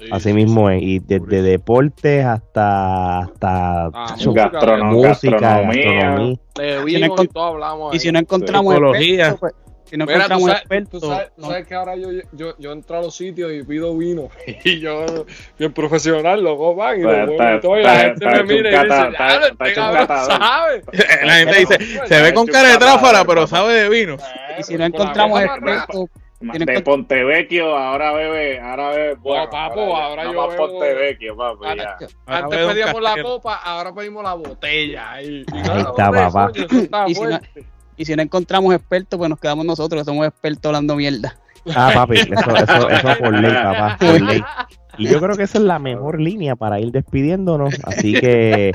Sí, 0.00 0.08
así 0.10 0.28
sí, 0.30 0.34
mismo 0.34 0.68
sí. 0.68 0.76
es, 0.76 0.82
y 0.82 0.98
desde 0.98 1.42
deportes 1.42 2.24
hasta, 2.24 3.20
hasta 3.20 3.86
Ah, 3.86 4.06
música, 4.12 4.50
Gastronom- 4.52 4.92
música, 4.92 5.38
gastronomía. 5.38 5.94
gastronomía. 5.94 6.38
De 6.54 6.78
Si 6.78 6.84
vino 6.84 6.98
no 7.00 7.06
y 7.06 7.08
encont- 7.26 7.32
todo 7.32 7.44
hablamos 7.44 7.94
Y 7.94 7.96
ahí. 7.96 8.00
si 8.00 8.12
no 8.12 8.18
encontramos 8.18 8.74
expertos, 8.74 9.40
pues, 9.40 9.54
si 9.94 9.98
no 9.98 10.06
Mira, 10.06 10.14
tú 10.16 10.22
encontramos 10.24 10.42
sabes, 10.48 10.60
expertos, 10.62 11.00
tú 11.00 11.06
sabes- 11.08 11.28
tú 11.36 11.42
no. 11.42 11.46
sabes 11.48 11.66
que 11.68 11.74
ahora 11.76 11.94
yo, 11.94 12.08
yo, 12.32 12.54
yo 12.58 12.72
entro 12.72 12.98
a 12.98 13.02
los 13.02 13.14
sitios 13.14 13.52
y 13.52 13.62
pido 13.62 13.96
vino 13.96 14.28
y 14.64 14.80
yo, 14.80 15.06
bien 15.56 15.72
profesional, 15.72 16.42
loco, 16.42 16.74
van 16.74 16.98
y 16.98 17.02
lo 17.02 17.10
Está- 17.12 17.24
vuelvo 17.26 17.56
y 17.56 17.60
todo, 17.60 17.76
y 17.76 17.80
está- 17.80 17.92
la 17.94 18.00
gente 18.00 18.24
está 18.26 18.42
me 18.42 18.54
mira 18.54 18.70
y 18.70 18.72
dice, 18.72 18.82
está- 18.82 18.96
ya, 18.96 19.08
está 19.08 19.46
este 19.46 19.70
hecho 19.70 19.80
un 19.80 19.86
cabrón 19.86 20.06
catador". 20.06 20.38
sabe. 20.42 20.82
La 21.24 21.34
gente 21.34 21.58
dice, 21.60 21.78
se 22.08 22.22
ve 22.22 22.34
con 22.34 22.46
cara 22.48 22.68
de 22.70 22.78
tráfala, 22.78 23.24
pero 23.24 23.46
sabe 23.46 23.74
de 23.74 23.88
vino. 23.88 24.16
Y 24.58 24.62
si 24.64 24.76
no 24.76 24.84
encontramos 24.84 25.38
Con 25.40 25.46
la 25.46 25.54
cosa 25.54 25.60
más 25.64 25.76
expertos, 25.84 26.10
no 26.40 26.52
De 26.52 26.82
Pontevecchio, 26.82 27.74
ahora 27.76 28.12
bebe, 28.12 28.60
ahora 28.60 28.90
bebe. 28.90 29.14
Bueno, 29.14 29.48
papo, 29.48 29.96
ahora 29.96 30.24
no 30.24 30.32
yo 30.34 30.48
bebo- 30.50 30.56
Pontevecchio, 30.56 31.36
papi, 31.36 31.66
Ahora- 31.66 31.96
ya. 32.00 32.06
Ahora 32.26 32.44
Antes 32.46 32.66
pedíamos 32.66 33.00
la 33.02 33.22
copa, 33.22 33.54
ahora 33.64 33.94
pedimos 33.94 34.24
la 34.24 34.34
botella. 34.34 35.22
Y, 35.22 35.26
y 35.26 35.44
Ahí 35.52 35.62
no, 35.62 35.78
está, 35.90 36.10
papá. 36.10 36.50
Y 37.06 37.14
si 37.14 37.20
no-. 37.22 37.40
Y 37.96 38.04
si 38.04 38.14
no 38.16 38.22
encontramos 38.22 38.74
expertos, 38.74 39.18
pues 39.18 39.30
nos 39.30 39.38
quedamos 39.38 39.64
nosotros, 39.64 40.02
que 40.02 40.04
somos 40.04 40.26
expertos 40.26 40.66
hablando 40.66 40.96
mierda. 40.96 41.36
Ah, 41.74 41.90
papi, 41.94 42.16
eso, 42.16 42.32
eso, 42.32 42.88
eso 42.90 43.08
por 43.18 43.38
ley, 43.38 43.52
papá, 43.52 43.96
por 43.98 44.20
ley. 44.20 44.42
Y 44.98 45.08
yo 45.08 45.20
creo 45.20 45.36
que 45.36 45.44
esa 45.44 45.58
es 45.58 45.64
la 45.64 45.78
mejor 45.78 46.20
línea 46.20 46.56
para 46.56 46.78
ir 46.78 46.92
despidiéndonos, 46.92 47.74
así 47.84 48.12
que 48.14 48.72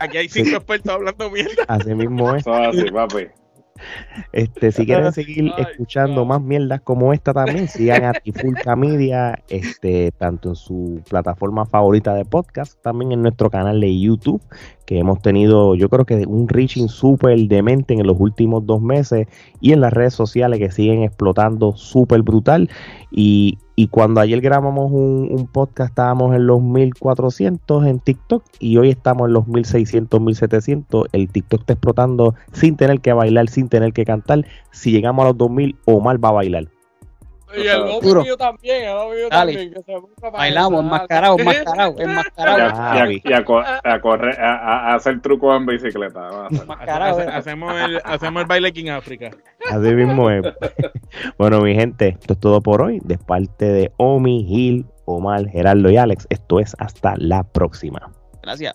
Aquí 0.00 0.16
hay 0.16 0.28
cinco 0.28 0.56
expertos 0.56 0.94
hablando 0.94 1.30
mierda. 1.30 1.64
así 1.68 1.94
mismo 1.94 2.34
es. 2.34 2.40
Eso 2.40 2.58
es 2.58 2.68
así, 2.68 2.90
papi. 2.90 3.26
Este, 4.32 4.72
si 4.72 4.86
quieren 4.86 5.12
seguir 5.12 5.52
Ay, 5.56 5.64
escuchando 5.70 6.24
más 6.24 6.40
mierdas 6.40 6.80
como 6.82 7.12
esta 7.12 7.32
también, 7.32 7.68
sigan 7.68 8.04
a 8.04 8.12
Trifulca 8.12 8.76
Media, 8.76 9.42
este, 9.48 10.12
tanto 10.12 10.50
en 10.50 10.54
su 10.54 11.02
plataforma 11.08 11.66
favorita 11.66 12.14
de 12.14 12.24
podcast, 12.24 12.80
también 12.82 13.12
en 13.12 13.22
nuestro 13.22 13.50
canal 13.50 13.80
de 13.80 13.98
YouTube, 13.98 14.42
que 14.90 14.98
hemos 14.98 15.22
tenido, 15.22 15.76
yo 15.76 15.88
creo 15.88 16.04
que 16.04 16.26
un 16.26 16.48
reaching 16.48 16.88
súper 16.88 17.38
demente 17.46 17.94
en 17.94 18.04
los 18.04 18.16
últimos 18.18 18.66
dos 18.66 18.82
meses, 18.82 19.28
y 19.60 19.70
en 19.72 19.80
las 19.80 19.92
redes 19.92 20.14
sociales 20.14 20.58
que 20.58 20.72
siguen 20.72 21.04
explotando 21.04 21.76
súper 21.76 22.22
brutal. 22.22 22.68
Y, 23.12 23.58
y 23.76 23.86
cuando 23.86 24.20
ayer 24.20 24.40
grabamos 24.40 24.90
un, 24.90 25.48
podcast 25.52 25.90
estábamos 25.90 26.34
en 26.34 26.48
los 26.48 26.60
1400 26.60 27.86
en 27.86 28.00
TikTok 28.00 28.42
y 28.58 28.78
hoy 28.78 28.90
estamos 28.90 29.28
en 29.28 29.34
los 29.34 29.46
1600, 29.46 30.20
1700. 30.20 31.06
El 31.12 31.28
TikTok 31.28 31.60
está 31.60 31.74
explotando 31.74 32.34
sin 32.50 32.76
tener 32.76 33.00
que 33.00 33.12
bailar, 33.12 33.48
sin 33.48 33.68
tener 33.68 33.92
que 33.92 34.04
cantar. 34.04 34.44
Si 34.72 34.90
llegamos 34.90 35.22
a 35.24 35.28
los 35.28 35.38
2000, 35.38 35.76
Omar 35.84 36.24
va 36.24 36.30
a 36.30 36.32
bailar. 36.32 36.79
Y 37.56 37.66
el 37.66 38.00
Duro. 38.00 38.22
mío 38.22 38.36
también, 38.36 38.84
el 38.84 38.94
lobo 38.94 39.10
mío 39.10 39.28
también. 39.28 39.72
Que 39.74 39.82
se 39.82 40.30
Bailamos, 40.30 40.80
enmascarado, 40.84 41.36
enmascarado, 41.38 41.94
Y 41.98 42.02
enmascarado. 42.02 42.58
a, 42.82 42.96
y 42.96 43.00
a- 43.00 43.04
vi. 43.06 43.22
y 43.24 43.32
a 43.32 43.44
co- 43.44 43.58
a 43.60 44.00
correr, 44.00 44.40
a, 44.40 44.94
hacer 44.94 45.20
trucos 45.20 45.56
en 45.56 45.66
bicicleta. 45.66 46.20
va 46.20 46.42
a 46.44 46.46
hacer. 46.46 46.62
Enmascarado, 46.62 47.18
Hace- 47.18 47.28
eh. 47.28 47.32
hacemos, 47.32 47.74
el, 47.80 48.00
hacemos 48.04 48.42
el 48.42 48.46
baile 48.48 48.72
King 48.72 48.90
África. 48.90 49.30
Así 49.70 49.94
mismo 49.94 50.30
es. 50.30 50.42
bueno, 51.38 51.60
mi 51.60 51.74
gente, 51.74 52.08
esto 52.20 52.34
es 52.34 52.40
todo 52.40 52.60
por 52.60 52.82
hoy. 52.82 53.00
De 53.04 53.18
parte 53.18 53.64
de 53.66 53.92
Omi, 53.96 54.44
Gil, 54.46 54.86
Omar, 55.04 55.48
Gerardo 55.48 55.90
y 55.90 55.96
Alex, 55.96 56.26
esto 56.30 56.60
es 56.60 56.74
hasta 56.78 57.14
la 57.16 57.42
próxima. 57.42 58.10
Gracias. 58.42 58.74